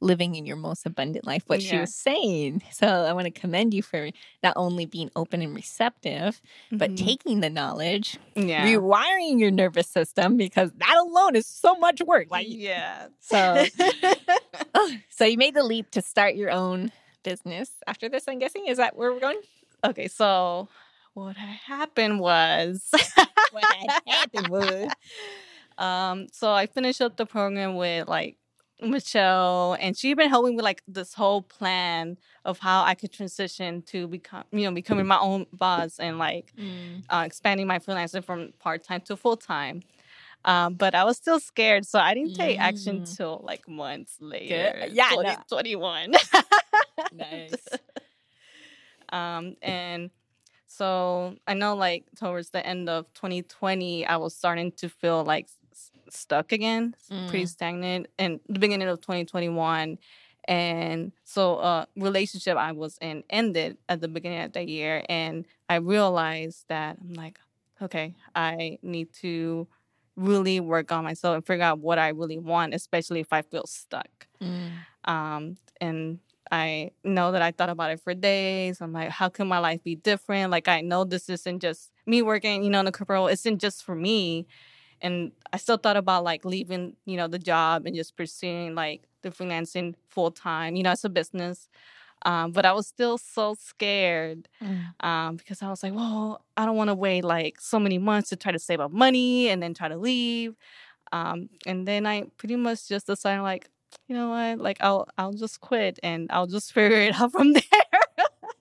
living 0.03 0.34
in 0.34 0.44
your 0.44 0.57
most 0.57 0.84
abundant 0.84 1.26
life, 1.26 1.44
what 1.46 1.62
she 1.62 1.78
was 1.78 1.94
saying. 1.94 2.62
So 2.72 2.86
I 2.86 3.12
want 3.12 3.24
to 3.26 3.30
commend 3.30 3.72
you 3.72 3.82
for 3.82 4.11
not 4.42 4.55
only 4.57 4.84
being 4.84 5.11
open 5.16 5.40
and 5.42 5.55
receptive, 5.55 6.40
but 6.72 6.90
Mhm. 6.90 6.96
taking 7.07 7.40
the 7.40 7.48
knowledge, 7.50 8.18
yeah. 8.34 8.66
rewiring 8.66 9.38
your 9.38 9.50
nervous 9.53 9.88
system 9.88 10.36
because 10.36 10.72
that 10.72 10.96
alone 10.96 11.36
is 11.36 11.46
so 11.46 11.74
much 11.76 12.00
work. 12.03 12.26
Like 12.30 12.46
yeah. 12.48 13.07
so 13.20 13.64
oh, 14.74 14.92
so 15.09 15.24
you 15.24 15.38
made 15.38 15.55
the 15.55 15.62
leap 15.62 15.90
to 15.92 16.03
start 16.03 16.34
your 16.34 16.50
own 16.50 16.92
business 17.22 17.70
after 17.86 18.09
this, 18.09 18.24
I'm 18.26 18.38
guessing. 18.40 18.66
Is 18.66 18.78
that 18.78 18.96
where 18.96 19.12
we're 19.12 19.20
going? 19.20 19.40
okay, 19.84 20.09
so 20.09 20.68
what 21.14 21.36
happened 21.36 22.18
was 22.20 22.88
What 23.53 23.64
had 23.64 24.00
happened 24.07 24.48
was 24.48 24.88
um 25.78 26.26
so 26.32 26.53
I 26.53 26.66
finished 26.66 27.00
up 27.00 27.16
the 27.16 27.26
program 27.26 27.76
with 27.76 28.09
like 28.09 28.36
Michelle, 28.82 29.76
and 29.80 29.96
she'd 29.96 30.14
been 30.14 30.28
helping 30.28 30.56
with 30.56 30.64
like 30.64 30.82
this 30.86 31.14
whole 31.14 31.42
plan 31.42 32.18
of 32.44 32.58
how 32.58 32.82
I 32.82 32.94
could 32.94 33.12
transition 33.12 33.82
to 33.82 34.06
become, 34.06 34.44
you 34.50 34.64
know, 34.64 34.72
becoming 34.72 35.06
my 35.06 35.18
own 35.18 35.46
boss 35.52 35.98
and 35.98 36.18
like 36.18 36.52
mm. 36.58 37.02
uh, 37.08 37.22
expanding 37.24 37.66
my 37.66 37.78
freelancing 37.78 38.24
from 38.24 38.52
part 38.58 38.84
time 38.84 39.00
to 39.02 39.16
full 39.16 39.36
time. 39.36 39.82
Um, 40.44 40.74
but 40.74 40.94
I 40.94 41.04
was 41.04 41.16
still 41.16 41.38
scared, 41.38 41.86
so 41.86 41.98
I 41.98 42.14
didn't 42.14 42.34
take 42.34 42.58
mm. 42.58 42.62
action 42.62 43.04
till 43.04 43.40
like 43.44 43.68
months 43.68 44.16
later. 44.20 44.74
Good. 44.80 44.92
Yeah, 44.92 45.10
2021. 45.10 46.10
No. 46.10 46.18
nice. 47.12 47.68
um, 49.10 49.56
and 49.62 50.10
so 50.66 51.36
I 51.46 51.54
know 51.54 51.76
like 51.76 52.06
towards 52.18 52.50
the 52.50 52.66
end 52.66 52.88
of 52.88 53.12
2020, 53.14 54.06
I 54.06 54.16
was 54.16 54.34
starting 54.34 54.72
to 54.72 54.88
feel 54.88 55.22
like 55.22 55.48
stuck 56.12 56.52
again, 56.52 56.94
mm. 57.10 57.28
pretty 57.28 57.46
stagnant, 57.46 58.06
and 58.18 58.40
the 58.48 58.58
beginning 58.58 58.88
of 58.88 59.00
2021. 59.00 59.98
And 60.48 61.12
so, 61.24 61.56
uh, 61.56 61.84
relationship 61.96 62.56
I 62.56 62.72
was 62.72 62.98
in 63.00 63.22
ended 63.30 63.78
at 63.88 64.00
the 64.00 64.08
beginning 64.08 64.42
of 64.42 64.52
the 64.52 64.68
year, 64.68 65.04
and 65.08 65.46
I 65.68 65.76
realized 65.76 66.64
that 66.68 66.98
I'm 67.00 67.14
like, 67.14 67.38
okay, 67.80 68.14
I 68.34 68.78
need 68.82 69.12
to 69.20 69.68
really 70.16 70.60
work 70.60 70.92
on 70.92 71.04
myself 71.04 71.36
and 71.36 71.46
figure 71.46 71.64
out 71.64 71.78
what 71.78 71.98
I 71.98 72.08
really 72.08 72.38
want, 72.38 72.74
especially 72.74 73.20
if 73.20 73.32
I 73.32 73.42
feel 73.42 73.66
stuck. 73.66 74.26
Mm. 74.42 74.70
Um, 75.04 75.56
and 75.80 76.18
I 76.50 76.90
know 77.02 77.32
that 77.32 77.40
I 77.40 77.50
thought 77.50 77.70
about 77.70 77.90
it 77.92 78.00
for 78.00 78.12
days. 78.14 78.80
I'm 78.80 78.92
like, 78.92 79.08
how 79.08 79.28
can 79.28 79.48
my 79.48 79.58
life 79.58 79.82
be 79.82 79.94
different? 79.94 80.50
Like, 80.50 80.68
I 80.68 80.82
know 80.82 81.04
this 81.04 81.28
isn't 81.28 81.60
just 81.60 81.90
me 82.04 82.20
working, 82.20 82.62
you 82.62 82.70
know, 82.70 82.80
in 82.80 82.84
the 82.84 82.92
corporate 82.92 83.16
role. 83.16 83.28
It 83.28 83.34
isn't 83.34 83.58
just 83.58 83.84
for 83.84 83.94
me 83.94 84.46
and 85.03 85.32
I 85.53 85.57
still 85.57 85.76
thought 85.76 85.96
about 85.96 86.24
like 86.24 86.44
leaving, 86.44 86.96
you 87.05 87.16
know, 87.16 87.26
the 87.28 87.38
job 87.38 87.86
and 87.86 87.94
just 87.94 88.16
pursuing 88.16 88.74
like 88.74 89.03
the 89.22 89.30
freelancing 89.30 89.94
full 90.09 90.30
time, 90.30 90.76
you 90.76 90.82
know, 90.82 90.90
as 90.90 91.05
a 91.05 91.09
business. 91.09 91.68
Um, 92.24 92.53
but 92.53 92.64
I 92.64 92.72
was 92.72 92.86
still 92.86 93.18
so 93.18 93.55
scared 93.59 94.48
mm. 94.62 95.05
um, 95.05 95.36
because 95.36 95.61
I 95.61 95.68
was 95.68 95.82
like, 95.82 95.92
well, 95.92 96.44
I 96.57 96.64
don't 96.64 96.76
want 96.76 96.88
to 96.88 96.94
wait 96.94 97.24
like 97.24 97.61
so 97.61 97.80
many 97.80 97.98
months 97.98 98.28
to 98.30 98.36
try 98.36 98.53
to 98.53 98.61
save 98.61 98.78
up 98.78 98.92
money 98.92 99.48
and 99.48 99.61
then 99.61 99.74
try 99.74 99.88
to 99.88 99.96
leave. 99.96 100.55
Um, 101.11 101.50
and 101.66 101.86
then 101.86 102.07
I 102.07 102.24
pretty 102.38 102.55
much 102.55 102.88
just 102.88 103.09
decided 103.09 103.42
like, 103.42 103.68
you 104.07 104.14
know 104.14 104.30
what, 104.30 104.59
like 104.59 104.78
I'll 104.80 105.09
I'll 105.18 105.32
just 105.32 105.61
quit 105.61 105.98
and 106.03 106.30
I'll 106.30 106.46
just 106.46 106.72
figure 106.74 106.96
it 106.96 107.20
out 107.20 107.32
from 107.32 107.53
there 107.55 107.62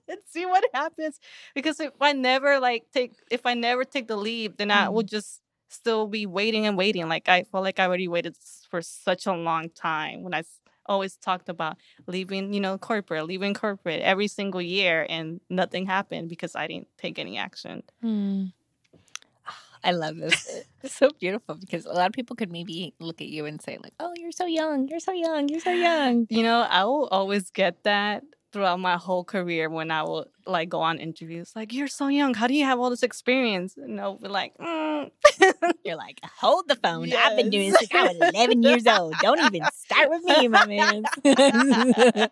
and 0.08 0.18
see 0.26 0.44
what 0.44 0.64
happens. 0.74 1.20
Because 1.54 1.78
if 1.78 1.92
I 2.00 2.12
never 2.12 2.58
like 2.58 2.86
take 2.92 3.14
if 3.30 3.46
I 3.46 3.54
never 3.54 3.84
take 3.84 4.08
the 4.08 4.16
leave, 4.16 4.56
then 4.56 4.68
mm. 4.68 4.76
I 4.76 4.88
will 4.88 5.04
mm. 5.04 5.10
just 5.10 5.41
still 5.72 6.06
be 6.06 6.26
waiting 6.26 6.66
and 6.66 6.76
waiting. 6.76 7.08
Like 7.08 7.28
I 7.28 7.44
felt 7.44 7.64
like 7.64 7.78
I 7.78 7.86
already 7.86 8.08
waited 8.08 8.36
for 8.70 8.82
such 8.82 9.26
a 9.26 9.32
long 9.32 9.70
time 9.70 10.22
when 10.22 10.34
I 10.34 10.42
always 10.86 11.16
talked 11.16 11.48
about 11.48 11.76
leaving, 12.06 12.52
you 12.52 12.60
know, 12.60 12.78
corporate, 12.78 13.26
leaving 13.26 13.54
corporate 13.54 14.02
every 14.02 14.28
single 14.28 14.62
year, 14.62 15.06
and 15.08 15.40
nothing 15.48 15.86
happened 15.86 16.28
because 16.28 16.56
I 16.56 16.66
didn't 16.66 16.88
take 16.98 17.18
any 17.18 17.38
action. 17.38 17.82
Hmm. 18.00 18.46
I 19.84 19.92
love 19.92 20.16
this. 20.16 20.64
It's 20.82 20.96
so 20.96 21.10
beautiful 21.20 21.54
because 21.54 21.86
a 21.86 21.92
lot 21.92 22.06
of 22.06 22.12
people 22.12 22.34
could 22.34 22.50
maybe 22.50 22.92
look 22.98 23.20
at 23.20 23.28
you 23.28 23.46
and 23.46 23.62
say, 23.62 23.78
like, 23.80 23.94
oh, 24.00 24.12
you're 24.16 24.32
so 24.32 24.46
young, 24.46 24.88
you're 24.88 24.98
so 24.98 25.12
young, 25.12 25.48
you're 25.48 25.60
so 25.60 25.70
young. 25.88 26.26
You 26.28 26.42
know, 26.42 26.66
I 26.68 26.84
will 26.84 27.06
always 27.08 27.50
get 27.50 27.84
that 27.84 28.24
throughout 28.52 28.78
my 28.78 28.96
whole 28.96 29.24
career 29.24 29.68
when 29.70 29.90
I 29.90 30.02
would 30.02 30.28
like 30.46 30.68
go 30.68 30.80
on 30.80 30.98
interviews, 30.98 31.52
like, 31.56 31.72
you're 31.72 31.88
so 31.88 32.08
young. 32.08 32.34
How 32.34 32.46
do 32.46 32.54
you 32.54 32.64
have 32.64 32.78
all 32.78 32.90
this 32.90 33.02
experience? 33.02 33.76
And 33.76 33.98
they'll 33.98 34.18
be 34.18 34.28
like, 34.28 34.56
mm. 34.58 35.10
you're 35.84 35.96
like, 35.96 36.20
hold 36.38 36.68
the 36.68 36.76
phone. 36.76 37.08
Yes. 37.08 37.26
I've 37.26 37.36
been 37.36 37.50
doing 37.50 37.70
this 37.72 37.78
since 37.78 37.94
I 37.94 38.04
was 38.04 38.30
11 38.34 38.62
years 38.62 38.86
old. 38.86 39.14
Don't 39.20 39.40
even 39.40 39.68
start 39.74 40.10
with 40.10 40.22
me, 40.24 40.48
my 40.48 40.66
man. 40.66 41.04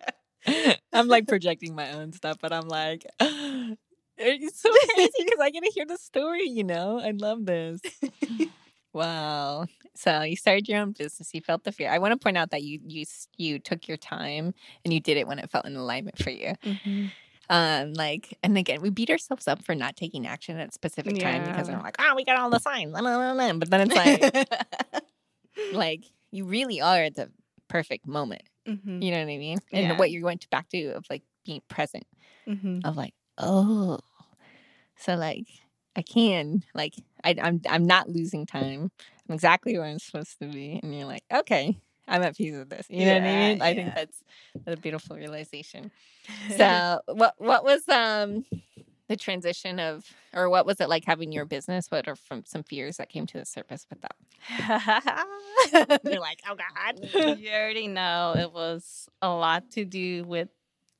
I'm 0.92 1.08
like 1.08 1.26
projecting 1.26 1.74
my 1.74 1.92
own 1.92 2.12
stuff, 2.12 2.38
but 2.40 2.52
I'm 2.52 2.68
like, 2.68 3.04
it's 3.20 4.60
so 4.60 4.70
crazy 4.94 5.12
because 5.18 5.40
I 5.40 5.50
get 5.50 5.64
to 5.64 5.70
hear 5.74 5.86
the 5.86 5.98
story, 5.98 6.48
you 6.48 6.64
know? 6.64 7.00
I 7.00 7.12
love 7.12 7.46
this. 7.46 7.80
Wow. 8.92 9.66
So 9.94 10.22
you 10.22 10.36
started 10.36 10.68
your 10.68 10.80
own 10.80 10.92
business. 10.92 11.30
You 11.32 11.40
felt 11.40 11.64
the 11.64 11.72
fear. 11.72 11.90
I 11.90 11.98
want 11.98 12.12
to 12.12 12.18
point 12.18 12.36
out 12.36 12.50
that 12.50 12.62
you 12.62 12.80
you 12.86 13.04
you 13.36 13.58
took 13.58 13.86
your 13.86 13.96
time 13.96 14.54
and 14.84 14.92
you 14.92 15.00
did 15.00 15.16
it 15.16 15.26
when 15.26 15.38
it 15.38 15.50
felt 15.50 15.66
in 15.66 15.76
alignment 15.76 16.18
for 16.18 16.30
you. 16.30 16.54
Mm-hmm. 16.64 17.06
Um, 17.50 17.94
like, 17.94 18.38
and 18.44 18.56
again, 18.56 18.80
we 18.80 18.90
beat 18.90 19.10
ourselves 19.10 19.48
up 19.48 19.64
for 19.64 19.74
not 19.74 19.96
taking 19.96 20.24
action 20.24 20.56
at 20.58 20.68
a 20.68 20.72
specific 20.72 21.16
yeah. 21.16 21.32
time 21.32 21.44
because 21.44 21.68
we're 21.68 21.82
like, 21.82 21.96
oh, 21.98 22.14
we 22.14 22.24
got 22.24 22.38
all 22.38 22.48
the 22.48 22.60
signs. 22.60 22.92
But 22.92 23.70
then 23.70 23.90
it's 23.90 23.94
like, 23.96 25.02
like 25.72 26.04
you 26.30 26.44
really 26.44 26.80
are 26.80 27.02
at 27.02 27.16
the 27.16 27.28
perfect 27.66 28.06
moment. 28.06 28.42
Mm-hmm. 28.68 29.02
You 29.02 29.10
know 29.10 29.18
what 29.18 29.32
I 29.32 29.38
mean? 29.38 29.58
And 29.72 29.86
yeah. 29.88 29.98
what 29.98 30.12
you're 30.12 30.22
going 30.22 30.38
to 30.38 30.48
back 30.50 30.68
to 30.68 30.92
of 30.92 31.04
like 31.10 31.22
being 31.44 31.60
present, 31.68 32.04
mm-hmm. 32.46 32.80
of 32.84 32.96
like, 32.96 33.14
oh, 33.36 33.98
so 34.96 35.16
like 35.16 35.46
I 35.96 36.02
can 36.02 36.64
like 36.74 36.94
I, 37.24 37.34
I'm 37.40 37.60
I'm 37.68 37.84
not 37.84 38.08
losing 38.08 38.46
time. 38.46 38.90
I'm 39.28 39.34
exactly 39.34 39.76
where 39.78 39.86
I'm 39.86 39.98
supposed 39.98 40.38
to 40.40 40.46
be, 40.46 40.80
and 40.82 40.94
you're 40.94 41.06
like, 41.06 41.24
okay, 41.32 41.78
I'm 42.08 42.22
at 42.22 42.36
peace 42.36 42.54
with 42.54 42.70
this. 42.70 42.86
You 42.90 43.06
know 43.06 43.14
what 43.14 43.22
I 43.22 43.26
mean? 43.26 43.62
I 43.62 43.70
yeah. 43.70 43.74
think 43.74 43.94
that's 43.94 44.24
a 44.66 44.76
beautiful 44.76 45.16
realization. 45.16 45.90
So, 46.56 47.00
what 47.06 47.34
what 47.38 47.64
was 47.64 47.88
um 47.88 48.44
the 49.08 49.16
transition 49.16 49.80
of, 49.80 50.04
or 50.32 50.48
what 50.48 50.64
was 50.64 50.80
it 50.80 50.88
like 50.88 51.04
having 51.04 51.32
your 51.32 51.44
business? 51.44 51.90
What 51.90 52.06
are 52.06 52.14
from 52.14 52.44
some 52.46 52.62
fears 52.62 52.98
that 52.98 53.08
came 53.08 53.26
to 53.26 53.38
the 53.38 53.44
surface 53.44 53.84
with 53.90 54.00
that? 54.02 54.14
you're 56.04 56.20
like, 56.20 56.40
oh 56.48 56.54
god, 56.54 57.38
you 57.40 57.50
already 57.50 57.88
know 57.88 58.34
it 58.38 58.52
was 58.52 59.08
a 59.20 59.28
lot 59.28 59.72
to 59.72 59.84
do 59.84 60.22
with 60.24 60.50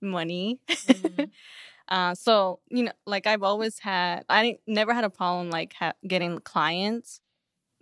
money. 0.03 0.59
Mm-hmm. 0.68 1.24
Uh, 1.91 2.14
so 2.14 2.61
you 2.70 2.84
know, 2.84 2.93
like 3.07 3.26
I've 3.26 3.43
always 3.43 3.78
had, 3.78 4.24
I 4.28 4.59
never 4.66 4.95
had 4.95 5.05
a 5.05 5.11
problem 5.11 5.51
like 5.51 5.74
ha- 5.74 5.95
getting 6.07 6.38
clients 6.38 7.20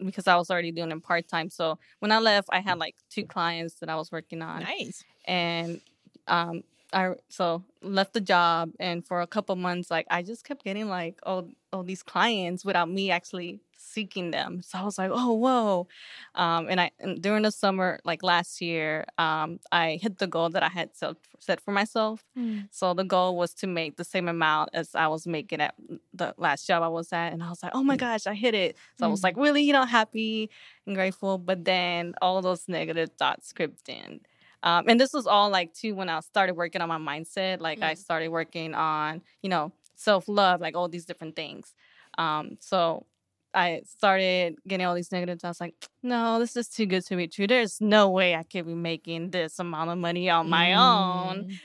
because 0.04 0.26
I 0.26 0.36
was 0.36 0.50
already 0.50 0.72
doing 0.72 0.90
it 0.90 1.02
part 1.02 1.28
time. 1.28 1.50
So 1.50 1.78
when 1.98 2.12
I 2.12 2.18
left, 2.18 2.48
I 2.50 2.60
had 2.60 2.78
like 2.78 2.96
two 3.10 3.24
clients 3.26 3.74
that 3.80 3.88
I 3.88 3.96
was 3.96 4.10
working 4.10 4.42
on. 4.42 4.62
Nice. 4.62 5.04
And 5.26 5.80
um, 6.26 6.62
I 6.92 7.14
so 7.28 7.64
left 7.82 8.14
the 8.14 8.20
job, 8.20 8.70
and 8.80 9.06
for 9.06 9.20
a 9.20 9.26
couple 9.26 9.54
months, 9.56 9.90
like 9.90 10.06
I 10.10 10.22
just 10.22 10.44
kept 10.44 10.64
getting 10.64 10.88
like 10.88 11.18
all 11.22 11.48
all 11.72 11.82
these 11.82 12.02
clients 12.02 12.64
without 12.64 12.88
me 12.88 13.10
actually 13.10 13.60
seeking 13.76 14.30
them. 14.30 14.62
So 14.62 14.78
I 14.78 14.82
was 14.84 14.98
like, 14.98 15.10
oh 15.12 15.34
whoa, 15.34 15.88
um, 16.34 16.68
and 16.68 16.80
I 16.80 16.90
and 16.98 17.20
during 17.20 17.42
the 17.42 17.50
summer, 17.50 17.98
like 18.04 18.22
last 18.22 18.60
year, 18.60 19.04
um, 19.18 19.60
I 19.70 19.98
hit 20.00 20.18
the 20.18 20.26
goal 20.26 20.48
that 20.50 20.62
I 20.62 20.68
had 20.68 20.96
set 20.96 21.16
set 21.40 21.60
for 21.60 21.72
myself. 21.72 22.24
Mm. 22.38 22.68
So 22.70 22.94
the 22.94 23.04
goal 23.04 23.36
was 23.36 23.52
to 23.54 23.66
make 23.66 23.96
the 23.96 24.04
same 24.04 24.28
amount 24.28 24.70
as 24.72 24.94
I 24.94 25.08
was 25.08 25.26
making 25.26 25.60
at 25.60 25.74
the 26.14 26.34
last 26.38 26.66
job 26.66 26.82
I 26.82 26.88
was 26.88 27.12
at, 27.12 27.32
and 27.32 27.42
I 27.42 27.50
was 27.50 27.62
like, 27.62 27.72
oh 27.74 27.84
my 27.84 27.96
gosh, 27.96 28.26
I 28.26 28.34
hit 28.34 28.54
it. 28.54 28.76
So 28.98 29.04
mm. 29.04 29.08
I 29.08 29.10
was 29.10 29.22
like 29.22 29.36
really, 29.36 29.62
you 29.62 29.72
know, 29.72 29.84
happy 29.84 30.50
and 30.86 30.94
grateful. 30.96 31.38
But 31.38 31.64
then 31.64 32.14
all 32.22 32.40
those 32.40 32.66
negative 32.66 33.10
thoughts 33.18 33.52
crept 33.52 33.88
in. 33.88 34.20
Um, 34.62 34.84
and 34.88 35.00
this 35.00 35.12
was 35.12 35.26
all 35.26 35.50
like 35.50 35.72
too 35.72 35.94
when 35.94 36.08
I 36.08 36.20
started 36.20 36.54
working 36.54 36.80
on 36.80 36.88
my 36.88 36.98
mindset. 36.98 37.60
Like 37.60 37.80
mm. 37.80 37.84
I 37.84 37.94
started 37.94 38.28
working 38.28 38.74
on, 38.74 39.22
you 39.42 39.48
know, 39.48 39.72
self 39.94 40.28
love, 40.28 40.60
like 40.60 40.76
all 40.76 40.88
these 40.88 41.04
different 41.04 41.36
things. 41.36 41.74
Um, 42.16 42.58
so 42.60 43.06
I 43.54 43.82
started 43.86 44.56
getting 44.66 44.86
all 44.86 44.94
these 44.94 45.12
negatives. 45.12 45.44
I 45.44 45.48
was 45.48 45.60
like, 45.60 45.74
no, 46.02 46.38
this 46.38 46.56
is 46.56 46.68
too 46.68 46.86
good 46.86 47.04
to 47.06 47.16
be 47.16 47.28
true. 47.28 47.46
There's 47.46 47.80
no 47.80 48.10
way 48.10 48.34
I 48.34 48.42
could 48.42 48.66
be 48.66 48.74
making 48.74 49.30
this 49.30 49.58
amount 49.58 49.90
of 49.90 49.98
money 49.98 50.28
on 50.28 50.50
my 50.50 50.66
mm. 50.66 51.30
own. 51.30 51.58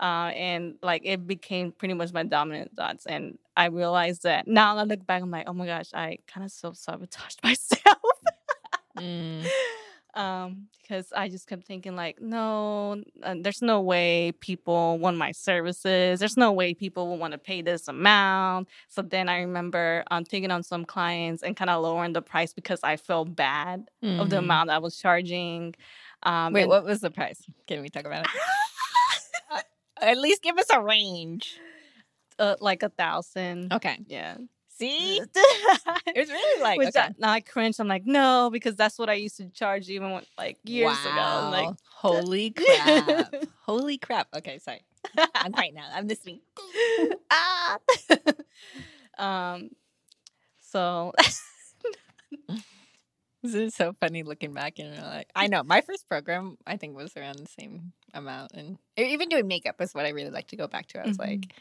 Uh, 0.00 0.32
and 0.34 0.76
like 0.82 1.02
it 1.04 1.26
became 1.26 1.72
pretty 1.72 1.94
much 1.94 2.12
my 2.12 2.22
dominant 2.22 2.74
thoughts. 2.76 3.06
And 3.06 3.38
I 3.56 3.66
realized 3.66 4.22
that 4.24 4.48
now 4.48 4.76
I 4.76 4.84
look 4.84 5.06
back, 5.06 5.22
I'm 5.22 5.30
like, 5.30 5.48
oh 5.48 5.52
my 5.52 5.66
gosh, 5.66 5.90
I 5.92 6.18
kind 6.26 6.44
of 6.44 6.50
self 6.50 6.76
sabotaged 6.76 7.40
myself. 7.44 7.98
mm 8.98 9.46
um, 10.14 10.68
because 10.90 11.12
I 11.14 11.28
just 11.28 11.46
kept 11.46 11.64
thinking 11.64 11.94
like, 11.94 12.20
no, 12.20 13.02
uh, 13.22 13.36
there's 13.40 13.62
no 13.62 13.80
way 13.80 14.32
people 14.40 14.98
want 14.98 15.16
my 15.16 15.30
services. 15.30 16.18
There's 16.18 16.36
no 16.36 16.50
way 16.50 16.74
people 16.74 17.06
will 17.06 17.18
want 17.18 17.32
to 17.32 17.38
pay 17.38 17.62
this 17.62 17.86
amount. 17.86 18.68
So 18.88 19.02
then 19.02 19.28
I 19.28 19.38
remember 19.40 20.02
um, 20.10 20.24
taking 20.24 20.50
on 20.50 20.64
some 20.64 20.84
clients 20.84 21.42
and 21.44 21.56
kind 21.56 21.70
of 21.70 21.82
lowering 21.82 22.12
the 22.12 22.22
price 22.22 22.52
because 22.52 22.80
I 22.82 22.96
felt 22.96 23.36
bad 23.36 23.88
mm-hmm. 24.02 24.18
of 24.18 24.30
the 24.30 24.36
mm-hmm. 24.36 24.46
amount 24.46 24.70
I 24.70 24.78
was 24.78 24.96
charging. 24.96 25.74
Um, 26.24 26.52
Wait, 26.52 26.62
and- 26.62 26.70
what 26.70 26.84
was 26.84 27.00
the 27.00 27.10
price? 27.10 27.40
Can 27.68 27.82
we 27.82 27.88
talk 27.88 28.04
about 28.04 28.24
it? 28.24 28.30
uh, 29.52 29.60
at 30.02 30.18
least 30.18 30.42
give 30.42 30.58
us 30.58 30.70
a 30.70 30.82
range. 30.82 31.56
Uh, 32.38 32.56
like 32.58 32.82
a 32.82 32.88
thousand. 32.88 33.70
Okay. 33.70 33.98
Yeah. 34.06 34.38
See, 34.80 35.20
it's 36.06 36.30
really 36.30 36.62
like 36.62 36.78
Which 36.78 36.88
okay. 36.88 37.00
I, 37.00 37.14
now 37.18 37.30
I 37.30 37.40
cringe. 37.40 37.78
I'm 37.78 37.86
like, 37.86 38.06
no, 38.06 38.48
because 38.50 38.76
that's 38.76 38.98
what 38.98 39.10
I 39.10 39.14
used 39.14 39.36
to 39.36 39.50
charge 39.50 39.90
even 39.90 40.10
when, 40.10 40.24
like 40.38 40.56
years 40.64 40.96
wow. 41.04 41.12
ago. 41.12 41.20
I'm 41.20 41.50
like, 41.52 41.76
holy 41.90 42.50
crap, 42.50 43.34
holy 43.60 43.98
crap. 43.98 44.28
Okay, 44.34 44.58
sorry. 44.58 44.80
I'm 45.34 45.52
quiet 45.52 45.74
now. 45.74 45.86
I'm 45.92 46.08
listening. 46.08 46.40
ah. 47.30 47.78
um. 49.18 49.70
So. 50.60 51.12
This 53.42 53.54
is 53.54 53.74
so 53.74 53.94
funny 53.98 54.22
looking 54.22 54.52
back 54.52 54.78
and 54.78 54.94
you're 54.94 55.02
like, 55.02 55.30
I 55.34 55.46
know 55.46 55.62
my 55.62 55.80
first 55.80 56.06
program 56.06 56.58
I 56.66 56.76
think 56.76 56.94
was 56.94 57.16
around 57.16 57.38
the 57.38 57.46
same 57.46 57.92
amount, 58.12 58.52
and 58.52 58.76
even 58.98 59.30
doing 59.30 59.48
makeup 59.48 59.80
is 59.80 59.94
what 59.94 60.04
I 60.04 60.10
really 60.10 60.30
like 60.30 60.48
to 60.48 60.56
go 60.56 60.68
back 60.68 60.88
to. 60.88 61.00
I 61.00 61.06
was 61.06 61.16
Mhm. 61.16 61.26
like, 61.26 61.54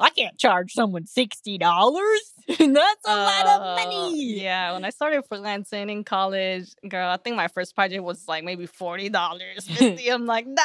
I 0.00 0.10
can't 0.10 0.36
charge 0.38 0.72
someone 0.72 1.06
sixty 1.06 1.56
dollars. 1.58 2.32
That's 2.48 2.60
a 3.06 3.16
lot 3.16 3.46
of 3.46 3.62
Uh, 3.62 3.76
money. 3.84 4.40
Yeah, 4.42 4.72
when 4.72 4.84
I 4.84 4.90
started 4.90 5.22
freelancing 5.30 5.90
in 5.90 6.04
college, 6.04 6.68
girl, 6.88 7.08
I 7.08 7.16
think 7.16 7.36
my 7.36 7.48
first 7.48 7.74
project 7.74 8.02
was 8.02 8.26
like 8.28 8.44
maybe 8.44 8.66
forty 8.66 9.08
dollars. 9.08 9.68
I'm 9.80 10.26
like, 10.26 10.46
nah. 10.46 10.62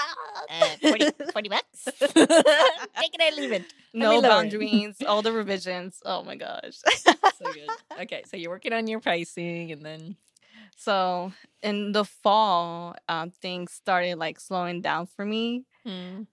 Uh, 0.49 0.75
40, 0.81 1.05
40 1.31 1.49
bucks. 1.49 1.85
Take 1.99 3.13
it 3.15 3.33
or 3.33 3.35
leave 3.41 3.51
it. 3.51 3.65
no 3.93 4.21
boundaries, 4.21 4.95
all 5.07 5.21
the 5.21 5.31
revisions. 5.31 6.01
Oh 6.05 6.23
my 6.23 6.35
gosh. 6.35 6.77
So 6.77 7.45
good. 7.53 7.69
Okay, 8.01 8.23
so 8.29 8.35
you're 8.35 8.49
working 8.51 8.73
on 8.73 8.87
your 8.87 8.99
pricing, 8.99 9.71
and 9.71 9.85
then 9.85 10.15
so 10.75 11.31
in 11.61 11.91
the 11.91 12.03
fall, 12.05 12.95
um, 13.07 13.31
things 13.31 13.71
started 13.73 14.17
like 14.17 14.39
slowing 14.39 14.81
down 14.81 15.05
for 15.07 15.23
me. 15.25 15.65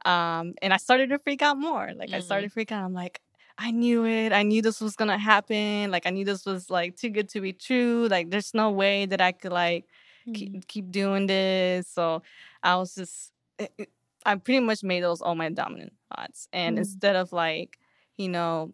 Um, 0.04 0.54
and 0.62 0.72
I 0.72 0.76
started 0.76 1.10
to 1.10 1.18
freak 1.18 1.42
out 1.42 1.58
more. 1.58 1.92
Like 1.94 2.14
I 2.14 2.18
Mhm. 2.18 2.20
started 2.20 2.48
to 2.48 2.52
freak 2.52 2.72
out. 2.72 2.84
I'm 2.84 2.92
like, 2.94 3.20
I 3.58 3.70
knew 3.70 4.04
it. 4.06 4.32
I 4.32 4.42
knew 4.42 4.62
this 4.62 4.80
was 4.80 4.96
gonna 4.96 5.18
happen. 5.18 5.90
Like 5.90 6.06
I 6.06 6.10
knew 6.10 6.24
this 6.24 6.44
was 6.46 6.70
like 6.70 6.96
too 6.96 7.10
good 7.10 7.28
to 7.30 7.40
be 7.40 7.52
true. 7.52 8.06
Like 8.10 8.30
there's 8.30 8.54
no 8.54 8.70
way 8.70 9.06
that 9.06 9.20
I 9.20 9.32
could 9.32 9.52
like 9.52 9.86
Mm. 10.26 10.34
keep, 10.34 10.66
keep 10.68 10.90
doing 10.90 11.26
this. 11.26 11.88
So 11.88 12.22
I 12.62 12.76
was 12.76 12.94
just, 12.94 13.32
it- 13.58 13.72
it- 13.78 13.92
I 14.26 14.34
pretty 14.36 14.60
much 14.60 14.82
made 14.82 15.02
those 15.04 15.22
all 15.22 15.36
my 15.36 15.48
dominant 15.50 15.94
thoughts. 16.14 16.48
And 16.52 16.78
Mm. 16.78 16.78
instead 16.78 17.16
of 17.16 17.32
like, 17.32 17.78
you 18.16 18.28
know, 18.28 18.72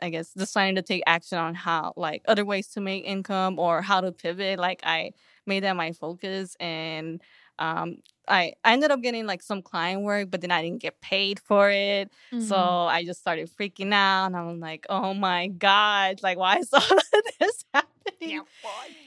I 0.00 0.10
guess 0.10 0.32
deciding 0.34 0.76
to 0.76 0.82
take 0.82 1.02
action 1.06 1.38
on 1.38 1.54
how, 1.54 1.92
like, 1.96 2.22
other 2.26 2.44
ways 2.44 2.68
to 2.68 2.80
make 2.80 3.04
income 3.04 3.58
or 3.58 3.82
how 3.82 4.00
to 4.00 4.12
pivot, 4.12 4.58
like, 4.58 4.80
I 4.84 5.12
made 5.46 5.62
that 5.64 5.76
my 5.76 5.92
focus. 5.92 6.56
And 6.60 7.22
um, 7.58 7.96
I, 8.28 8.54
I 8.64 8.72
ended 8.72 8.90
up 8.90 9.02
getting 9.02 9.26
like 9.26 9.42
some 9.42 9.62
client 9.62 10.02
work, 10.02 10.30
but 10.30 10.40
then 10.40 10.50
I 10.50 10.60
didn't 10.62 10.82
get 10.82 11.00
paid 11.00 11.38
for 11.40 11.70
it. 11.70 12.10
So 12.30 12.36
Mm-hmm. 12.56 12.88
I 12.90 13.04
just 13.04 13.20
started 13.20 13.48
freaking 13.48 13.92
out. 13.92 14.26
And 14.26 14.36
I'm 14.36 14.60
like, 14.60 14.86
oh 14.88 15.14
my 15.14 15.46
God, 15.48 16.22
like, 16.22 16.36
why 16.38 16.56
is 16.56 16.70
all 16.72 16.80
of 16.82 17.22
this 17.40 17.64
happening? 17.72 18.40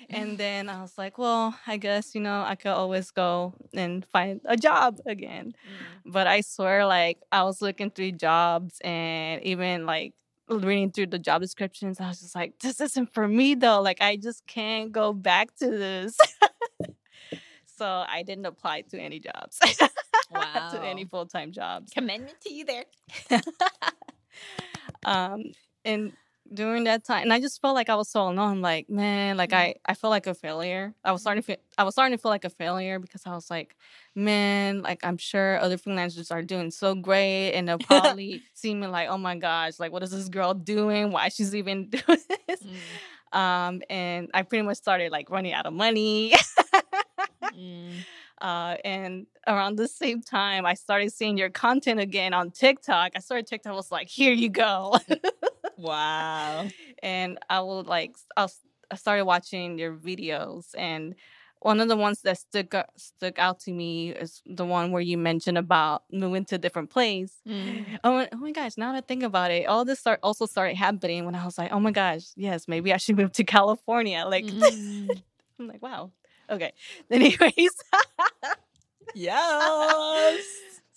And 0.10 0.38
then 0.38 0.70
I 0.70 0.82
was 0.82 0.98
like, 0.98 1.18
well, 1.18 1.54
I 1.68 1.78
guess, 1.78 2.16
you 2.16 2.22
know, 2.22 2.44
I 2.48 2.56
could 2.56 2.72
always 2.72 3.12
go 3.12 3.54
and 3.74 4.06
find 4.06 4.42
a 4.46 4.56
job 4.58 5.00
again. 5.06 5.48
Mm-hmm. 5.54 6.12
But 6.12 6.28
I 6.28 6.42
swear, 6.42 6.86
like, 6.86 7.20
I 7.32 7.44
was 7.44 7.62
looking 7.62 7.92
through 7.92 8.14
jobs 8.14 8.80
and 8.82 9.42
even 9.44 9.86
like 9.86 10.14
reading 10.50 10.92
through 10.92 11.08
the 11.08 11.20
job 11.20 11.42
descriptions, 11.42 12.00
I 12.00 12.08
was 12.08 12.22
just 12.22 12.36
like, 12.36 12.58
this 12.60 12.80
isn't 12.82 13.14
for 13.14 13.28
me 13.28 13.54
though. 13.54 13.82
Like, 13.82 14.02
I 14.02 14.16
just 14.16 14.48
can't 14.48 14.92
go 14.92 15.14
back 15.14 15.56
to 15.58 15.70
this. 15.70 16.18
so 17.80 18.06
I 18.08 18.24
didn't 18.24 18.46
apply 18.46 18.82
to 18.92 19.00
any 19.00 19.20
jobs, 19.20 19.58
to 19.60 20.82
any 20.84 21.06
full 21.06 21.26
time 21.26 21.52
jobs. 21.52 21.92
Commendment 21.92 22.40
to 22.42 22.54
you 22.54 22.66
there. 22.66 22.86
um 25.06 25.44
and 25.86 26.14
during 26.54 26.84
that 26.86 27.04
time 27.06 27.24
and 27.24 27.32
i 27.34 27.40
just 27.40 27.62
felt 27.62 27.76
like 27.76 27.90
i 27.90 27.96
was 27.96 28.10
so 28.10 28.24
alone 28.24 28.40
I'm 28.40 28.62
like 28.62 28.90
man 28.90 29.38
like 29.38 29.54
i 29.54 29.76
i 29.86 29.94
felt 29.94 30.10
like 30.12 30.28
a 30.28 30.34
failure. 30.34 30.94
I 31.04 31.12
was 31.12 31.22
starting 31.22 31.44
to 31.44 31.48
feel, 31.48 31.58
i 31.78 31.84
was 31.84 31.94
starting 31.94 32.18
to 32.18 32.22
feel 32.22 32.32
like 32.32 32.46
a 32.46 32.50
failure 32.50 33.00
because 33.00 33.24
i 33.26 33.34
was 33.36 33.50
like 33.50 33.76
man 34.16 34.82
like 34.82 35.00
i'm 35.04 35.18
sure 35.18 35.60
other 35.60 35.78
freelancers 35.78 36.32
are 36.32 36.42
doing 36.42 36.72
so 36.72 36.96
great 36.96 37.52
and 37.54 37.68
they'll 37.68 37.78
probably 37.94 38.42
see 38.54 38.74
me 38.74 38.88
like 38.88 39.10
oh 39.10 39.18
my 39.18 39.36
gosh 39.36 39.80
like 39.80 39.92
what 39.92 40.04
is 40.04 40.12
this 40.12 40.30
girl 40.30 40.54
doing? 40.54 41.12
Why 41.12 41.30
she's 41.30 41.54
even 41.56 41.90
doing 41.90 42.20
this? 42.48 42.64
Um 43.32 43.82
and 43.90 44.30
i 44.34 44.42
pretty 44.42 44.64
much 44.64 44.78
started 44.78 45.12
like 45.12 45.30
running 45.30 45.54
out 45.54 45.68
of 45.68 45.74
money 45.74 46.34
Mm. 47.56 47.92
uh, 48.42 48.76
and 48.86 49.28
around 49.48 49.76
the 49.78 49.88
same 49.88 50.22
time, 50.22 50.66
I 50.66 50.74
started 50.76 51.12
seeing 51.14 51.38
your 51.38 51.50
content 51.50 52.00
again 52.00 52.34
on 52.34 52.52
TikTok. 52.52 53.12
I 53.16 53.20
started 53.20 53.48
TikTok. 53.48 53.74
I 53.74 53.76
was 53.76 53.92
like, 53.92 54.08
"Here 54.08 54.34
you 54.34 54.50
go," 54.50 54.96
Wow. 55.78 56.68
and 57.02 57.38
I 57.50 57.62
will 57.62 57.84
like 57.84 58.16
I 58.38 58.44
was- 58.44 58.60
I 58.92 58.96
started 58.96 59.26
watching 59.26 59.78
your 59.78 59.94
videos, 59.96 60.66
and 60.78 61.16
one 61.62 61.80
of 61.82 61.90
the 61.90 61.96
ones 61.98 62.22
that 62.22 62.38
stuck 62.38 62.74
out- 62.74 62.90
stuck 62.98 63.38
out 63.38 63.60
to 63.62 63.72
me 63.72 64.12
is 64.12 64.42
the 64.46 64.66
one 64.66 64.92
where 64.92 65.02
you 65.02 65.18
mentioned 65.18 65.58
about 65.58 66.04
moving 66.12 66.46
to 66.46 66.56
a 66.56 66.58
different 66.58 66.90
place. 66.90 67.34
Mm. 67.48 68.00
Oh, 68.04 68.14
my- 68.14 68.30
oh 68.32 68.38
my 68.38 68.52
gosh! 68.52 68.78
Now 68.78 68.94
that 68.94 69.04
I 69.04 69.08
think 69.08 69.24
about 69.24 69.52
it, 69.52 69.68
all 69.68 69.86
this 69.86 70.00
start 70.00 70.20
also 70.24 70.46
started 70.46 70.76
happening 70.78 71.26
when 71.26 71.36
I 71.36 71.46
was 71.46 71.58
like, 71.58 71.72
"Oh 71.72 71.80
my 71.80 71.92
gosh, 71.92 72.24
yes, 72.36 72.68
maybe 72.68 72.94
I 72.94 72.98
should 72.98 73.18
move 73.18 73.32
to 73.34 73.44
California." 73.44 74.26
Like, 74.26 74.46
Mm. 74.46 75.22
I'm 75.60 75.68
like, 75.68 75.82
"Wow, 75.82 76.12
okay." 76.50 76.74
Anyways. 77.12 77.72
yes. 79.14 80.46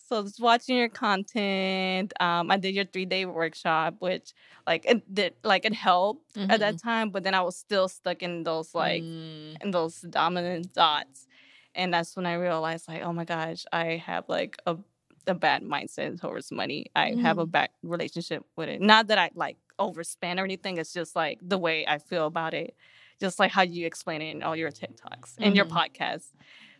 So 0.09 0.23
just 0.25 0.41
watching 0.43 0.77
your 0.77 0.91
content, 0.91 2.13
um, 2.21 2.51
I 2.51 2.59
did 2.59 2.75
your 2.75 2.85
three 2.85 3.07
day 3.07 3.25
workshop, 3.25 3.95
which 4.01 4.35
like 4.67 4.85
it 4.85 5.15
did 5.15 5.33
like 5.43 5.65
it 5.65 5.73
helped 5.73 6.37
at 6.37 6.61
that 6.61 6.83
time, 6.83 7.09
but 7.09 7.23
then 7.25 7.33
I 7.35 7.41
was 7.41 7.57
still 7.57 7.89
stuck 7.89 8.23
in 8.23 8.43
those 8.43 8.75
like 8.75 9.03
Mm. 9.03 9.57
in 9.65 9.71
those 9.71 10.03
dominant 10.03 10.75
thoughts, 10.75 11.27
and 11.75 11.95
that's 11.95 12.15
when 12.15 12.27
I 12.27 12.35
realized 12.35 12.89
like, 12.89 13.01
oh 13.03 13.13
my 13.15 13.25
gosh, 13.25 13.65
I 13.73 13.97
have 14.05 14.29
like 14.29 14.59
a 14.67 14.77
a 15.27 15.35
bad 15.35 15.63
mindset 15.63 16.21
towards 16.21 16.53
money. 16.53 16.91
I 16.95 17.15
have 17.23 17.39
a 17.39 17.47
bad 17.47 17.71
relationship 17.83 18.45
with 18.55 18.69
it. 18.69 18.83
Not 18.83 19.07
that 19.07 19.17
I 19.19 19.31
like 19.35 19.57
overspend 19.79 20.39
or 20.39 20.45
anything. 20.45 20.77
It's 20.77 20.93
just 20.93 21.17
like 21.17 21.39
the 21.41 21.57
way 21.57 21.87
I 21.87 21.97
feel 21.97 22.27
about 22.27 22.53
it, 22.53 22.75
just 23.23 23.39
like 23.39 23.51
how 23.53 23.63
you 23.63 23.87
explain 23.87 24.21
it 24.21 24.35
in 24.35 24.43
all 24.43 24.57
your 24.57 24.71
TikToks 24.71 25.35
and 25.39 25.55
your 25.57 25.65
podcasts. 25.65 26.27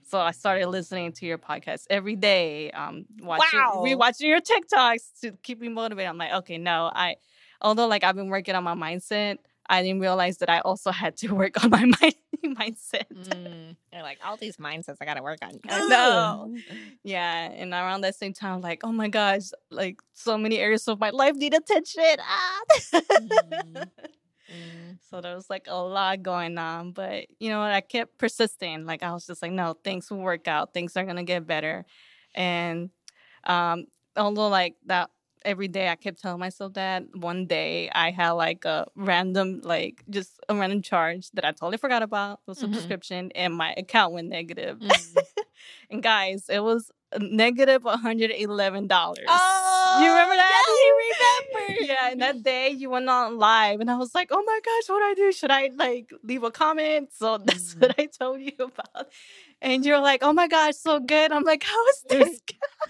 So 0.05 0.19
I 0.21 0.33
started 0.33 0.67
listening 0.67 1.13
to 1.13 1.27
your 1.27 1.39
podcast 1.39 1.85
every 1.89 2.17
day, 2.17 2.71
um, 2.73 3.05
watching, 3.21 3.59
Wow. 3.61 3.83
rewatching 3.87 4.23
your 4.33 4.41
TikToks 4.41 5.21
to 5.23 5.33
keep 5.45 5.61
me 5.61 5.69
motivated. 5.69 6.11
I'm 6.11 6.19
like, 6.19 6.33
okay, 6.41 6.59
no, 6.59 6.91
I, 6.93 7.17
although 7.61 7.87
like 7.87 8.03
I've 8.03 8.17
been 8.17 8.29
working 8.29 8.57
on 8.57 8.65
my 8.65 8.75
mindset, 8.75 9.39
I 9.69 9.81
didn't 9.83 10.01
realize 10.01 10.39
that 10.39 10.51
I 10.51 10.59
also 10.59 10.91
had 10.91 11.17
to 11.19 11.29
work 11.43 11.63
on 11.63 11.71
my 11.71 11.85
mind, 11.85 12.15
mindset. 12.45 13.07
Mm. 13.15 13.77
They're 13.93 14.03
like 14.03 14.19
all 14.25 14.37
these 14.37 14.57
mindsets 14.57 14.97
I 15.01 15.05
gotta 15.05 15.23
work 15.23 15.39
on. 15.43 15.53
I 15.69 15.87
know. 15.87 16.57
Yeah, 17.05 17.51
and 17.51 17.73
around 17.73 18.01
that 18.03 18.17
same 18.17 18.33
time, 18.33 18.61
like, 18.61 18.81
oh 18.85 18.93
my 18.93 19.09
gosh, 19.09 19.51
like 19.71 20.01
so 20.15 20.37
many 20.37 20.59
areas 20.59 20.87
of 20.89 20.99
my 21.01 21.11
life 21.11 21.35
need 21.37 21.55
attention. 21.55 22.17
Ah. 22.21 22.61
Mm. 22.93 23.89
Mm. 24.53 24.99
So 25.11 25.21
there 25.21 25.35
was 25.35 25.49
like 25.51 25.67
a 25.69 25.77
lot 25.77 26.23
going 26.23 26.59
on, 26.59 26.93
but 26.93 27.27
you 27.39 27.51
know 27.51 27.61
what? 27.61 27.73
I 27.73 27.81
kept 27.81 28.19
persisting. 28.19 28.85
Like 28.87 29.03
I 29.03 29.13
was 29.13 29.27
just 29.27 29.43
like, 29.43 29.53
no, 29.53 29.75
things 29.85 30.11
will 30.11 30.19
work 30.19 30.49
out. 30.49 30.73
Things 30.75 30.97
are 30.97 31.05
gonna 31.05 31.25
get 31.25 31.47
better. 31.47 31.85
And 32.35 32.91
um, 33.45 33.87
although 34.17 34.49
like 34.49 34.77
that 34.87 35.11
every 35.45 35.69
day, 35.69 35.89
I 35.89 35.97
kept 35.97 36.21
telling 36.21 36.41
myself 36.41 36.75
that. 36.75 37.05
One 37.17 37.47
day, 37.47 37.91
I 37.95 38.11
had 38.11 38.33
like 38.33 38.65
a 38.65 38.87
random, 38.95 39.61
like 39.65 40.05
just 40.11 40.39
a 40.49 40.55
random 40.55 40.83
charge 40.83 41.31
that 41.33 41.45
I 41.45 41.51
totally 41.53 41.79
forgot 41.79 42.03
about. 42.03 42.41
A 42.49 42.53
Mhm. 42.53 42.57
subscription, 42.59 43.31
and 43.35 43.55
my 43.55 43.75
account 43.77 44.13
went 44.15 44.29
negative. 44.29 44.79
Mm. 44.79 45.27
And 45.91 46.03
guys, 46.03 46.47
it 46.49 46.61
was 46.63 46.91
negative 47.19 47.85
one 47.85 47.99
hundred 47.99 48.31
eleven 48.33 48.87
dollars. 48.87 49.27
Oh, 49.29 50.01
you 50.03 50.09
remember 50.09 50.35
that? 50.37 50.65
yeah, 50.67 50.75
I 50.75 51.05
remember. 51.05 51.69
Yeah, 51.83 52.11
and 52.13 52.23
that 52.23 52.43
day 52.43 52.71
you 52.71 52.91
went 52.91 53.09
on 53.09 53.39
live, 53.39 53.81
and 53.81 53.91
I 53.91 53.97
was 53.97 54.15
like, 54.15 54.29
"Oh 54.31 54.43
my 54.43 54.61
gosh, 54.65 54.89
what 54.89 55.01
do 55.01 55.05
I 55.05 55.15
do? 55.15 55.33
Should 55.33 55.51
I 55.51 55.71
like 55.77 56.11
leave 56.23 56.43
a 56.45 56.51
comment?" 56.51 57.11
So 57.13 57.39
that's 57.45 57.75
Mhm. 57.75 57.81
what 57.83 57.95
I 57.99 58.07
told 58.07 58.41
you 58.41 58.53
about, 58.61 59.09
and 59.61 59.85
you're 59.85 60.01
like, 60.01 60.23
"Oh 60.23 60.33
my 60.33 60.49
gosh, 60.49 60.77
so 60.77 61.01
good." 61.01 61.33
I'm 61.33 61.45
like, 61.45 61.63
"How 61.65 61.87
is 61.89 62.03
this?" 62.09 62.41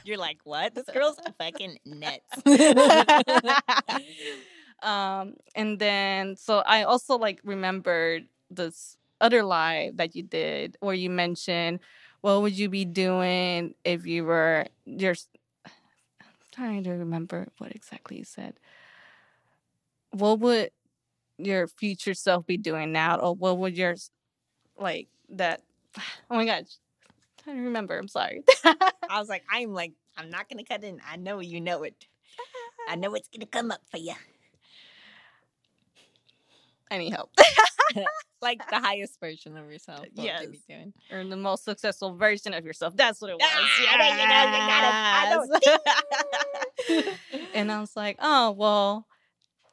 You're 0.05 0.19
like, 0.19 0.39
what? 0.45 0.75
This 0.75 0.85
girl's 0.93 1.17
fucking 1.39 1.79
nuts. 1.87 2.43
um, 4.83 5.35
and 5.55 5.79
then 5.79 6.37
so 6.37 6.59
I 6.67 6.83
also 6.85 7.17
like 7.19 7.41
remembered 7.45 8.25
this 8.51 8.97
other 9.21 9.45
live 9.45 9.99
that 9.99 10.17
you 10.17 10.23
did 10.25 10.77
where 10.81 10.95
you 10.95 11.09
mentioned, 11.09 11.79
"What 12.23 12.43
would 12.43 12.59
you 12.59 12.69
be 12.71 12.85
doing 12.87 13.75
if 13.85 14.07
you 14.07 14.25
were 14.25 14.67
your?" 14.87 15.15
I'm 15.67 16.29
trying 16.53 16.85
to 16.85 16.91
remember 16.93 17.49
what 17.59 17.73
exactly 17.73 18.19
you 18.19 18.25
said. 18.25 18.55
What 20.13 20.41
would 20.41 20.71
your 21.39 21.67
future 21.69 22.15
self 22.15 22.47
be 22.47 22.57
doing 22.59 22.93
now, 22.93 23.19
or 23.19 23.35
what 23.35 23.59
would 23.59 23.77
your 23.77 23.97
like 24.79 25.09
that? 25.31 25.63
Oh 26.31 26.37
my 26.37 26.47
gosh, 26.47 26.79
I'm 27.09 27.45
trying 27.45 27.57
to 27.59 27.63
remember. 27.65 27.99
I'm 27.99 28.09
sorry. 28.09 28.43
I 28.65 29.19
was 29.21 29.29
like, 29.29 29.45
I'm 29.51 29.75
like, 29.75 29.93
I'm 30.17 30.31
not 30.31 30.49
gonna 30.49 30.65
cut 30.65 30.85
in. 30.85 31.01
I 31.11 31.17
know 31.17 31.41
you 31.41 31.61
know 31.61 31.83
it. 31.85 32.07
I 32.89 32.97
know 32.97 33.15
it's 33.15 33.29
gonna 33.29 33.47
come 33.47 33.71
up 33.71 33.83
for 33.91 33.99
you. 33.99 34.15
I 36.93 36.99
need 36.99 37.13
help. 37.13 37.31
Like 38.41 38.69
the 38.71 38.81
highest 38.81 39.21
version 39.21 39.57
of 39.57 39.71
yourself. 39.71 40.05
Yes. 40.15 40.41
they 40.41 40.47
be 40.49 40.61
doing? 40.69 40.93
or 41.13 41.25
the 41.25 41.37
most 41.37 41.65
successful 41.65 42.17
version 42.17 42.53
of 42.55 42.65
yourself. 42.65 42.97
That's 42.97 43.21
what 43.21 43.31
it 43.31 43.35
was. 43.35 43.49
Ah, 43.49 43.97
there 43.99 44.11
you 44.11 44.17
go, 44.19 44.33
you 44.51 45.47
got 45.47 45.69
it. 45.69 46.99
I 46.99 47.05
know. 47.07 47.13
And 47.55 47.71
I 47.71 47.81
was 47.81 47.95
like, 47.95 48.17
oh 48.21 48.51
well, 48.51 49.07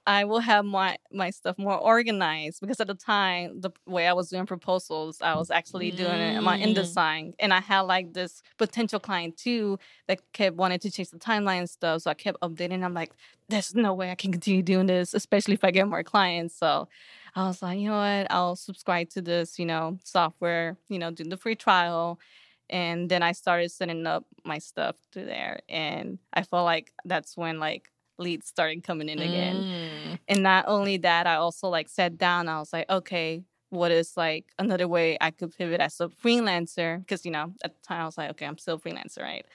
I 0.05 0.23
will 0.25 0.39
have 0.39 0.65
my 0.65 0.97
my 1.11 1.29
stuff 1.29 1.57
more 1.59 1.77
organized 1.77 2.61
because 2.61 2.79
at 2.79 2.87
the 2.87 2.95
time 2.95 3.61
the 3.61 3.71
way 3.85 4.07
I 4.07 4.13
was 4.13 4.29
doing 4.29 4.45
proposals, 4.45 5.21
I 5.21 5.35
was 5.35 5.51
actually 5.51 5.91
doing 5.91 6.19
it 6.19 6.37
on 6.37 6.43
Mm. 6.59 6.73
InDesign, 6.75 7.33
and 7.39 7.53
I 7.53 7.59
had 7.61 7.81
like 7.81 8.13
this 8.13 8.41
potential 8.57 8.99
client 8.99 9.37
too 9.37 9.77
that 10.07 10.21
kept 10.33 10.55
wanting 10.57 10.79
to 10.79 10.91
change 10.91 11.09
the 11.11 11.19
timeline 11.19 11.59
and 11.59 11.69
stuff. 11.69 12.01
So 12.03 12.11
I 12.11 12.15
kept 12.15 12.41
updating. 12.41 12.83
I'm 12.83 12.93
like, 12.93 13.11
there's 13.49 13.75
no 13.75 13.93
way 13.93 14.11
I 14.11 14.15
can 14.15 14.31
continue 14.31 14.63
doing 14.63 14.87
this, 14.87 15.13
especially 15.13 15.53
if 15.53 15.63
I 15.63 15.71
get 15.71 15.87
more 15.87 16.03
clients. 16.03 16.57
So 16.57 16.87
I 17.35 17.47
was 17.47 17.61
like, 17.61 17.79
you 17.79 17.89
know 17.89 17.97
what? 17.97 18.31
I'll 18.31 18.55
subscribe 18.55 19.09
to 19.11 19.21
this, 19.21 19.59
you 19.59 19.65
know, 19.65 19.97
software, 20.03 20.77
you 20.89 20.99
know, 20.99 21.11
do 21.11 21.23
the 21.23 21.37
free 21.37 21.55
trial. 21.55 22.19
And 22.69 23.09
then 23.09 23.23
I 23.23 23.31
started 23.33 23.71
setting 23.71 24.05
up 24.07 24.25
my 24.45 24.59
stuff 24.59 24.95
through 25.11 25.25
there. 25.25 25.61
And 25.69 26.19
I 26.33 26.43
felt 26.43 26.65
like 26.65 26.91
that's 27.05 27.35
when 27.37 27.59
like 27.59 27.89
leads 28.20 28.47
started 28.47 28.84
coming 28.84 29.09
in 29.09 29.20
again. 29.20 29.55
Mm. 29.55 30.20
And 30.28 30.43
not 30.43 30.65
only 30.67 30.97
that, 30.97 31.28
I 31.28 31.36
also 31.36 31.70
like 31.70 31.89
sat 31.89 32.17
down. 32.17 32.47
I 32.47 32.59
was 32.59 32.72
like, 32.74 32.89
okay, 32.89 33.43
what 33.70 33.91
is 33.91 34.17
like 34.17 34.45
another 34.57 34.88
way 34.88 35.17
I 35.22 35.32
could 35.32 35.55
pivot 35.55 35.82
as 35.82 35.99
a 35.99 36.07
freelancer? 36.09 36.99
Because 36.99 37.26
you 37.26 37.32
know, 37.32 37.53
at 37.63 37.74
the 37.76 37.82
time 37.88 38.01
I 38.01 38.05
was 38.05 38.17
like, 38.17 38.32
okay, 38.32 38.45
I'm 38.45 38.57
still 38.57 38.76
a 38.76 38.80
freelancer, 38.80 39.22
right? 39.22 39.45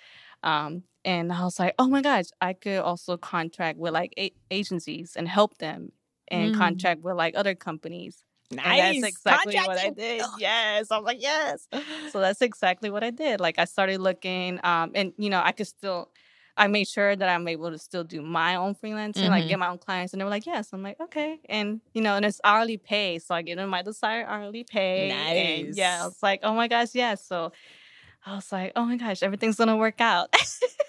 Um, 0.43 0.83
and 1.05 1.33
I 1.33 1.43
was 1.45 1.59
like, 1.59 1.75
oh 1.79 1.89
my 1.89 2.03
gosh, 2.03 2.27
I 2.41 2.53
could 2.53 2.79
also 2.79 3.17
contract 3.17 3.79
with 3.79 3.93
like 3.93 4.13
a- 4.19 4.35
agencies 4.51 5.15
and 5.17 5.29
help 5.29 5.59
them, 5.59 5.93
and 6.29 6.55
Mm. 6.55 6.59
contract 6.59 7.03
with 7.03 7.17
like 7.17 7.35
other 7.37 7.55
companies. 7.55 8.25
Nice. 8.51 8.95
And 8.95 9.03
that's 9.03 9.15
exactly 9.15 9.57
what 9.57 9.79
I 9.79 9.91
did. 9.91 10.23
Yes, 10.39 10.91
I 10.91 10.99
was 10.99 11.05
like, 11.07 11.21
yes. 11.21 11.67
So 12.11 12.21
that's 12.21 12.43
exactly 12.43 12.91
what 12.91 13.03
I 13.03 13.11
did. 13.11 13.41
Like 13.41 13.59
I 13.59 13.65
started 13.65 14.01
looking, 14.01 14.61
um, 14.63 14.93
and 14.95 15.13
you 15.17 15.31
know, 15.31 15.41
I 15.43 15.53
could 15.53 15.67
still. 15.67 16.11
I 16.57 16.69
made 16.69 16.87
sure 16.89 17.17
that 17.17 17.29
I'm 17.29 17.49
able 17.49 17.71
to 17.71 17.79
still 17.79 18.05
do 18.05 18.23
my 18.23 18.55
own 18.57 18.75
freelancing, 18.75 19.29
like 19.31 19.45
Mhm. 19.45 19.49
get 19.49 19.59
my 19.59 19.69
own 19.69 19.79
clients, 19.79 20.13
and 20.13 20.21
they 20.21 20.25
were 20.25 20.31
like, 20.31 20.47
"Yes." 20.47 20.73
I'm 20.73 20.83
like, 20.83 21.01
"Okay," 21.01 21.41
and 21.49 21.81
you 21.95 22.01
know, 22.03 22.17
and 22.17 22.25
it's 22.25 22.41
hourly 22.45 22.77
pay, 22.77 23.19
so 23.19 23.35
I 23.35 23.43
get 23.43 23.59
in 23.59 23.69
my 23.69 23.83
desired 23.83 24.27
hourly 24.29 24.65
pay. 24.65 25.11
and 25.11 25.77
yeah, 25.77 26.03
I 26.03 26.07
was 26.07 26.23
like, 26.23 26.41
"Oh 26.43 26.55
my 26.55 26.69
gosh, 26.69 26.95
yes!" 26.95 27.27
So 27.27 27.53
I 28.27 28.37
was 28.37 28.53
like, 28.53 28.73
"Oh 28.77 28.85
my 28.85 28.97
gosh, 28.97 29.23
everything's 29.23 29.57
gonna 29.57 29.77
work 29.77 30.01
out." 30.01 30.35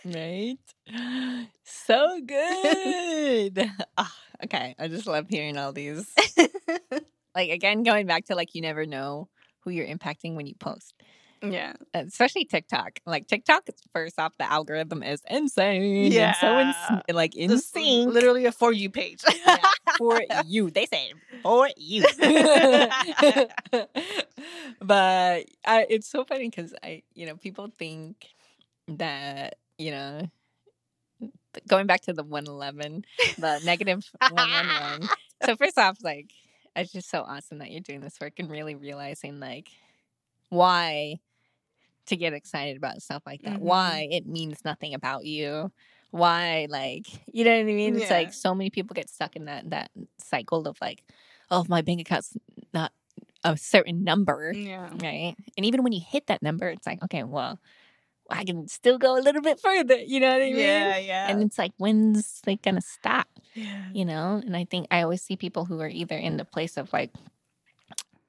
right? 0.05 0.57
So 1.63 2.19
good. 2.25 3.69
Ah, 3.97 4.13
okay, 4.43 4.75
I 4.79 4.87
just 4.87 5.07
love 5.07 5.27
hearing 5.29 5.57
all 5.57 5.73
these. 5.73 6.05
Like 7.35 7.49
again, 7.49 7.83
going 7.83 8.07
back 8.07 8.25
to 8.25 8.35
like 8.35 8.55
you 8.55 8.61
never 8.61 8.85
know 8.85 9.27
who 9.59 9.71
you're 9.71 9.87
impacting 9.87 10.35
when 10.35 10.47
you 10.47 10.55
post, 10.55 10.93
yeah, 11.51 11.73
especially 11.93 12.45
TikTok. 12.45 12.99
Like 13.05 13.27
TikTok, 13.27 13.67
first 13.93 14.19
off, 14.19 14.33
the 14.37 14.51
algorithm 14.51 15.03
is 15.03 15.21
insane. 15.29 16.11
and 16.13 16.35
so 16.35 16.57
Yeah. 16.57 16.73
ins- 16.97 17.15
like 17.15 17.35
insane 17.35 18.09
literally 18.11 18.45
a 18.45 18.51
for 18.51 18.71
you 18.73 18.89
page. 18.89 19.21
Yeah, 19.45 19.57
for 19.97 20.21
you. 20.45 20.69
They 20.71 20.85
say 20.85 21.13
for 21.43 21.69
you. 21.77 22.03
but 24.81 25.45
I, 25.65 25.85
it's 25.89 26.07
so 26.07 26.23
funny 26.25 26.49
because 26.49 26.73
I, 26.83 27.03
you 27.13 27.25
know, 27.25 27.35
people 27.35 27.69
think 27.77 28.27
that 28.87 29.55
you 29.77 29.91
know, 29.91 30.29
going 31.67 31.87
back 31.87 32.01
to 32.01 32.13
the 32.13 32.23
one 32.23 32.47
eleven, 32.47 33.05
the 33.37 33.59
negative 33.63 34.05
one 34.29 34.49
one 34.49 34.67
one. 34.99 35.09
So 35.45 35.55
first 35.55 35.77
off, 35.77 35.97
like, 36.03 36.31
it's 36.75 36.91
just 36.91 37.09
so 37.09 37.21
awesome 37.21 37.59
that 37.59 37.71
you're 37.71 37.81
doing 37.81 38.01
this 38.01 38.19
work 38.21 38.33
and 38.39 38.49
really 38.49 38.75
realizing 38.75 39.39
like 39.39 39.69
why 40.49 41.19
to 42.07 42.15
get 42.15 42.33
excited 42.33 42.77
about 42.77 43.01
stuff 43.01 43.23
like 43.25 43.41
that. 43.43 43.59
Mhm. 43.59 43.61
Why 43.61 44.07
it 44.11 44.25
means 44.25 44.63
nothing 44.65 44.93
about 44.93 45.25
you. 45.25 45.71
Why, 46.11 46.67
like, 46.69 47.05
you 47.33 47.43
know 47.43 47.51
what 47.51 47.59
I 47.59 47.63
mean? 47.63 47.95
It's 47.97 48.11
like 48.11 48.33
so 48.33 48.55
many 48.55 48.69
people 48.69 48.93
get 48.93 49.09
stuck 49.09 49.35
in 49.35 49.45
that 49.45 49.69
that 49.69 49.91
cycle 50.19 50.67
of 50.67 50.77
like, 50.81 51.03
oh, 51.51 51.65
my 51.67 51.81
bank 51.81 52.01
account's 52.01 52.35
not 52.73 52.91
a 53.43 53.57
certain 53.57 54.03
number, 54.03 54.51
yeah. 54.55 54.89
right? 55.01 55.35
And 55.57 55.65
even 55.65 55.83
when 55.83 55.93
you 55.93 56.01
hit 56.05 56.27
that 56.27 56.41
number, 56.41 56.67
it's 56.69 56.87
like, 56.87 57.03
okay, 57.03 57.23
well, 57.23 57.59
I 58.29 58.43
can 58.43 58.67
still 58.67 58.97
go 58.97 59.17
a 59.17 59.21
little 59.21 59.41
bit 59.41 59.59
further. 59.59 59.97
You 59.97 60.19
know 60.19 60.31
what 60.31 60.41
I 60.41 60.45
mean? 60.45 60.57
Yeah, 60.57 60.97
yeah. 60.97 61.29
And 61.29 61.43
it's 61.43 61.59
like, 61.59 61.73
when's 61.77 62.41
it 62.47 62.61
gonna 62.63 62.81
stop? 62.81 63.27
yeah. 63.55 63.85
you 63.93 64.05
know 64.05 64.41
and 64.45 64.55
i 64.55 64.65
think 64.65 64.85
i 64.91 65.01
always 65.01 65.21
see 65.21 65.35
people 65.35 65.65
who 65.65 65.79
are 65.79 65.87
either 65.87 66.15
in 66.15 66.37
the 66.37 66.45
place 66.45 66.77
of 66.77 66.91
like 66.93 67.11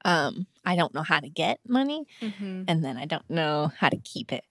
um 0.07 0.47
i 0.65 0.75
don't 0.75 0.95
know 0.95 1.03
how 1.03 1.19
to 1.19 1.29
get 1.29 1.59
money 1.67 2.05
Mhm. 2.23 2.63
and 2.67 2.83
then 2.83 2.97
i 2.97 3.05
don't 3.05 3.29
know 3.29 3.71
how 3.77 3.89
to 3.89 3.97
keep 3.97 4.31
it 4.33 4.43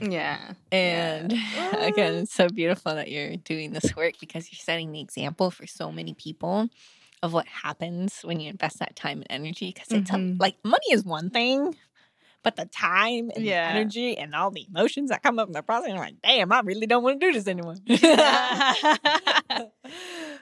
Yeah. 0.00 0.52
and 0.70 1.32
Yeah. 1.54 1.84
again 1.84 2.14
it's 2.22 2.32
so 2.34 2.48
beautiful 2.48 2.94
that 2.94 3.10
you're 3.10 3.36
doing 3.36 3.72
this 3.72 3.96
work 3.96 4.14
because 4.20 4.52
you're 4.52 4.58
setting 4.62 4.92
the 4.92 5.00
example 5.00 5.50
for 5.50 5.66
so 5.66 5.90
many 5.90 6.14
people 6.14 6.68
of 7.22 7.32
what 7.32 7.46
happens 7.48 8.20
when 8.22 8.38
you 8.38 8.48
invest 8.50 8.78
that 8.78 8.94
time 8.94 9.18
and 9.28 9.42
energy 9.42 9.72
because 9.74 9.90
it's 9.90 10.10
a, 10.10 10.14
Mhm. 10.14 10.38
like 10.38 10.54
money 10.62 10.86
is 10.92 11.04
one 11.04 11.30
thing 11.30 11.74
but 12.44 12.54
the 12.54 12.66
time 12.66 13.30
and 13.34 13.44
Yeah. 13.44 13.72
the 13.72 13.78
energy 13.80 14.16
and 14.16 14.32
all 14.34 14.50
the 14.52 14.64
emotions 14.68 15.10
that 15.10 15.22
come 15.24 15.40
up 15.40 15.48
in 15.48 15.52
the 15.52 15.62
process, 15.62 15.90
I'm 15.90 15.96
like, 15.98 16.22
damn, 16.22 16.52
I 16.52 16.60
really 16.60 16.86
don't 16.86 17.02
want 17.02 17.20
to 17.20 17.26
do 17.26 17.32
this 17.32 17.48
anymore. 17.48 17.74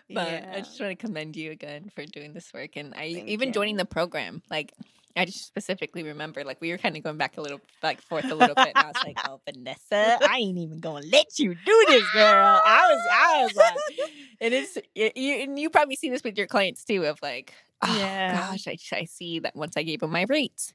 but 0.08 0.42
Yeah. 0.42 0.52
I 0.54 0.60
just 0.60 0.80
want 0.80 0.90
to 0.98 1.06
commend 1.06 1.36
you 1.36 1.50
again 1.50 1.90
for 1.94 2.04
doing 2.04 2.32
this 2.32 2.52
work 2.52 2.76
and 2.76 2.94
I 2.94 3.14
Thank 3.14 3.28
even 3.28 3.48
you. 3.48 3.54
joining 3.54 3.76
the 3.76 3.84
program. 3.84 4.42
Like 4.50 4.72
I 5.16 5.24
just 5.24 5.46
specifically 5.46 6.02
remember 6.02 6.44
like 6.44 6.60
we 6.60 6.70
were 6.70 6.78
kind 6.78 6.96
of 6.96 7.02
going 7.02 7.16
back 7.16 7.38
a 7.38 7.40
little 7.40 7.60
like 7.82 8.02
forth 8.02 8.30
a 8.30 8.34
little 8.34 8.54
bit 8.54 8.72
and 8.74 8.84
I 8.84 8.88
was 8.88 8.96
like, 9.02 9.16
Oh 9.26 9.40
Vanessa, 9.48 10.18
I 10.22 10.38
ain't 10.38 10.58
even 10.58 10.80
gonna 10.80 11.06
let 11.06 11.38
you 11.38 11.54
do 11.54 11.84
this, 11.88 12.10
girl. 12.12 12.60
I 12.64 12.86
was 12.88 13.06
I 13.12 13.42
was 13.42 13.56
like 13.56 14.10
and 14.40 14.54
it's 14.54 14.78
you, 14.94 15.10
you 15.16 15.34
and 15.36 15.58
you 15.58 15.70
probably 15.70 15.96
see 15.96 16.10
this 16.10 16.22
with 16.22 16.36
your 16.36 16.46
clients 16.46 16.84
too 16.84 17.04
of 17.06 17.18
like, 17.22 17.54
oh 17.82 17.96
Yeah. 17.98 18.32
gosh, 18.50 18.68
I, 18.68 18.76
I 18.94 19.04
see 19.04 19.38
that 19.40 19.56
once 19.56 19.76
I 19.76 19.82
gave 19.82 20.00
them 20.00 20.10
my 20.10 20.26
rates 20.28 20.72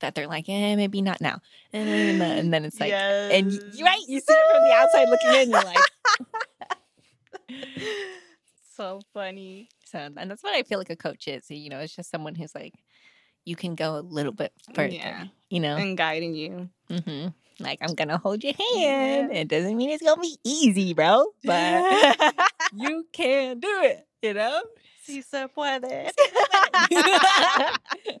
that 0.00 0.14
they're 0.14 0.26
like, 0.28 0.48
eh, 0.48 0.76
maybe 0.76 1.02
not 1.02 1.20
now. 1.20 1.40
And 1.72 1.88
then, 1.88 2.22
and 2.22 2.54
then 2.54 2.64
it's 2.64 2.80
like 2.80 2.92
and 2.92 3.52
you 3.52 3.84
right, 3.84 4.02
you 4.06 4.20
see 4.20 4.34
it 4.34 4.52
from 4.52 4.62
the 4.62 4.72
outside 4.72 5.08
looking 5.08 5.34
in, 5.34 5.50
you're 5.50 5.64
like 5.64 5.80
so 8.76 9.00
funny. 9.12 9.68
So, 9.84 9.98
and 10.16 10.30
that's 10.30 10.42
what 10.42 10.54
I 10.54 10.62
feel 10.62 10.78
like 10.78 10.90
a 10.90 10.96
coach 10.96 11.28
is. 11.28 11.50
You 11.50 11.70
know, 11.70 11.78
it's 11.80 11.94
just 11.94 12.10
someone 12.10 12.34
who's 12.34 12.54
like, 12.54 12.74
you 13.44 13.56
can 13.56 13.74
go 13.74 13.96
a 13.98 14.00
little 14.00 14.32
bit 14.32 14.52
further. 14.74 14.94
Yeah. 14.94 15.24
You 15.50 15.60
know, 15.60 15.76
And 15.76 15.96
guiding 15.96 16.34
you. 16.34 16.68
Mm-hmm. 16.90 17.28
like 17.60 17.78
I'm 17.82 17.94
gonna 17.94 18.18
hold 18.18 18.42
your 18.44 18.54
hand. 18.54 19.32
It 19.32 19.48
doesn't 19.48 19.76
mean 19.76 19.90
it's 19.90 20.02
gonna 20.02 20.20
be 20.20 20.36
easy, 20.44 20.92
bro, 20.94 21.26
but 21.44 22.34
you 22.74 23.06
can 23.12 23.60
do 23.60 23.68
it. 23.82 24.06
You 24.22 24.34
know. 24.34 24.62
Si 25.04 25.20
se 25.20 25.46
puede. 25.54 25.84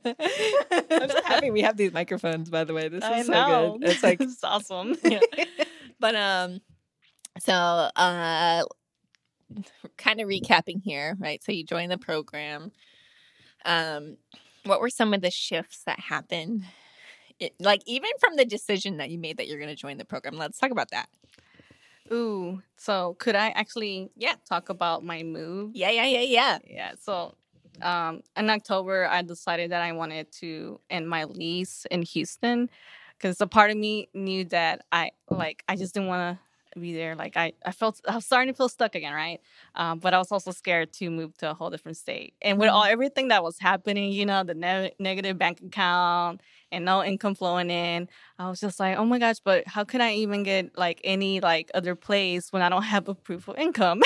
I'm 0.04 1.08
so 1.10 1.22
happy 1.24 1.50
we 1.50 1.62
have 1.62 1.76
these 1.78 1.92
microphones. 1.92 2.50
By 2.50 2.64
the 2.64 2.74
way, 2.74 2.88
this 2.88 2.98
is 3.02 3.10
I 3.10 3.22
so 3.22 3.32
know. 3.32 3.78
good. 3.80 3.88
It's 3.88 4.02
like 4.02 4.20
it's 4.20 4.44
awesome. 4.44 4.94
Yeah. 5.02 5.20
but 5.98 6.14
um 6.14 6.60
so 7.40 7.52
uh 7.54 8.62
kind 9.96 10.20
of 10.20 10.28
recapping 10.28 10.82
here 10.82 11.16
right 11.20 11.42
so 11.42 11.52
you 11.52 11.64
joined 11.64 11.90
the 11.92 11.98
program 11.98 12.72
um 13.64 14.16
what 14.64 14.80
were 14.80 14.90
some 14.90 15.14
of 15.14 15.20
the 15.20 15.30
shifts 15.30 15.82
that 15.84 15.98
happened 16.00 16.64
it, 17.40 17.54
like 17.60 17.82
even 17.86 18.10
from 18.20 18.36
the 18.36 18.44
decision 18.44 18.98
that 18.98 19.10
you 19.10 19.18
made 19.18 19.36
that 19.38 19.46
you're 19.48 19.58
going 19.58 19.68
to 19.68 19.74
join 19.76 19.96
the 19.98 20.04
program 20.04 20.36
let's 20.36 20.58
talk 20.58 20.70
about 20.70 20.90
that 20.90 21.08
Ooh. 22.12 22.62
So 22.76 23.14
could 23.18 23.34
I 23.34 23.48
actually 23.50 24.10
Yeah. 24.16 24.34
talk 24.48 24.68
about 24.68 25.04
my 25.04 25.22
move? 25.22 25.70
yeah 25.74 25.90
yeah 25.90 26.06
yeah 26.06 26.20
yeah 26.20 26.58
Yeah. 26.66 26.92
So 27.00 27.34
um, 27.82 28.20
in 28.36 28.50
October, 28.50 29.06
I 29.08 29.22
decided 29.22 29.72
that 29.72 29.82
I 29.82 29.92
wanted 29.92 30.30
to 30.40 30.80
end 30.90 31.08
my 31.08 31.24
lease 31.24 31.86
in 31.90 32.02
Houston 32.02 32.70
because 33.16 33.40
a 33.40 33.46
part 33.46 33.70
of 33.70 33.76
me 33.76 34.08
knew 34.14 34.44
that 34.46 34.84
I 34.92 35.10
like 35.30 35.64
I 35.68 35.76
just 35.76 35.94
didn't 35.94 36.08
want 36.08 36.38
to 36.38 36.43
be 36.80 36.92
there. 36.94 37.14
Like 37.14 37.36
I, 37.36 37.52
I 37.64 37.72
felt 37.72 38.00
I 38.08 38.14
was 38.16 38.26
starting 38.26 38.52
to 38.52 38.56
feel 38.56 38.68
stuck 38.68 38.94
again, 38.94 39.12
right? 39.12 39.40
Um, 39.74 39.98
but 39.98 40.14
I 40.14 40.18
was 40.18 40.32
also 40.32 40.50
scared 40.50 40.92
to 40.94 41.10
move 41.10 41.36
to 41.38 41.50
a 41.50 41.54
whole 41.54 41.70
different 41.70 41.96
state. 41.96 42.34
And 42.42 42.58
with 42.58 42.68
all 42.70 42.84
everything 42.84 43.28
that 43.28 43.42
was 43.42 43.58
happening, 43.58 44.12
you 44.12 44.26
know, 44.26 44.44
the 44.44 44.54
ne- 44.54 44.94
negative 44.98 45.38
bank 45.38 45.60
account 45.60 46.40
and 46.72 46.84
no 46.84 47.04
income 47.04 47.34
flowing 47.34 47.70
in, 47.70 48.08
I 48.38 48.48
was 48.48 48.60
just 48.60 48.80
like, 48.80 48.96
oh 48.96 49.04
my 49.04 49.18
gosh, 49.18 49.40
but 49.44 49.66
how 49.66 49.84
can 49.84 50.00
I 50.00 50.14
even 50.14 50.42
get 50.42 50.76
like 50.76 51.00
any 51.04 51.40
like 51.40 51.70
other 51.74 51.94
place 51.94 52.52
when 52.52 52.62
I 52.62 52.68
don't 52.68 52.82
have 52.82 53.08
a 53.08 53.14
proof 53.14 53.48
of 53.48 53.56
income? 53.58 54.02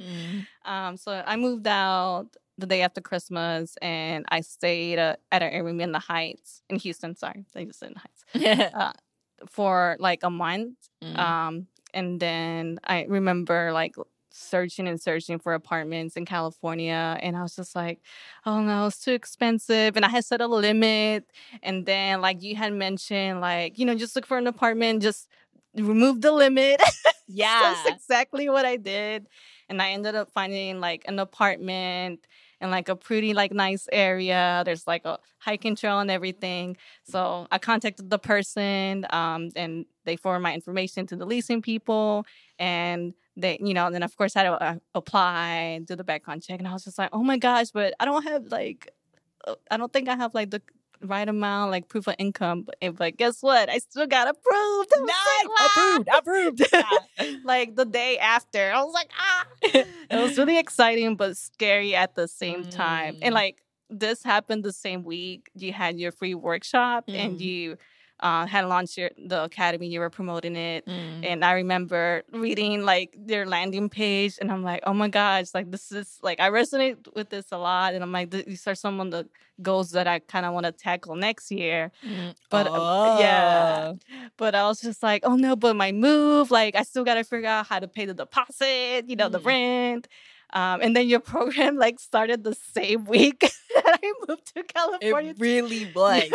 Mm. 0.00 0.46
Um, 0.64 0.96
so 0.96 1.22
I 1.26 1.36
moved 1.36 1.66
out 1.66 2.28
the 2.58 2.66
day 2.66 2.82
after 2.82 3.00
Christmas, 3.00 3.76
and 3.82 4.24
I 4.28 4.40
stayed 4.40 4.98
uh, 4.98 5.16
at 5.30 5.42
an 5.42 5.52
Airbnb 5.52 5.82
in 5.82 5.92
the 5.92 5.98
Heights 5.98 6.62
in 6.68 6.76
Houston. 6.76 7.16
Sorry, 7.16 7.44
I 7.54 7.64
just 7.64 7.80
said 7.80 7.88
in 7.88 7.94
the 7.94 8.00
Heights 8.00 8.94
for 9.48 9.96
like 9.98 10.22
a 10.22 10.30
month. 10.30 10.76
Mm. 11.02 11.18
Um, 11.18 11.66
and 11.94 12.20
then 12.20 12.78
I 12.84 13.04
remember 13.08 13.72
like 13.72 13.94
searching 14.30 14.88
and 14.88 15.00
searching 15.00 15.38
for 15.38 15.54
apartments 15.54 16.16
in 16.16 16.24
California, 16.24 17.18
and 17.20 17.36
I 17.36 17.42
was 17.42 17.56
just 17.56 17.74
like, 17.76 18.00
"Oh 18.46 18.60
no, 18.62 18.86
it's 18.86 19.02
too 19.04 19.12
expensive." 19.12 19.96
And 19.96 20.04
I 20.04 20.08
had 20.08 20.24
set 20.24 20.40
a 20.40 20.46
limit, 20.46 21.24
and 21.62 21.86
then 21.86 22.20
like 22.20 22.42
you 22.42 22.56
had 22.56 22.72
mentioned, 22.72 23.40
like 23.40 23.78
you 23.78 23.84
know, 23.86 23.94
just 23.94 24.16
look 24.16 24.26
for 24.26 24.38
an 24.38 24.46
apartment, 24.46 25.02
just 25.02 25.28
remove 25.76 26.20
the 26.20 26.32
limit. 26.32 26.80
Yeah. 27.28 27.60
That's 27.86 27.96
exactly 27.96 28.50
what 28.50 28.66
I 28.66 28.76
did. 28.76 29.26
And 29.68 29.80
I 29.80 29.92
ended 29.92 30.14
up 30.14 30.30
finding 30.30 30.80
like 30.80 31.04
an 31.08 31.18
apartment 31.18 32.26
in 32.62 32.70
like 32.70 32.88
a 32.88 32.96
pretty 32.96 33.34
like 33.34 33.52
nice 33.52 33.88
area. 33.92 34.62
There's 34.64 34.86
like 34.86 35.04
a 35.04 35.18
hiking 35.38 35.74
trail 35.76 35.98
and 35.98 36.10
everything. 36.10 36.76
So 37.02 37.46
I 37.50 37.58
contacted 37.58 38.08
the 38.08 38.18
person 38.18 39.04
um, 39.10 39.50
and 39.56 39.84
they 40.04 40.16
forwarded 40.16 40.44
my 40.44 40.54
information 40.54 41.06
to 41.08 41.16
the 41.16 41.26
leasing 41.26 41.60
people 41.60 42.24
and 42.58 43.14
they, 43.36 43.58
you 43.60 43.74
know, 43.74 43.86
and 43.86 43.94
then 43.94 44.02
of 44.02 44.16
course 44.16 44.36
I 44.36 44.44
had 44.44 44.50
to 44.50 44.62
uh, 44.62 44.74
apply, 44.94 45.80
do 45.84 45.96
the 45.96 46.04
background 46.04 46.42
check. 46.42 46.60
And 46.60 46.68
I 46.68 46.72
was 46.72 46.84
just 46.84 46.98
like, 46.98 47.10
oh 47.12 47.22
my 47.22 47.36
gosh, 47.36 47.70
but 47.70 47.94
I 47.98 48.04
don't 48.04 48.22
have 48.22 48.46
like, 48.46 48.92
uh, 49.46 49.56
I 49.70 49.76
don't 49.76 49.92
think 49.92 50.08
I 50.08 50.14
have 50.16 50.32
like 50.34 50.50
the 50.50 50.62
right 51.04 51.28
amount, 51.28 51.70
like 51.70 51.88
proof 51.88 52.06
of 52.06 52.14
income. 52.18 52.64
But, 52.64 52.96
but 52.96 53.16
guess 53.16 53.42
what? 53.42 53.68
I 53.68 53.78
still 53.78 54.06
got 54.06 54.28
approved. 54.28 54.92
Nice. 54.98 55.46
like, 55.58 55.70
Approved. 55.70 56.08
Approved. 56.18 57.44
like 57.44 57.76
the 57.76 57.84
day 57.84 58.18
after. 58.18 58.72
I 58.72 58.82
was 58.82 58.94
like, 58.94 59.10
ah. 59.18 59.46
it 59.62 59.86
was 60.22 60.38
really 60.38 60.58
exciting 60.58 61.16
but 61.16 61.36
scary 61.36 61.94
at 61.94 62.14
the 62.14 62.28
same 62.28 62.64
time. 62.64 63.14
Mm. 63.16 63.18
And 63.22 63.34
like 63.34 63.62
this 63.90 64.22
happened 64.22 64.64
the 64.64 64.72
same 64.72 65.04
week. 65.04 65.50
You 65.54 65.72
had 65.72 65.98
your 65.98 66.12
free 66.12 66.34
workshop 66.34 67.04
and 67.08 67.38
Mm. 67.38 67.40
you 67.40 67.76
uh, 68.22 68.46
had 68.46 68.64
launched 68.66 68.96
your, 68.96 69.10
the 69.18 69.44
academy. 69.44 69.88
You 69.88 70.00
were 70.00 70.10
promoting 70.10 70.56
it. 70.56 70.86
Mm. 70.86 71.26
And 71.26 71.44
I 71.44 71.52
remember 71.52 72.22
reading 72.32 72.84
like 72.84 73.14
their 73.18 73.44
landing 73.46 73.88
page, 73.90 74.38
and 74.40 74.50
I'm 74.50 74.62
like, 74.62 74.82
oh 74.86 74.94
my 74.94 75.08
gosh, 75.08 75.48
like 75.54 75.70
this 75.70 75.92
is 75.92 76.18
like 76.22 76.40
I 76.40 76.48
resonate 76.50 77.14
with 77.14 77.28
this 77.30 77.46
a 77.52 77.58
lot, 77.58 77.94
and 77.94 78.02
I'm 78.02 78.12
like, 78.12 78.30
these 78.30 78.66
are 78.66 78.74
some 78.74 79.00
of 79.00 79.10
the 79.10 79.28
goals 79.60 79.90
that 79.92 80.06
I 80.08 80.18
kind 80.20 80.46
of 80.46 80.54
want 80.54 80.66
to 80.66 80.72
tackle 80.72 81.14
next 81.16 81.50
year. 81.50 81.90
Mm. 82.06 82.34
But 82.48 82.66
uh, 82.68 83.16
yeah, 83.20 83.92
but 84.36 84.54
I 84.54 84.66
was 84.66 84.80
just 84.80 85.02
like, 85.02 85.22
oh 85.24 85.36
no, 85.36 85.54
but 85.56 85.76
my 85.76 85.92
move, 85.92 86.50
like 86.50 86.74
I 86.74 86.82
still 86.84 87.04
got 87.04 87.14
to 87.14 87.24
figure 87.24 87.48
out 87.48 87.66
how 87.66 87.78
to 87.80 87.88
pay 87.88 88.06
the 88.06 88.14
deposit, 88.14 89.04
you 89.08 89.16
know, 89.16 89.28
the 89.28 89.40
Mm. 89.40 89.46
rent. 89.46 90.08
Um, 90.54 90.80
and 90.82 90.94
then 90.94 91.08
your 91.08 91.20
program 91.34 91.76
like 91.76 91.98
started 91.98 92.44
the 92.44 92.54
same 92.74 93.04
week 93.06 93.40
that 93.74 93.98
I 94.02 94.12
moved 94.28 94.54
to 94.54 94.62
California. 94.62 95.30
It 95.30 95.40
really 95.40 95.90
was. 95.94 96.30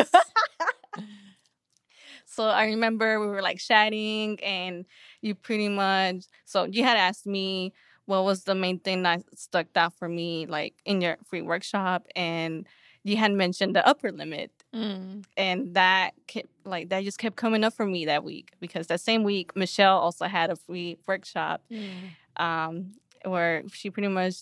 So 2.38 2.44
I 2.46 2.66
remember 2.66 3.20
we 3.20 3.26
were 3.26 3.42
like 3.42 3.58
chatting, 3.58 4.40
and 4.44 4.86
you 5.22 5.34
pretty 5.34 5.70
much. 5.70 6.26
So 6.46 6.66
you 6.66 6.84
had 6.84 6.96
asked 6.96 7.26
me 7.26 7.74
what 8.06 8.24
was 8.26 8.44
the 8.44 8.54
main 8.54 8.78
thing 8.80 9.02
that 9.04 9.24
stuck 9.36 9.66
out 9.76 9.94
for 9.96 10.08
me, 10.08 10.46
like 10.46 10.76
in 10.86 11.02
your 11.02 11.18
free 11.26 11.42
workshop, 11.42 12.06
and 12.16 12.68
you 13.04 13.18
had 13.18 13.32
mentioned 13.34 13.76
the 13.76 13.86
upper 13.88 14.12
limit, 14.12 14.52
Mm. 14.76 15.24
and 15.36 15.74
that 15.74 16.12
kept, 16.28 16.50
like 16.64 16.90
that 16.90 17.04
just 17.04 17.18
kept 17.18 17.38
coming 17.38 17.64
up 17.64 17.74
for 17.74 17.86
me 17.88 18.06
that 18.06 18.24
week 18.24 18.52
because 18.60 18.86
that 18.88 19.02
same 19.02 19.24
week 19.24 19.56
Michelle 19.56 19.98
also 19.98 20.26
had 20.28 20.52
a 20.52 20.56
free 20.56 20.98
workshop, 21.08 21.64
Mm. 21.72 22.12
um, 22.36 22.92
where 23.26 23.64
she 23.74 23.90
pretty 23.90 24.10
much 24.10 24.36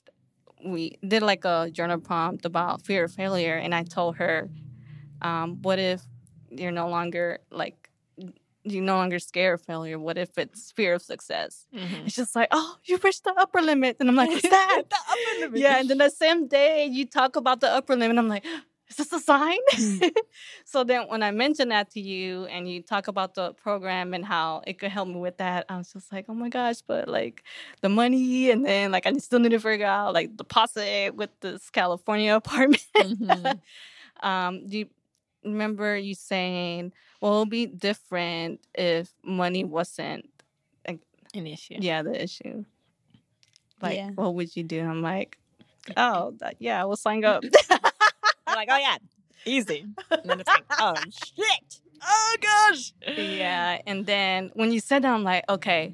we 0.66 0.98
did 1.08 1.22
like 1.24 1.46
a 1.46 1.70
journal 1.72 2.00
prompt 2.00 2.44
about 2.46 2.82
fear 2.82 3.06
of 3.06 3.14
failure, 3.14 3.56
and 3.56 3.74
I 3.74 3.84
told 3.84 4.18
her, 4.18 4.50
um, 5.22 5.62
what 5.62 5.80
if 5.80 6.02
you're 6.60 6.72
no 6.72 6.88
longer 6.90 7.40
like 7.52 7.90
you're 8.68 8.84
no 8.84 8.96
longer 8.96 9.20
scared 9.20 9.60
of 9.60 9.66
failure? 9.66 10.00
What 10.00 10.18
if 10.18 10.38
it's 10.40 10.72
fear 10.72 10.96
of 10.96 11.02
success? 11.04 11.68
Mhm. 11.74 12.08
It's 12.08 12.16
just 12.16 12.36
like, 12.36 12.48
oh, 12.52 12.78
you 12.86 12.98
reached 13.04 13.24
the 13.24 13.34
upper 13.38 13.62
limit, 13.62 13.98
and 14.00 14.10
I'm 14.10 14.16
like, 14.16 14.30
what's 14.30 14.42
that? 14.50 14.84
the 14.90 14.96
upper 14.96 15.40
limit. 15.42 15.60
yeah, 15.60 15.78
and 15.80 15.88
then 15.90 16.00
the 16.00 16.10
same 16.10 16.48
day 16.48 16.86
you 16.86 17.06
talk 17.06 17.36
about 17.36 17.60
the 17.62 17.70
upper 17.70 17.96
limit, 17.96 18.18
I'm 18.18 18.28
like, 18.28 18.44
is 18.90 18.96
this 18.98 19.14
a 19.14 19.20
sign? 19.20 19.58
so 20.66 20.84
then 20.84 21.08
when 21.10 21.22
I 21.24 21.32
mentioned 21.32 21.72
that 21.72 21.92
to 21.92 22.00
you 22.02 22.46
and 22.46 22.70
you 22.70 22.82
talk 22.82 23.08
about 23.08 23.34
the 23.36 23.54
program 23.54 24.14
and 24.14 24.24
how 24.26 24.62
it 24.68 24.80
could 24.80 24.92
help 24.92 25.08
me 25.08 25.16
with 25.20 25.38
that, 25.38 25.66
I 25.70 25.78
was 25.78 25.92
just 25.94 26.12
like, 26.12 26.26
oh 26.30 26.34
my 26.34 26.50
gosh, 26.50 26.82
but 26.82 27.08
like 27.08 27.44
the 27.82 27.90
money 27.90 28.50
and 28.52 28.66
then 28.66 28.92
like 28.92 29.06
I 29.06 29.14
still 29.14 29.40
need 29.40 29.50
to 29.50 29.60
figure 29.60 29.86
out 29.88 30.14
like 30.14 30.36
deposit 30.38 31.16
with 31.16 31.32
this 31.42 31.70
California 31.70 32.36
apartment. 32.42 32.84
Mhm. 32.96 33.60
um, 34.22 34.68
do 34.68 34.80
you 34.80 34.88
remember 35.46 35.96
you 35.96 36.16
saying, 36.16 36.92
well, 37.22 37.32
it'll 37.34 37.46
be 37.46 37.66
different 37.68 38.60
if 38.74 39.14
money 39.24 39.64
wasn't 39.64 40.30
An 40.88 41.48
issue. 41.48 41.76
yeah, 41.80 42.02
the 42.04 42.22
issue. 42.22 42.66
Like, 43.82 43.98
Yeah. 43.98 44.12
what 44.12 44.36
would 44.36 44.56
you 44.56 44.64
do? 44.64 44.82
I'm 44.82 45.02
like, 45.02 45.38
oh. 45.90 45.94
oh, 45.98 46.34
that, 46.40 46.56
yeah, 46.60 46.84
we'll 46.86 46.96
sign 46.96 47.24
up. 47.26 47.44
I'm 47.70 48.56
like, 48.56 48.70
oh 48.72 48.78
yeah, 48.78 48.98
easy. 49.46 49.86
And 50.12 50.22
then 50.30 50.40
it's 50.40 50.48
like, 50.50 50.64
oh 50.80 50.96
shit. 51.12 51.80
Oh 52.02 52.36
gosh. 52.42 52.94
yeah. 53.18 53.82
And 53.86 54.06
then 54.06 54.52
when 54.54 54.72
you 54.72 54.80
said 54.80 55.04
that, 55.04 55.14
I'm 55.14 55.24
like, 55.24 55.44
okay, 55.50 55.94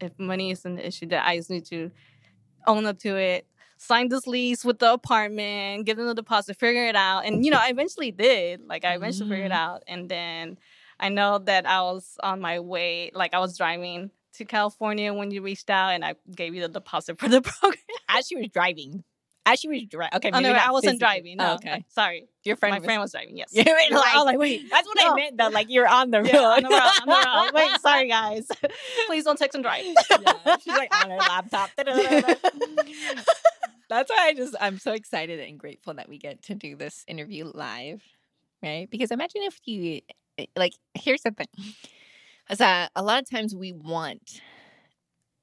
if 0.00 0.18
money 0.18 0.50
isn't 0.52 0.76
the 0.76 0.86
issue, 0.86 1.06
that 1.06 1.26
I 1.26 1.36
just 1.36 1.50
need 1.50 1.64
to 1.66 1.90
own 2.66 2.86
up 2.86 2.98
to 3.00 3.16
it, 3.16 3.46
sign 3.78 4.08
this 4.08 4.26
lease 4.26 4.64
with 4.64 4.78
the 4.80 4.92
apartment, 4.92 5.86
give 5.86 5.96
them 5.96 6.06
the 6.06 6.14
deposit, 6.14 6.58
figure 6.58 6.86
it 6.86 6.96
out. 6.96 7.24
And, 7.24 7.44
you 7.44 7.50
know, 7.50 7.58
I 7.60 7.68
eventually 7.70 8.10
did. 8.10 8.66
Like, 8.66 8.84
I 8.84 8.94
eventually 8.94 9.28
figured 9.30 9.50
it 9.50 9.54
Mhm. 9.54 9.56
out. 9.58 9.82
And 9.86 10.08
then 10.08 10.58
I 11.00 11.08
know 11.08 11.38
that 11.38 11.64
I 11.66 11.80
was 11.82 12.16
on 12.22 12.40
my 12.40 12.58
way, 12.60 13.10
like, 13.14 13.34
I 13.34 13.38
was 13.38 13.56
driving 13.56 14.10
to 14.34 14.44
California 14.44 15.12
when 15.14 15.30
you 15.30 15.42
reached 15.42 15.70
out 15.70 15.90
and 15.90 16.04
I 16.04 16.14
gave 16.34 16.54
you 16.54 16.60
the 16.62 16.68
deposit 16.68 17.18
for 17.18 17.28
the 17.28 17.40
program. 17.42 17.82
As 18.08 18.26
she 18.26 18.36
was 18.36 18.48
driving. 18.48 19.04
As 19.46 19.58
she 19.60 19.68
was 19.68 19.82
driving. 19.88 20.14
Okay, 20.16 20.30
Oh, 20.34 20.40
no, 20.40 20.50
I 20.52 20.70
wasn't 20.72 20.92
physically. 20.92 20.98
driving. 20.98 21.36
No, 21.38 21.52
Oh, 21.52 21.54
okay. 21.54 21.82
Sorry. 21.88 22.28
Your 22.44 22.56
friend. 22.56 22.72
My 22.74 22.78
was- 22.80 22.84
friend 22.84 23.00
was 23.00 23.12
driving, 23.12 23.36
yes. 23.38 23.48
Yeah, 23.52 23.64
wait, 23.66 23.90
I 23.90 23.94
was 23.94 24.02
like- 24.02 24.24
like, 24.26 24.38
wait. 24.38 24.70
That's 24.70 24.86
what 24.86 25.02
I 25.02 25.14
meant. 25.14 25.38
Though, 25.38 25.48
like 25.48 25.68
you're 25.70 25.88
on 25.88 26.10
the 26.10 26.18
road. 26.22 26.30
Yeah, 26.32 26.40
on 26.40 26.62
the 26.62 26.68
road, 26.68 26.80
on 26.80 27.06
the 27.06 27.12
road. 27.14 27.50
Wait, 27.54 27.80
sorry 27.80 28.08
guys. 28.08 28.46
Please 29.06 29.24
don't 29.24 29.38
text 29.38 29.54
and 29.54 29.64
drive. 29.64 29.84
Yeah, 30.46 30.56
she's 30.58 30.66
like 30.74 30.94
on 31.02 31.10
her 31.10 31.16
laptop. 31.16 31.70
That's 33.88 34.10
why 34.10 34.26
I 34.28 34.34
just 34.34 34.54
I'm 34.60 34.78
so 34.78 34.92
excited 34.92 35.40
and 35.40 35.58
grateful 35.58 35.94
that 35.94 36.08
we 36.08 36.18
get 36.18 36.42
to 36.44 36.54
do 36.54 36.76
this 36.76 37.04
interview 37.08 37.50
live, 37.54 38.02
right? 38.62 38.88
Because 38.90 39.10
imagine 39.10 39.42
if 39.42 39.58
you 39.64 40.00
like. 40.56 40.74
Here's 40.94 41.22
the 41.22 41.30
thing: 41.30 41.46
is 42.50 42.58
that 42.58 42.90
a 42.94 43.02
lot 43.02 43.22
of 43.22 43.30
times 43.30 43.54
we 43.54 43.72
want 43.72 44.40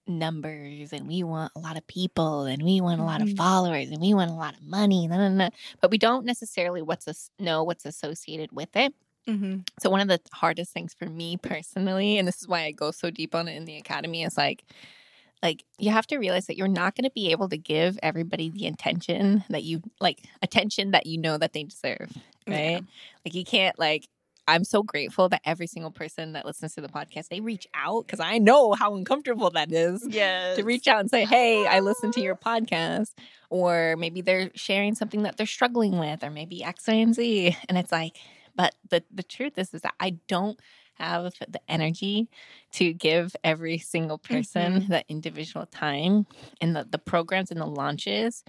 numbers 0.07 0.93
and 0.93 1.07
we 1.07 1.23
want 1.23 1.51
a 1.55 1.59
lot 1.59 1.77
of 1.77 1.87
people 1.87 2.43
and 2.43 2.61
we 2.61 2.79
want 2.79 3.01
a 3.01 3.03
lot 3.03 3.21
of 3.21 3.27
Mhm. 3.29 3.37
followers 3.37 3.89
and 3.89 3.99
we 3.99 4.13
want 4.13 4.29
a 4.29 4.35
lot 4.35 4.53
of 4.55 4.61
money, 4.61 5.07
nah, 5.07 5.17
nah, 5.17 5.29
nah, 5.29 5.49
but 5.81 5.89
we 5.89 5.97
don't 5.97 6.25
necessarily 6.25 6.81
what's 6.83 7.07
as- 7.07 7.31
know 7.39 7.63
what's 7.63 7.85
associated 7.85 8.51
with 8.51 8.75
it. 8.75 8.93
mm-hmm. 9.27 9.61
So 9.79 9.89
one 9.89 10.01
of 10.01 10.07
the 10.07 10.21
hardest 10.31 10.71
things 10.73 10.93
for 10.93 11.07
me 11.07 11.37
personally, 11.37 12.19
and 12.19 12.27
this 12.27 12.39
is 12.39 12.47
why 12.47 12.65
I 12.65 12.71
go 12.71 12.91
so 12.91 13.09
deep 13.09 13.33
on 13.33 13.47
it 13.47 13.55
in 13.55 13.65
the 13.65 13.77
academy, 13.77 14.23
is 14.23 14.37
like 14.37 14.63
like 15.43 15.63
you 15.77 15.91
have 15.91 16.07
to 16.07 16.17
realize 16.17 16.47
that 16.47 16.57
you're 16.57 16.67
not 16.67 16.95
going 16.95 17.03
to 17.03 17.11
be 17.13 17.31
able 17.31 17.49
to 17.49 17.57
give 17.57 17.99
everybody 18.01 18.49
the 18.49 18.67
attention 18.67 19.43
that 19.49 19.63
you 19.63 19.81
like 19.99 20.23
attention 20.41 20.91
that 20.91 21.05
you 21.05 21.17
know 21.17 21.37
that 21.37 21.53
they 21.53 21.63
deserve, 21.63 22.11
right? 22.47 22.57
Yeah. 22.57 22.79
Like 23.25 23.33
you 23.35 23.43
can't 23.45 23.77
like 23.77 24.07
I'm 24.47 24.63
so 24.63 24.83
grateful 24.83 25.27
that 25.29 25.41
every 25.43 25.65
single 25.65 25.89
person 25.91 26.33
that 26.33 26.45
listens 26.45 26.75
to 26.75 26.81
the 26.81 26.87
podcast 26.87 27.29
they 27.29 27.39
reach 27.41 27.67
out 27.73 28.07
cuz 28.07 28.19
I 28.19 28.37
know 28.37 28.73
how 28.73 28.95
uncomfortable 28.95 29.49
that 29.51 29.71
is 29.71 30.05
Yes. 30.09 30.55
to 30.57 30.63
reach 30.63 30.87
out 30.87 30.99
and 30.99 31.09
say, 31.09 31.25
"Hey, 31.25 31.65
I 31.65 31.79
listened 31.79 32.13
to 32.13 32.21
your 32.21 32.35
podcast," 32.35 33.11
or 33.49 33.95
maybe 33.97 34.21
they're 34.21 34.51
sharing 34.55 34.95
something 34.95 35.23
that 35.23 35.37
they're 35.37 35.45
struggling 35.47 35.97
with, 35.97 36.23
or 36.23 36.29
maybe 36.29 36.63
X, 36.63 36.87
Y, 36.87 36.93
and 36.93 37.15
Z, 37.15 37.57
and 37.69 37.77
it's 37.77 37.91
like, 37.91 38.17
but 38.55 38.75
the 38.89 39.03
the 39.11 39.23
truth 39.23 39.57
is, 39.57 39.73
is 39.73 39.81
that 39.81 39.95
I 39.99 40.11
don't 40.27 40.59
have 40.97 41.33
the 41.47 41.61
energy 41.67 42.29
to 42.73 42.93
give 42.93 43.35
every 43.43 43.77
single 43.77 44.17
person 44.17 44.81
mm-hmm. 44.81 44.91
the 44.91 45.03
individual 45.09 45.65
time, 45.65 46.25
and 46.61 46.75
the 46.75 46.85
the 46.89 46.97
programs 46.99 47.51
and 47.51 47.61
the 47.61 47.65
launches 47.65 48.43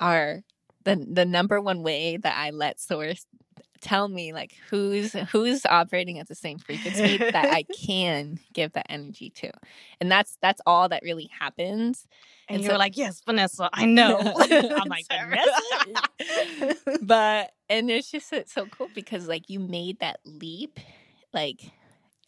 are 0.00 0.42
the 0.84 0.96
the 0.96 1.24
number 1.24 1.60
one 1.60 1.82
way 1.82 2.16
that 2.16 2.36
I 2.36 2.50
let 2.50 2.80
source 2.80 3.26
tell 3.82 4.06
me 4.08 4.32
like 4.32 4.54
who's 4.70 5.12
who's 5.12 5.66
operating 5.66 6.18
at 6.18 6.28
the 6.28 6.34
same 6.34 6.58
frequency 6.58 7.18
that 7.18 7.52
I 7.52 7.64
can 7.84 8.38
give 8.52 8.72
that 8.72 8.86
energy 8.88 9.30
to. 9.30 9.50
And 10.00 10.10
that's 10.10 10.38
that's 10.40 10.62
all 10.64 10.88
that 10.88 11.02
really 11.02 11.28
happens. 11.38 12.06
And, 12.48 12.56
And 12.56 12.64
you're 12.64 12.74
so- 12.74 12.78
like, 12.78 12.96
yes, 12.96 13.20
Vanessa, 13.26 13.68
I 13.72 13.84
know. 13.84 14.18
I'm 14.50 14.88
like, 14.88 15.06
"Vanessa?" 15.08 16.78
But 17.02 17.52
and 17.68 17.90
it's 17.90 18.10
just 18.10 18.32
it's 18.32 18.52
so 18.52 18.66
cool 18.66 18.88
because 18.94 19.28
like 19.28 19.50
you 19.50 19.60
made 19.60 19.98
that 19.98 20.20
leap. 20.24 20.78
Like 21.32 21.60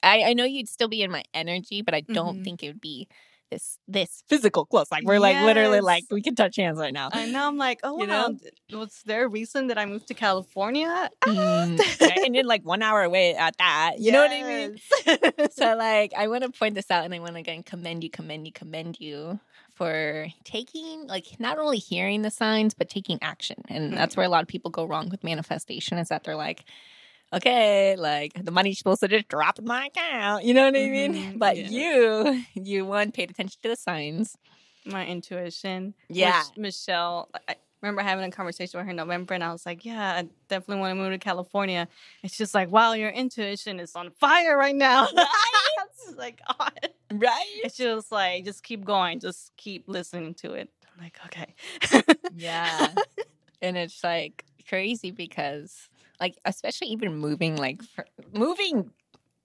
I 0.03 0.23
I 0.23 0.33
know 0.35 0.45
you'd 0.45 0.69
still 0.69 0.89
be 0.89 1.03
in 1.03 1.11
my 1.11 1.23
energy, 1.33 1.83
but 1.83 1.95
I 1.95 2.01
don't 2.01 2.39
Mhm. 2.41 2.45
think 2.45 2.63
it 2.63 2.69
would 2.69 2.81
be 2.81 3.09
this 3.51 3.79
this 3.87 4.23
physical 4.29 4.65
close. 4.67 4.91
Like 4.91 5.05
we're 5.05 5.19
like 5.21 5.41
literally 5.43 5.81
like 5.81 6.05
we 6.11 6.23
can 6.23 6.35
touch 6.35 6.57
hands 6.57 6.79
right 6.79 6.93
now. 6.93 7.11
I 7.13 7.27
know. 7.27 7.47
I'm 7.47 7.57
like, 7.57 7.81
oh, 7.85 7.99
You 8.01 8.07
wow. 8.09 8.29
know? 8.71 8.79
Was 8.81 9.03
there 9.05 9.27
a 9.27 9.29
reason 9.29 9.69
that 9.69 9.79
I 9.79 9.87
moved 9.87 10.09
to 10.09 10.15
California? 10.15 11.11
Mm, 11.27 11.81
and 12.25 12.35
then 12.35 12.47
like 12.47 12.65
one 12.65 12.83
hour 12.83 13.03
away 13.03 13.35
at 13.35 13.57
that. 13.59 13.93
You 13.99 14.13
know 14.13 14.23
what 14.23 14.31
I 14.33 14.43
mean? 14.43 14.79
mean? 15.07 15.51
so 15.51 15.77
like 15.79 16.13
I 16.17 16.27
want 16.29 16.43
to 16.45 16.51
point 16.51 16.75
this 16.75 16.91
out 16.91 17.05
and 17.05 17.15
I 17.15 17.19
want 17.19 17.35
to 17.35 17.41
again 17.41 17.63
commend 17.63 18.03
you, 18.03 18.11
commend 18.11 18.47
you, 18.47 18.53
commend 18.53 18.99
you 18.99 19.39
for 19.75 20.27
taking 20.45 21.07
like 21.07 21.39
not 21.39 21.59
only 21.59 21.79
hearing 21.79 22.23
the 22.23 22.31
signs 22.31 22.75
but 22.75 22.89
taking 22.89 23.19
action. 23.23 23.63
And 23.69 23.93
that's 23.97 24.17
where 24.17 24.27
a 24.27 24.29
lot 24.31 24.43
of 24.43 24.49
people 24.49 24.71
go 24.71 24.85
wrong 24.85 25.09
with 25.11 25.23
manifestation 25.25 25.99
is 25.99 26.09
that 26.09 26.25
they're 26.25 26.37
like, 26.37 26.65
okay, 27.37 27.97
like 27.97 28.33
the 28.43 28.51
money's 28.51 28.79
supposed 28.79 29.01
to 29.01 29.09
just 29.09 29.29
drop 29.29 29.59
in 29.59 29.65
my 29.65 29.87
account. 29.87 30.45
You 30.45 30.55
know 30.55 30.65
what 30.65 30.75
I 30.75 30.79
mm-hmm. 30.79 31.13
mean? 31.13 31.39
But 31.39 31.57
you, 31.57 32.45
you 32.55 32.85
one 32.85 33.13
paid 33.13 33.31
attention 33.31 33.59
to 33.63 33.71
the 33.71 33.77
signs. 33.77 34.37
My 34.87 35.07
intuition. 35.07 35.95
Yeah. 36.09 36.43
Which 36.49 36.59
Michelle, 36.59 37.31
I 37.49 37.57
remember 37.81 38.03
having 38.03 38.25
a 38.25 38.31
conversation 38.31 38.79
with 38.79 38.87
her 38.87 38.91
in 38.91 38.97
November, 38.97 39.35
and 39.35 39.45
I 39.45 39.53
was 39.53 39.67
like, 39.67 39.85
"Yeah, 39.85 40.13
I 40.13 40.29
definitely 40.49 40.81
want 40.81 40.93
to 40.93 40.95
move 40.95 41.13
to 41.13 41.19
California." 41.19 41.89
And 42.23 42.33
she's 42.33 42.55
like, 42.55 42.71
"Wow, 42.71 42.93
your 42.93 43.11
intuition 43.11 43.81
is 43.81 43.95
on 43.95 44.11
fire 44.11 44.57
right 44.57 44.77
now." 44.77 45.09
It's 46.07 46.19
like, 46.19 46.41
oh. 46.61 46.69
Right? 47.13 47.61
And 47.63 47.73
she 47.73 47.87
was 47.87 48.11
like, 48.11 48.45
"Just 48.45 48.63
keep 48.63 48.85
going, 48.85 49.21
just 49.21 49.53
keep 49.57 49.89
listening 49.89 50.35
to 50.35 50.53
it." 50.53 50.71
I'm 50.97 51.03
like, 51.03 51.19
"Okay." 51.27 51.55
Yeah. 52.35 52.89
and 53.63 53.77
it's 53.77 54.03
like 54.05 54.45
crazy 54.69 55.11
because 55.11 55.89
like 56.21 56.37
especially 56.45 56.89
even 56.89 57.17
moving 57.17 57.57
like 57.57 57.83
for, 57.83 58.07
moving 58.33 58.91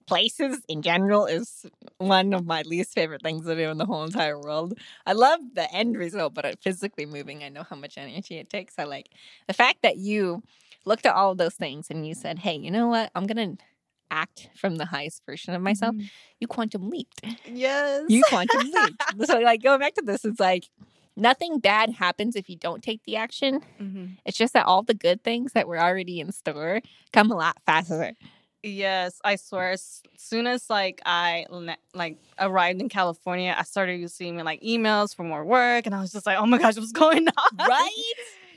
places 0.07 0.59
in 0.67 0.81
general 0.81 1.25
is 1.27 1.67
one 1.99 2.33
of 2.33 2.43
my 2.45 2.63
least 2.63 2.93
favorite 2.95 3.21
things 3.21 3.45
to 3.45 3.55
do 3.55 3.69
in 3.69 3.77
the 3.77 3.85
whole 3.85 4.03
entire 4.03 4.39
world. 4.39 4.73
I 5.05 5.13
love 5.13 5.39
the 5.53 5.71
end 5.71 5.95
result, 5.95 6.33
but 6.33 6.45
uh, 6.45 6.53
physically 6.59 7.05
moving, 7.05 7.43
I 7.43 7.49
know 7.49 7.61
how 7.61 7.75
much 7.75 7.95
energy 7.95 8.37
it 8.39 8.49
takes. 8.49 8.73
I 8.79 8.85
like 8.85 9.09
the 9.47 9.53
fact 9.53 9.83
that 9.83 9.97
you 9.97 10.41
looked 10.85 11.05
at 11.05 11.13
all 11.13 11.31
of 11.33 11.37
those 11.37 11.53
things 11.53 11.87
and 11.91 12.07
you 12.07 12.15
said, 12.15 12.39
"Hey, 12.39 12.55
you 12.55 12.71
know 12.71 12.87
what? 12.87 13.11
I'm 13.13 13.27
going 13.27 13.57
to 13.57 13.63
act 14.09 14.49
from 14.55 14.77
the 14.77 14.85
highest 14.85 15.23
version 15.27 15.53
of 15.53 15.61
myself." 15.61 15.95
Mhm. 15.95 16.09
You 16.39 16.47
quantum 16.47 16.89
leaped. 16.89 17.21
Yes. 17.45 18.05
You 18.07 18.23
quantum 18.23 18.71
leaped. 18.71 19.03
so 19.27 19.37
like 19.39 19.61
going 19.61 19.79
back 19.79 19.93
to 19.95 20.01
this, 20.01 20.25
it's 20.25 20.39
like 20.39 20.65
nothing 21.15 21.59
bad 21.59 21.91
happens 21.91 22.35
if 22.35 22.49
you 22.49 22.55
don't 22.55 22.83
take 22.83 23.03
the 23.03 23.15
action. 23.15 23.61
Mhm. 23.79 24.17
It's 24.25 24.37
just 24.37 24.53
that 24.53 24.65
all 24.65 24.83
the 24.83 24.93
good 24.93 25.23
things 25.23 25.53
that 25.53 25.67
were 25.67 25.79
already 25.79 26.19
in 26.19 26.31
store 26.31 26.81
come 27.13 27.31
a 27.31 27.35
lot 27.35 27.57
faster. 27.65 28.13
Yes, 28.61 29.19
I 29.23 29.37
swear. 29.37 29.71
As 29.71 30.01
soon 30.17 30.45
as 30.45 30.69
like 30.69 31.01
I 31.05 31.45
like 31.93 32.17
arrived 32.37 32.81
in 32.81 32.89
California, 32.89 33.55
I 33.57 33.63
started 33.63 34.01
receiving 34.01 34.43
like 34.43 34.61
emails 34.61 35.15
for 35.15 35.23
more 35.23 35.45
work, 35.45 35.85
and 35.85 35.95
I 35.95 36.01
was 36.01 36.11
just 36.11 36.25
like, 36.25 36.37
"Oh 36.37 36.45
my 36.45 36.57
gosh, 36.57 36.75
what's 36.75 36.91
going 37.05 37.27
on?" 37.27 37.67
Right? 37.67 38.13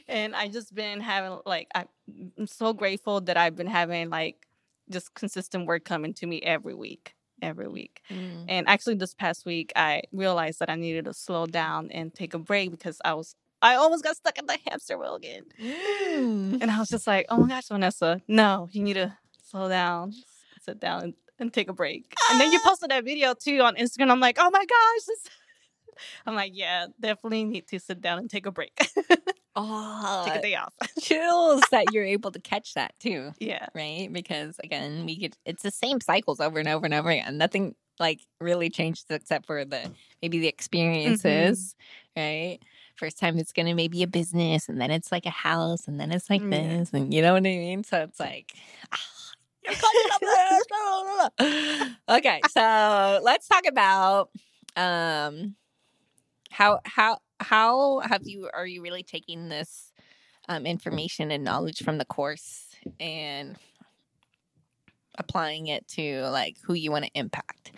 and 0.08 0.34
I 0.34 0.48
just 0.48 0.74
been 0.74 1.00
having 1.00 1.38
like 1.46 1.68
I'm 1.74 2.46
so 2.46 2.72
grateful 2.72 3.20
that 3.22 3.36
I've 3.36 3.54
been 3.54 3.68
having 3.68 4.10
like 4.10 4.44
just 4.90 5.14
consistent 5.14 5.66
work 5.66 5.84
coming 5.84 6.12
to 6.14 6.26
me 6.26 6.42
every 6.42 6.74
week, 6.74 7.14
every 7.42 7.68
week. 7.68 8.00
Mm. 8.10 8.46
And 8.48 8.68
actually, 8.68 8.94
this 8.94 9.14
past 9.14 9.44
week, 9.44 9.72
I 9.76 10.02
realized 10.12 10.60
that 10.60 10.70
I 10.70 10.76
needed 10.76 11.04
to 11.06 11.14
slow 11.14 11.46
down 11.46 11.90
and 11.90 12.14
take 12.14 12.32
a 12.34 12.38
break 12.38 12.70
because 12.70 13.00
I 13.04 13.14
was 13.14 13.34
I 13.62 13.76
almost 13.76 14.02
got 14.02 14.16
stuck 14.16 14.38
in 14.38 14.46
the 14.46 14.58
hamster 14.66 14.98
wheel 14.98 15.14
again. 15.14 15.44
Mm. 15.60 16.58
And 16.60 16.70
I 16.70 16.78
was 16.78 16.88
just 16.88 17.06
like, 17.06 17.26
oh 17.28 17.38
my 17.38 17.48
gosh, 17.48 17.68
Vanessa, 17.68 18.20
no, 18.26 18.68
you 18.72 18.82
need 18.82 18.94
to 18.94 19.16
slow 19.48 19.68
down, 19.68 20.12
sit 20.60 20.80
down, 20.80 21.02
and, 21.02 21.14
and 21.38 21.52
take 21.52 21.68
a 21.68 21.72
break. 21.72 22.12
And 22.30 22.40
then 22.40 22.50
you 22.50 22.58
posted 22.64 22.90
that 22.90 23.04
video 23.04 23.34
too 23.34 23.60
on 23.60 23.76
Instagram. 23.76 24.10
I'm 24.10 24.20
like, 24.20 24.36
oh 24.40 24.50
my 24.50 24.64
gosh. 24.64 25.04
This... 25.06 25.24
I'm 26.26 26.34
like, 26.34 26.52
yeah, 26.54 26.86
definitely 26.98 27.44
need 27.44 27.68
to 27.68 27.78
sit 27.78 28.00
down 28.00 28.18
and 28.18 28.28
take 28.28 28.46
a 28.46 28.50
break, 28.50 28.76
Oh, 29.54 30.22
take 30.26 30.36
a 30.36 30.42
day 30.42 30.54
off. 30.54 30.72
chills 31.00 31.62
that 31.70 31.92
you're 31.92 32.04
able 32.04 32.30
to 32.32 32.40
catch 32.40 32.74
that 32.74 32.94
too, 32.98 33.32
yeah. 33.38 33.66
right? 33.74 34.10
Because 34.10 34.58
again, 34.62 35.04
we 35.04 35.16
get 35.16 35.36
it's 35.44 35.62
the 35.62 35.70
same 35.70 36.00
cycles 36.00 36.40
over 36.40 36.58
and 36.58 36.68
over 36.68 36.84
and 36.86 36.94
over 36.94 37.10
again. 37.10 37.36
Nothing 37.38 37.74
like 38.00 38.20
really 38.40 38.70
changes 38.70 39.04
except 39.10 39.46
for 39.46 39.64
the 39.64 39.90
maybe 40.22 40.38
the 40.38 40.48
experiences, 40.48 41.74
right? 42.16 42.58
First 42.96 43.18
time 43.18 43.38
it's 43.38 43.52
gonna 43.52 43.74
maybe 43.74 44.02
a 44.02 44.06
business, 44.06 44.68
and 44.68 44.80
then 44.80 44.90
it's 44.90 45.12
like 45.12 45.26
a 45.26 45.30
house, 45.30 45.86
and 45.86 46.00
then 46.00 46.12
it's 46.12 46.30
like 46.30 46.40
Mm, 46.40 46.52
yeah. 46.52 46.78
this, 46.78 46.92
and 46.92 47.12
you 47.12 47.20
know 47.20 47.34
what 47.34 47.40
I 47.40 47.42
mean. 47.42 47.84
So 47.84 48.02
it's 48.02 48.20
like. 48.20 48.52
ah, 48.92 48.98
you're 49.64 49.74
catching 49.74 50.10
up 51.22 51.32
this. 51.38 51.90
okay, 52.08 52.40
so 52.48 53.20
let's 53.22 53.48
talk 53.48 53.66
about 53.66 54.30
um 54.76 55.54
how 56.50 56.80
how 56.84 57.18
how 57.42 58.00
have 58.00 58.22
you 58.26 58.48
are 58.54 58.66
you 58.66 58.82
really 58.82 59.02
taking 59.02 59.48
this 59.48 59.92
um, 60.48 60.66
information 60.66 61.30
and 61.30 61.44
knowledge 61.44 61.82
from 61.82 61.98
the 61.98 62.04
course 62.04 62.66
and 62.98 63.56
applying 65.18 65.66
it 65.66 65.86
to 65.88 66.22
like 66.30 66.56
who 66.64 66.74
you 66.74 66.90
want 66.90 67.04
to 67.04 67.10
impact 67.14 67.72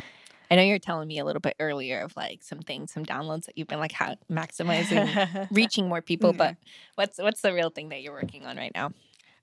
i 0.50 0.54
know 0.56 0.62
you're 0.62 0.78
telling 0.78 1.08
me 1.08 1.18
a 1.18 1.24
little 1.24 1.40
bit 1.40 1.56
earlier 1.58 2.00
of 2.00 2.16
like 2.16 2.42
some 2.42 2.60
things 2.60 2.92
some 2.92 3.04
downloads 3.04 3.46
that 3.46 3.58
you've 3.58 3.66
been 3.68 3.80
like 3.80 3.92
how 3.92 4.14
maximizing 4.30 5.48
reaching 5.50 5.88
more 5.88 6.00
people 6.00 6.32
Mhm. 6.32 6.38
but 6.38 6.56
what's 6.94 7.18
what's 7.18 7.40
the 7.40 7.52
real 7.52 7.70
thing 7.70 7.88
that 7.88 8.02
you're 8.02 8.12
working 8.12 8.46
on 8.46 8.56
right 8.56 8.72
now 8.74 8.92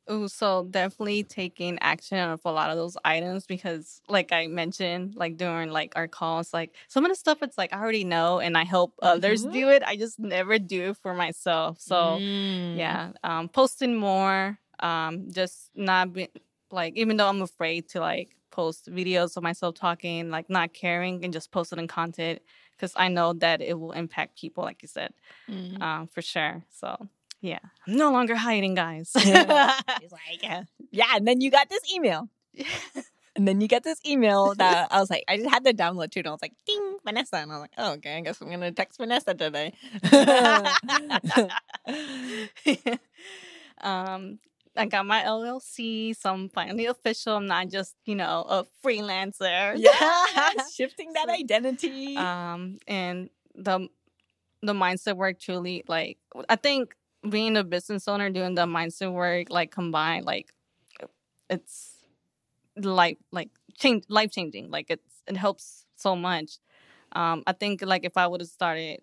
Ooh, 0.09 0.27
so 0.27 0.63
definitely 0.71 1.23
taking 1.23 1.77
action 1.79 2.17
of 2.17 2.41
a 2.43 2.51
lot 2.51 2.69
of 2.71 2.75
those 2.75 2.97
items 3.05 3.45
because, 3.45 4.01
like 4.09 4.31
I 4.31 4.47
mentioned, 4.47 5.15
like 5.15 5.37
during 5.37 5.69
like 5.71 5.93
our 5.95 6.07
calls, 6.07 6.53
like 6.53 6.75
some 6.87 7.05
of 7.05 7.11
the 7.11 7.15
stuff 7.15 7.43
it's 7.43 7.57
like 7.57 7.71
I 7.71 7.79
already 7.79 8.03
know 8.03 8.39
and 8.39 8.57
I 8.57 8.63
help 8.63 8.95
others 9.03 9.43
Mhm. 9.43 9.45
do 9.45 9.69
it. 9.69 9.83
I 9.85 9.95
just 9.95 10.17
never 10.19 10.57
do 10.57 10.89
it 10.89 10.97
for 10.97 11.13
myself. 11.13 11.79
So 11.79 12.23
Mm. 12.27 12.73
yeah, 12.73 13.11
um, 13.23 13.47
posting 13.47 13.95
more, 13.95 14.57
um, 14.79 15.29
just 15.31 15.69
not 15.75 16.13
be 16.13 16.29
like 16.71 16.95
even 16.97 17.17
though 17.17 17.27
I'm 17.29 17.41
afraid 17.43 17.87
to 17.89 17.99
like 17.99 18.35
post 18.49 18.87
videos 18.91 19.37
of 19.37 19.43
myself 19.43 19.75
talking, 19.75 20.29
like 20.31 20.49
not 20.49 20.73
caring 20.73 21.23
and 21.23 21.31
just 21.31 21.51
posting 21.51 21.87
content 21.87 22.41
because 22.71 22.93
I 22.95 23.07
know 23.09 23.33
that 23.33 23.61
it 23.61 23.79
will 23.79 23.91
impact 23.91 24.39
people, 24.39 24.63
like 24.63 24.81
you 24.81 24.87
said, 24.87 25.13
Mm. 25.47 25.81
um, 25.81 26.07
for 26.07 26.21
sure. 26.21 26.63
So 26.69 27.09
yeah, 27.41 27.59
I'm 27.87 27.95
no 27.95 28.11
longer 28.11 28.35
hiding, 28.35 28.75
guys. 28.75 29.11
He's 29.17 29.33
like, 29.33 30.41
yeah. 30.41 30.63
yeah, 30.91 31.15
and 31.15 31.27
then 31.27 31.41
you 31.41 31.51
got 31.51 31.69
this 31.69 31.81
email. 31.93 32.29
And 33.33 33.47
then 33.47 33.61
you 33.61 33.69
get 33.69 33.83
this 33.83 33.97
email 34.05 34.53
that 34.55 34.89
I 34.91 34.99
was 34.99 35.09
like, 35.09 35.23
I 35.25 35.37
just 35.37 35.49
had 35.49 35.63
to 35.63 35.73
download 35.73 36.11
too. 36.11 36.19
And 36.19 36.27
I 36.27 36.31
was 36.31 36.41
like, 36.41 36.51
ding, 36.67 36.97
Vanessa. 37.05 37.37
And 37.37 37.49
I 37.49 37.55
was 37.55 37.61
like, 37.61 37.71
oh, 37.77 37.93
okay, 37.93 38.17
I 38.17 38.21
guess 38.21 38.41
I'm 38.41 38.49
going 38.49 38.59
to 38.59 38.73
text 38.73 38.99
Vanessa 38.99 39.33
today. 39.33 39.71
um, 43.81 44.39
I 44.75 44.85
got 44.85 45.05
my 45.05 45.21
LLC, 45.23 46.15
so 46.15 46.33
I'm 46.33 46.49
finally 46.49 46.85
official. 46.87 47.37
I'm 47.37 47.45
not 47.47 47.69
just, 47.69 47.95
you 48.05 48.15
know, 48.15 48.45
a 48.47 48.65
freelancer. 48.85 49.75
yeah, 49.77 50.51
shifting 50.73 51.13
that 51.13 51.27
So, 51.27 51.33
identity. 51.33 52.15
um, 52.17 52.79
and 52.87 53.29
the 53.55 53.87
the 54.61 54.73
mindset 54.73 55.15
work 55.17 55.39
truly, 55.39 55.83
like, 55.87 56.17
I 56.47 56.55
think 56.55 56.95
being 57.29 57.57
a 57.57 57.63
business 57.63 58.07
owner, 58.07 58.29
doing 58.29 58.55
the 58.55 58.65
mindset 58.65 59.13
work, 59.13 59.49
like 59.49 59.71
combined, 59.71 60.25
like, 60.25 60.51
it's 61.49 61.97
life, 62.77 63.17
like 63.31 63.49
change, 63.77 64.05
life 64.09 64.31
changing. 64.31 64.71
Like 64.71 64.87
it's 64.89 65.23
it 65.27 65.37
helps 65.37 65.85
so 65.97 66.15
much. 66.15 66.59
Um, 67.13 67.43
I 67.47 67.53
think 67.53 67.81
like 67.83 68.05
if 68.05 68.17
I 68.17 68.27
would 68.27 68.41
have 68.41 68.49
started 68.49 69.01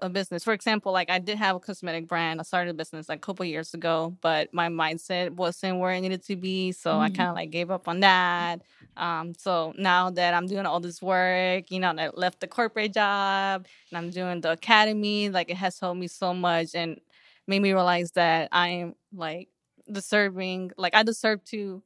a 0.00 0.10
business. 0.10 0.44
For 0.44 0.52
example, 0.52 0.92
like 0.92 1.10
I 1.10 1.20
did 1.20 1.38
have 1.38 1.56
a 1.56 1.60
cosmetic 1.60 2.08
brand. 2.08 2.40
I 2.40 2.44
started 2.44 2.70
a 2.72 2.74
business 2.74 3.08
like 3.08 3.18
a 3.18 3.20
couple 3.22 3.46
years 3.46 3.74
ago, 3.74 4.16
but 4.22 4.52
my 4.54 4.68
mindset 4.68 5.30
wasn't 5.32 5.78
where 5.80 5.92
it 5.92 6.00
needed 6.02 6.24
to 6.26 6.36
be. 6.36 6.72
So 6.72 7.00
I 7.00 7.08
Mhm. 7.08 7.10
kind 7.10 7.30
of 7.30 7.36
like 7.36 7.50
gave 7.50 7.70
up 7.70 7.88
on 7.88 8.00
that. 8.00 8.62
Um, 8.96 9.34
so 9.38 9.74
now 9.78 10.10
that 10.10 10.34
I'm 10.34 10.46
doing 10.48 10.66
all 10.66 10.80
this 10.80 11.02
work, 11.02 11.70
you 11.70 11.80
know, 11.80 11.90
and 11.90 12.00
I 12.00 12.10
left 12.14 12.40
the 12.40 12.48
corporate 12.48 12.94
job 12.94 13.66
and 13.90 13.98
I'm 13.98 14.10
doing 14.10 14.40
the 14.40 14.52
academy, 14.52 15.30
like 15.30 15.50
it 15.50 15.56
has 15.56 15.78
helped 15.80 16.00
me 16.00 16.08
so 16.08 16.34
much 16.34 16.74
and 16.74 17.00
made 17.46 17.62
me 17.62 17.72
realize 17.72 18.12
that 18.12 18.48
I 18.52 18.68
am 18.68 18.94
like 19.12 19.48
deserving, 19.90 20.72
like 20.76 20.94
I 20.94 21.02
deserve 21.02 21.44
to 21.46 21.82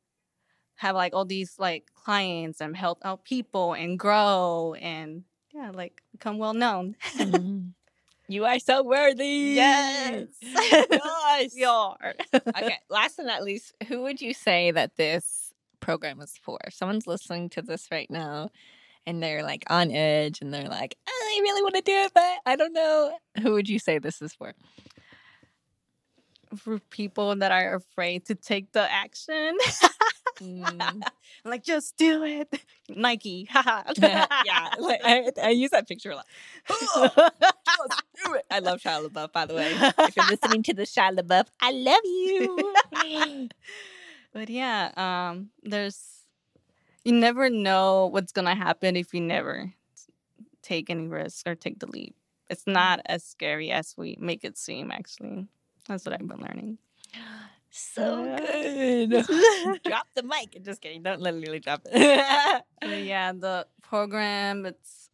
have 0.76 0.94
like 0.94 1.14
all 1.14 1.24
these 1.24 1.54
like 1.59 1.86
clients 1.94 2.61
and 2.61 2.76
help 2.76 2.98
out 3.04 3.24
people 3.24 3.72
and 3.72 3.98
grow 3.98 4.74
and 4.80 5.24
yeah, 5.54 5.70
like 5.72 6.02
become 6.12 6.38
well 6.38 6.54
known. 6.54 6.96
Mm. 7.18 7.72
You 8.28 8.44
are 8.44 8.59
so 8.59 8.82
worthy. 8.82 9.52
Yes. 9.54 10.26
yes. 10.42 11.54
We 11.54 11.64
are. 11.64 12.14
okay. 12.34 12.78
Last 12.90 13.18
but 13.18 13.26
not 13.26 13.44
least, 13.44 13.72
who 13.86 14.02
would 14.02 14.20
you 14.20 14.34
say 14.34 14.72
that 14.72 14.96
this 14.96 15.52
program 15.78 16.20
is 16.20 16.34
for? 16.42 16.59
If 16.66 16.74
someone's 16.74 17.07
listening 17.07 17.50
to 17.50 17.62
this 17.62 17.86
right 17.92 18.11
now 18.11 18.48
and 19.07 19.22
they're 19.22 19.44
like 19.44 19.62
on 19.70 19.92
edge 19.92 20.40
and 20.40 20.52
they're 20.52 20.68
like, 20.68 20.96
"Oh, 21.09 21.36
I 21.38 21.40
really 21.40 21.62
want 21.62 21.76
to 21.76 21.82
do 21.82 21.92
it, 21.92 22.12
but 22.14 22.38
I 22.44 22.57
don't 22.57 22.72
know. 22.72 23.16
Who 23.42 23.52
would 23.52 23.68
you 23.68 23.78
say 23.78 23.98
this 23.98 24.20
is 24.20 24.34
for? 24.34 24.54
For 26.57 26.78
people 26.90 27.36
that 27.36 27.52
are 27.52 27.74
afraid 27.74 28.26
to 28.26 28.34
take 28.34 28.72
the 28.72 28.90
action, 28.90 29.57
Mm. 30.40 31.02
like 31.44 31.64
just 31.64 31.96
do 31.96 32.22
it. 32.24 32.52
Nike. 32.88 33.48
yeah. 33.54 34.68
Like, 34.78 35.00
I, 35.04 35.30
I 35.42 35.50
use 35.50 35.70
that 35.70 35.88
picture 35.88 36.11
a 36.11 36.16
lot. 36.16 36.26
Let's 36.68 38.02
do 38.24 38.34
it. 38.34 38.44
I 38.50 38.59
love 38.61 38.80
Shia 38.80 39.07
LaBeouf, 39.07 39.32
by 39.32 39.46
the 39.46 39.54
way. 39.54 39.72
If 39.98 40.16
you're 40.16 40.26
listening 40.26 40.62
to 40.64 40.74
the 40.74 40.82
Shia 40.82 41.18
LaBeouf, 41.18 41.46
I 41.61 41.72
love 41.72 42.00
you. 42.04 43.50
but 44.32 44.50
yeah, 44.50 44.90
um, 44.96 45.50
there's 45.62 46.22
you 47.04 47.12
never 47.12 47.48
know 47.48 48.07
what's 48.07 48.32
gonna 48.32 48.54
happen 48.54 48.96
if 48.96 49.14
you 49.14 49.20
never 49.20 49.72
take 50.62 50.90
any 50.90 51.07
risk 51.07 51.46
or 51.46 51.54
take 51.54 51.78
the 51.78 51.86
leap. 51.86 52.16
It's 52.48 52.66
not 52.66 53.00
as 53.07 53.24
scary 53.24 53.70
as 53.70 53.94
we 53.96 54.16
make 54.20 54.44
it 54.44 54.59
seem. 54.59 54.90
Actually, 54.90 55.46
that's 55.87 56.05
what 56.05 56.14
I've 56.14 56.26
been 56.26 56.41
learning. 56.41 56.78
So 57.70 58.37
good. 58.39 59.11
drop 59.84 60.07
the 60.14 60.22
mic. 60.22 60.55
I'm 60.57 60.64
Just 60.64 60.80
kidding. 60.80 61.03
Don't 61.03 61.20
literally 61.20 61.61
drop 61.61 61.82
it. 61.84 62.62
yeah, 62.82 63.32
the 63.32 63.66
program 63.82 64.64
it's 64.66 65.11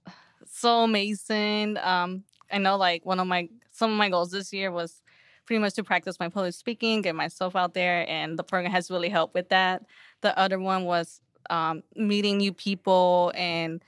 so 0.49 0.85
amazing. 0.85 1.77
Um, 1.79 2.25
I 2.51 2.59
know 2.59 2.77
like 2.77 3.05
one 3.05 3.19
of 3.19 3.27
my 3.27 3.49
some 3.71 3.91
of 3.91 3.97
my 3.97 4.11
goals 4.11 4.31
this 4.31 4.53
year 4.53 4.71
was 4.71 5.03
pretty 5.45 5.61
much 5.61 5.75
to 5.75 5.83
practice 5.83 6.21
my 6.21 6.29
public 6.29 6.55
speaking, 6.55 7.03
get 7.03 7.17
myself 7.17 7.57
out 7.57 7.75
there, 7.75 8.09
and 8.09 8.39
the 8.39 8.45
program 8.45 8.71
has 8.71 8.91
really 8.91 9.09
helped 9.09 9.35
with 9.35 9.49
that. 9.49 9.85
The 10.21 10.39
other 10.39 10.59
one 10.59 10.85
was 10.85 11.21
um, 11.51 11.83
meeting 11.97 12.39
new 12.39 12.53
people 12.53 13.33
and 13.35 13.83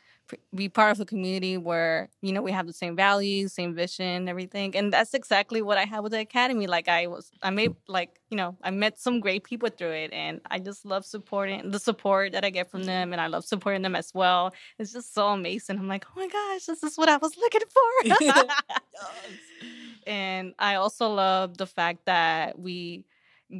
be 0.55 0.69
part 0.69 0.93
of 0.93 1.01
a 1.01 1.05
community 1.05 1.57
where 1.57 2.09
you 2.23 2.33
know 2.33 2.43
we 2.43 2.53
have 2.53 2.67
the 2.67 2.73
same 2.73 2.97
values 2.97 3.53
same 3.53 3.75
vision 3.75 4.29
everything. 4.29 4.75
And 4.77 4.93
that's 4.93 5.15
exactly 5.15 5.63
what 5.63 5.79
i 5.79 5.85
had 5.85 6.01
with 6.01 6.13
the 6.13 6.21
academy. 6.21 6.67
Like 6.67 6.89
i 6.89 7.07
was 7.07 7.31
i 7.43 7.51
made 7.51 7.75
like 7.89 8.21
you 8.31 8.37
know 8.37 8.57
i 8.63 8.71
met 8.71 8.99
some 8.99 9.21
great 9.21 9.45
people 9.45 9.69
through 9.69 9.93
it 9.93 10.13
and 10.13 10.41
i 10.51 10.59
just 10.59 10.85
love 10.85 11.05
supporting 11.05 11.71
the 11.71 11.79
support 11.79 12.33
that 12.33 12.45
i 12.45 12.51
get 12.51 12.71
from 12.71 12.81
mm-hmm. 12.81 12.89
them 12.89 13.13
and 13.13 13.21
i 13.21 13.27
love 13.27 13.45
supporting 13.45 13.83
them 13.83 13.97
as 13.97 14.13
well. 14.15 14.55
It's 14.79 14.93
just 14.93 15.15
so 15.15 15.29
amazing. 15.29 15.79
I'm 15.79 15.89
like 15.89 16.07
oh 16.09 16.21
my 16.21 16.29
gosh 16.29 16.65
this 16.65 16.83
is 16.83 16.97
what 16.97 17.09
i 17.09 17.17
was 17.17 17.37
looking 17.37 17.69
for. 17.77 18.45
And 20.07 20.55
i 20.59 20.75
also 20.75 21.09
love 21.09 21.57
the 21.57 21.67
fact 21.67 22.07
that 22.07 22.59
we 22.59 23.05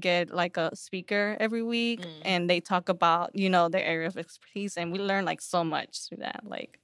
get 0.01 0.31
like 0.31 0.57
a 0.57 0.75
speaker 0.75 1.37
every 1.41 1.63
week 1.63 2.01
mm. 2.01 2.09
and 2.23 2.49
they 2.49 2.61
talk 2.61 2.89
about 2.89 3.35
you 3.35 3.49
know 3.49 3.69
their 3.69 3.85
area 3.85 4.07
of 4.07 4.17
expertise 4.17 4.77
and 4.77 4.93
we 4.93 4.99
learn 4.99 5.25
like 5.25 5.41
so 5.41 5.65
much 5.65 6.09
through 6.09 6.19
that 6.19 6.41
like 6.45 6.79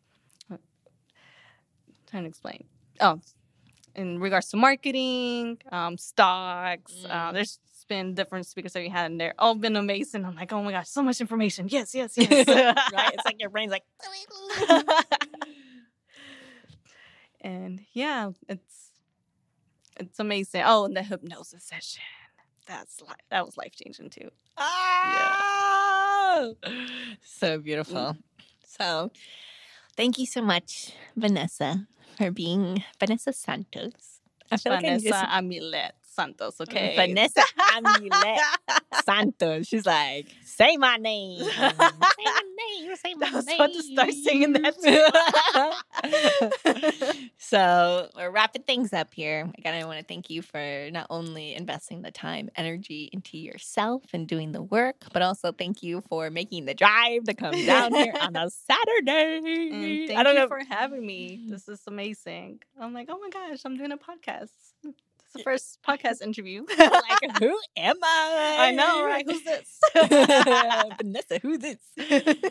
uh, 0.53 0.57
trying 2.09 2.25
to 2.25 2.29
explain. 2.29 2.65
Oh 3.01 3.21
in 3.97 4.21
regards 4.21 4.49
to 4.49 4.57
marketing 4.57 5.59
um, 5.73 5.99
stocks 5.99 6.95
uh, 7.05 7.09
mm. 7.09 7.29
uh, 7.29 7.33
there's 7.33 7.59
been 7.89 8.15
different 8.15 8.47
speakers 8.47 8.73
that 8.73 8.81
we 8.81 8.89
had 8.89 9.11
and 9.11 9.21
they're 9.21 9.35
all 9.39 9.55
been 9.55 9.77
amazing. 9.77 10.25
I'm 10.25 10.37
like 10.37 10.53
oh 10.53 10.63
my 10.63 10.71
gosh 10.71 10.89
so 10.89 11.03
much 11.03 11.21
information. 11.21 11.67
Yes 11.69 11.95
yes 11.95 12.15
yes. 12.17 12.47
Right? 12.47 13.13
It's 13.13 13.25
like 13.27 13.41
your 13.41 13.51
brain's 13.51 13.73
like 13.73 13.83
and 17.41 17.81
yeah 17.93 18.31
it's 18.49 18.91
it's 19.99 20.21
amazing. 20.21 20.63
Oh 20.65 20.85
and 20.85 20.97
the 20.97 21.03
hypnosis 21.03 21.65
session 21.65 22.03
that's 22.67 23.01
li- 23.01 23.09
that 23.31 23.45
was 23.45 23.57
life 23.57 23.75
changing 23.75 24.11
too. 24.11 24.31
Ah, 24.57 26.41
yeah. 26.41 26.51
so 27.25 27.59
beautiful. 27.59 27.95
Mm. 27.97 28.17
So, 28.65 29.11
thank 29.97 30.19
you 30.19 30.27
so 30.27 30.43
much, 30.43 30.93
Vanessa, 31.17 31.87
for 32.17 32.31
being 32.31 32.85
Vanessa 32.99 33.33
Santos. 33.33 34.21
I 34.51 34.57
feel 34.57 34.73
Vanessa 34.73 35.05
like 35.05 35.15
I 35.15 35.23
just... 35.25 35.35
Santos, 36.21 36.61
uh, 36.61 36.65
okay? 36.65 36.95
Vanessa 36.97 37.43
Amilet 37.75 38.39
Santos. 39.05 39.67
She's 39.67 39.87
like, 39.87 40.27
say 40.45 40.77
my 40.77 40.97
name. 40.97 41.43
say 41.43 41.73
my 41.79 41.91
name. 42.59 42.91
You 42.91 42.97
say 42.97 43.15
my 43.19 43.29
I 43.29 43.31
was 43.37 43.47
name. 43.47 43.61
about 43.61 43.73
to 43.73 43.83
start 43.83 44.13
singing 44.13 44.53
that 44.55 44.75
too. 44.83 45.07
so 47.39 48.09
we're 48.17 48.31
wrapping 48.31 48.63
things 48.63 48.93
up 48.93 49.13
here. 49.15 49.51
Again, 49.59 49.75
I 49.75 49.85
want 49.87 49.99
to 49.99 50.05
thank 50.05 50.29
you 50.31 50.43
for 50.43 50.89
not 50.91 51.07
only 51.11 51.55
investing 51.55 52.03
the 52.03 52.11
time, 52.11 52.51
energy 52.57 53.09
into 53.13 53.39
yourself 53.39 54.03
and 54.13 54.27
doing 54.29 54.53
the 54.53 54.63
work, 54.63 54.97
but 55.13 55.23
also 55.23 55.53
thank 55.53 55.83
you 55.83 56.03
for 56.09 56.31
making 56.31 56.65
the 56.67 56.75
drive 56.75 57.25
to 57.25 57.35
come 57.35 57.55
down 57.65 57.95
here 57.95 58.13
on 58.21 58.37
a 58.37 58.51
Saturday. 58.51 59.41
And 59.73 60.09
thank 60.09 60.19
I 60.19 60.23
don't 60.23 60.35
you 60.35 60.41
know. 60.41 60.49
for 60.49 60.61
having 60.69 61.05
me. 61.07 61.41
Mm. 61.43 61.51
This 61.51 61.69
is 61.69 61.81
amazing. 61.87 62.61
I'm 62.79 62.93
like, 62.93 63.09
oh 63.11 63.19
my 63.19 63.31
gosh, 63.31 63.61
I'm 63.65 63.77
doing 63.77 63.93
a 63.93 63.99
podcast. 63.99 64.51
It's 65.33 65.37
the 65.37 65.43
first 65.45 65.79
podcast 65.87 66.23
interview. 66.23 66.65
like, 66.79 67.39
who 67.39 67.57
am 67.77 67.97
I? 68.03 68.57
I 68.59 68.71
know, 68.73 69.05
right? 69.05 69.25
Who's 69.25 69.45
this? 69.45 69.79
Vanessa, 71.01 71.39
who's 71.41 71.59
this? 71.61 71.79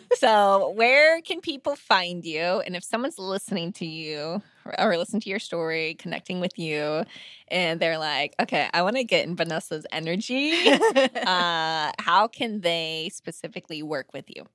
so, 0.16 0.72
where 0.78 1.20
can 1.20 1.42
people 1.42 1.76
find 1.76 2.24
you? 2.24 2.40
And 2.40 2.78
if 2.78 2.86
someone's 2.86 3.20
listening 3.20 3.74
to 3.74 3.86
you 3.86 4.42
or, 4.78 4.96
listen 4.96 5.20
to 5.20 5.30
your 5.30 5.40
story, 5.40 5.96
connecting 5.96 6.40
with 6.40 6.58
you, 6.58 7.04
and 7.50 7.82
they're 7.82 7.98
like, 7.98 8.34
okay, 8.40 8.70
I 8.74 8.82
want 8.84 8.96
to 8.96 9.04
get 9.04 9.28
in 9.28 9.36
Vanessa's 9.36 9.86
energy, 9.92 10.54
uh, 10.70 11.92
how 12.00 12.30
can 12.32 12.62
they 12.62 13.10
specifically 13.12 13.84
work 13.84 14.14
with 14.14 14.26
you? 14.30 14.46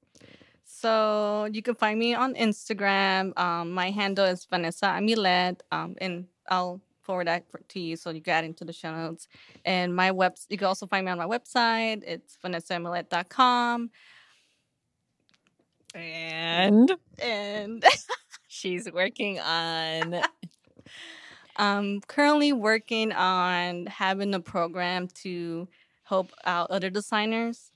So 0.65 1.47
you 1.53 1.61
can 1.61 1.75
find 1.75 1.99
me 1.99 2.15
on 2.15 2.33
Instagram. 2.37 3.39
Um, 3.39 3.73
my 3.73 3.91
handle 3.91 4.25
is 4.25 4.47
Vanessa 4.47 4.87
Amilet, 4.87 5.61
um, 5.71 5.97
and 6.01 6.27
I'll 6.49 6.81
forward 7.05 7.27
that 7.27 7.45
to 7.69 7.81
you 7.81 7.97
so 7.97 8.11
you 8.11 8.21
can 8.21 8.35
add 8.35 8.45
into 8.45 8.65
the 8.65 8.73
show 8.73 8.95
notes. 8.95 9.29
And 9.65 9.95
my 9.95 10.11
web, 10.11 10.35
you 10.49 10.59
can 10.59 10.67
also 10.67 10.87
find 10.87 11.07
me 11.07 11.13
on 11.13 11.19
my 11.19 11.27
website. 11.27 12.03
It's 12.07 12.37
vanessaamilet.com. 12.45 13.91
And 15.95 16.93
and 17.21 17.85
she's 18.49 18.91
working 18.91 19.39
on 19.39 20.23
I'm 21.57 22.01
currently 22.01 22.53
working 22.53 23.13
on 23.13 23.87
having 23.87 24.35
a 24.35 24.41
program 24.41 25.09
to 25.23 25.69
help 26.03 26.33
out 26.45 26.71
other 26.71 26.91
designers. 26.91 27.71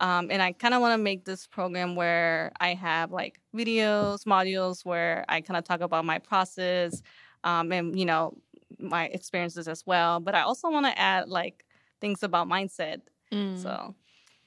Um, 0.00 0.28
and 0.30 0.42
I 0.42 0.52
kind 0.52 0.74
of 0.74 0.80
want 0.80 0.98
to 0.98 1.02
make 1.02 1.24
this 1.24 1.46
program 1.46 1.96
where 1.96 2.52
I 2.60 2.74
have 2.74 3.12
like 3.12 3.40
videos, 3.54 4.24
modules 4.24 4.84
where 4.84 5.24
I 5.28 5.40
kind 5.40 5.56
of 5.56 5.64
talk 5.64 5.80
about 5.80 6.04
my 6.04 6.18
process, 6.18 7.02
um, 7.44 7.72
and 7.72 7.98
you 7.98 8.04
know 8.04 8.36
my 8.84 9.06
experiences 9.06 9.68
as 9.68 9.84
well. 9.86 10.20
But 10.20 10.34
I 10.34 10.42
also 10.42 10.70
want 10.70 10.86
to 10.86 10.98
add 10.98 11.28
like 11.28 11.64
things 12.00 12.22
about 12.22 12.48
mindset. 12.48 13.00
Mm. 13.32 13.60
So 13.60 13.94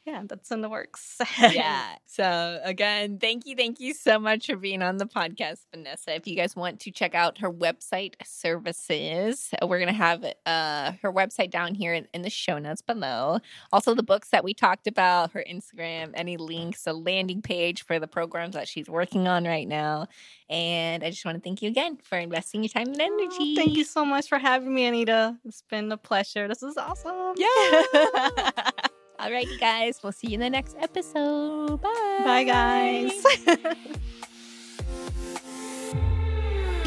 yeah, 0.08 0.24
that's 0.26 0.52
in 0.52 0.62
the 0.62 0.70
works. 0.70 1.18
yeah. 1.40 1.96
So 2.06 2.62
again, 2.64 3.20
thank 3.20 3.46
you, 3.46 3.58
thank 3.58 3.82
you 3.82 3.94
so 3.94 4.18
much 4.18 4.48
for 4.48 4.56
being 4.56 4.82
on 4.82 4.96
the 4.96 5.06
podcast, 5.06 5.66
Vanessa. 5.70 6.16
If 6.16 6.26
you 6.26 6.36
guys 6.38 6.56
want 6.56 6.80
to 6.82 6.92
check 6.92 7.14
out 7.14 7.40
her 7.40 7.52
website 7.52 8.14
services, 8.24 9.50
we're 9.62 9.80
gonna 9.80 9.92
have 9.92 10.24
uh, 10.46 10.94
her 11.02 11.12
website 11.12 11.52
down 11.52 11.76
here 11.76 11.94
in, 11.94 12.08
in, 12.14 12.22
the 12.22 12.30
show 12.30 12.58
notes 12.58 12.82
below. 12.82 13.40
Also, 13.74 13.94
the 13.94 14.02
books 14.02 14.30
that 14.30 14.46
we 14.46 14.54
talked 14.54 14.88
about, 14.88 15.34
her 15.34 15.44
Instagram, 15.50 16.12
any 16.14 16.38
links, 16.38 16.88
a 16.88 16.94
landing 16.94 17.42
page 17.42 17.84
for 17.84 18.00
the 18.00 18.08
programs 18.08 18.56
that 18.56 18.70
she's 18.70 18.90
working 18.90 19.28
on 19.28 19.44
right 19.44 19.68
now. 19.68 20.08
And 20.50 21.04
I 21.04 21.10
just 21.10 21.26
want 21.26 21.36
to 21.36 21.42
thank 21.42 21.62
you 21.62 21.68
again 21.68 21.98
for 21.98 22.18
investing 22.18 22.64
your 22.64 22.70
time 22.70 22.88
and 22.88 23.02
energy. 23.02 23.36
Oh, 23.42 23.56
thank 23.58 23.76
you 23.76 23.84
so 23.84 24.06
much 24.06 24.30
for 24.30 24.38
having 24.38 24.74
me, 24.74 24.86
Anita. 24.86 25.36
It's 25.44 25.64
been 25.64 25.92
a 25.92 25.98
pleasure. 25.98 26.48
This 26.48 26.64
is 26.64 26.78
awesome. 26.78 27.36
Yeah. 27.36 28.62
Alrighty, 29.20 29.60
guys. 29.60 30.00
We'll 30.04 30.12
see 30.12 30.28
you 30.28 30.36
in 30.36 30.40
the 30.42 30.50
next 30.50 30.76
episode. 30.80 31.82
Bye. 31.82 32.22
Bye, 32.24 32.44
guys. 32.44 33.24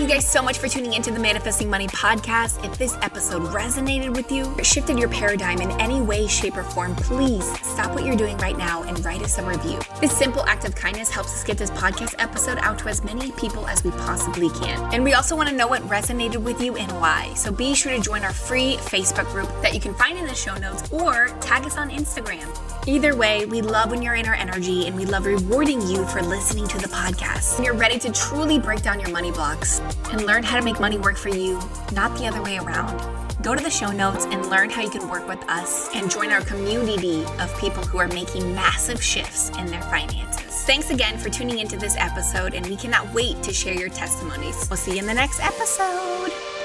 you 0.01 0.09
guys 0.09 0.27
so 0.27 0.41
much 0.41 0.59
for 0.59 0.67
tuning 0.67 0.95
into 0.95 1.11
the 1.11 1.19
Manifesting 1.19 1.69
Money 1.69 1.87
podcast. 1.89 2.65
If 2.65 2.79
this 2.79 2.97
episode 3.03 3.43
resonated 3.53 4.17
with 4.17 4.33
you, 4.33 4.47
or 4.59 4.65
shifted 4.65 4.99
your 4.99 5.11
paradigm 5.11 5.61
in 5.61 5.71
any 5.73 6.01
way, 6.01 6.27
shape, 6.27 6.57
or 6.57 6.63
form, 6.63 6.97
please 6.97 7.45
stop 7.61 7.93
what 7.93 8.05
you're 8.05 8.17
doing 8.17 8.39
right 8.39 8.57
now 8.57 8.83
and 8.85 9.05
write 9.05 9.21
us 9.23 9.37
a 9.37 9.45
review. 9.45 9.79
This 10.01 10.17
simple 10.17 10.43
act 10.47 10.65
of 10.65 10.75
kindness 10.75 11.11
helps 11.11 11.35
us 11.35 11.45
get 11.45 11.59
this 11.59 11.71
podcast 11.73 12.15
episode 12.19 12.57
out 12.63 12.79
to 12.79 12.89
as 12.89 13.05
many 13.05 13.31
people 13.33 13.67
as 13.67 13.85
we 13.85 13.91
possibly 13.91 14.49
can. 14.51 14.81
And 14.95 15.05
we 15.05 15.13
also 15.13 15.37
want 15.37 15.51
to 15.51 15.55
know 15.55 15.67
what 15.67 15.83
resonated 15.83 16.43
with 16.43 16.63
you 16.63 16.77
and 16.77 16.91
why. 16.93 17.35
So 17.35 17.53
be 17.53 17.75
sure 17.75 17.93
to 17.95 18.01
join 18.01 18.25
our 18.25 18.33
free 18.33 18.77
Facebook 18.77 19.31
group 19.33 19.51
that 19.61 19.75
you 19.75 19.81
can 19.81 19.93
find 19.95 20.17
in 20.17 20.27
the 20.27 20.35
show 20.35 20.57
notes 20.57 20.91
or 20.91 21.29
tag 21.41 21.67
us 21.67 21.77
on 21.77 21.91
Instagram. 21.91 22.49
Either 22.87 23.15
way, 23.15 23.45
we 23.45 23.61
love 23.61 23.91
when 23.91 24.01
you're 24.01 24.15
in 24.15 24.27
our 24.27 24.35
energy 24.35 24.87
and 24.87 24.97
we 24.97 25.05
love 25.05 25.27
rewarding 25.27 25.83
you 25.83 26.07
for 26.07 26.23
listening 26.23 26.67
to 26.69 26.79
the 26.79 26.89
podcast. 26.89 27.59
When 27.59 27.67
you're 27.67 27.75
ready 27.75 27.99
to 27.99 28.11
truly 28.13 28.59
break 28.59 28.81
down 28.81 28.99
your 28.99 29.11
money 29.11 29.31
blocks 29.31 29.83
and 30.13 30.27
learn 30.27 30.43
how 30.43 30.59
to 30.59 30.65
make 30.65 30.81
money 30.81 30.99
work 30.99 31.17
for 31.17 31.29
you, 31.29 31.61
not 31.93 32.17
the 32.19 32.27
other 32.27 32.43
way 32.43 32.59
around. 32.59 32.99
Go 33.43 33.55
to 33.55 33.63
the 33.63 33.71
show 33.71 33.91
notes 33.91 34.27
and 34.27 34.51
learn 34.51 34.69
how 34.69 34.83
you 34.83 34.91
can 34.91 35.09
work 35.09 35.27
with 35.27 35.43
us 35.49 35.89
and 35.95 36.11
join 36.11 36.31
our 36.31 36.43
community 36.43 37.25
of 37.39 37.59
people 37.59 37.83
who 37.83 37.99
are 37.99 38.09
making 38.09 38.55
massive 38.55 39.03
shifts 39.03 39.51
in 39.59 39.67
their 39.67 39.83
finances. 39.83 40.65
Thanks 40.65 40.91
again 40.91 41.17
for 41.17 41.31
tuning 41.31 41.59
into 41.59 41.79
this 41.79 41.97
episode, 41.97 42.55
and 42.55 42.67
we 42.67 42.77
cannot 42.77 43.13
wait 43.15 43.43
to 43.43 43.53
share 43.53 43.75
your 43.75 43.89
testimonies. 43.89 44.67
We'll 44.69 44.77
see 44.77 44.93
you 44.93 44.99
in 44.99 45.07
the 45.07 45.15
next 45.15 45.41
episode. 45.41 46.60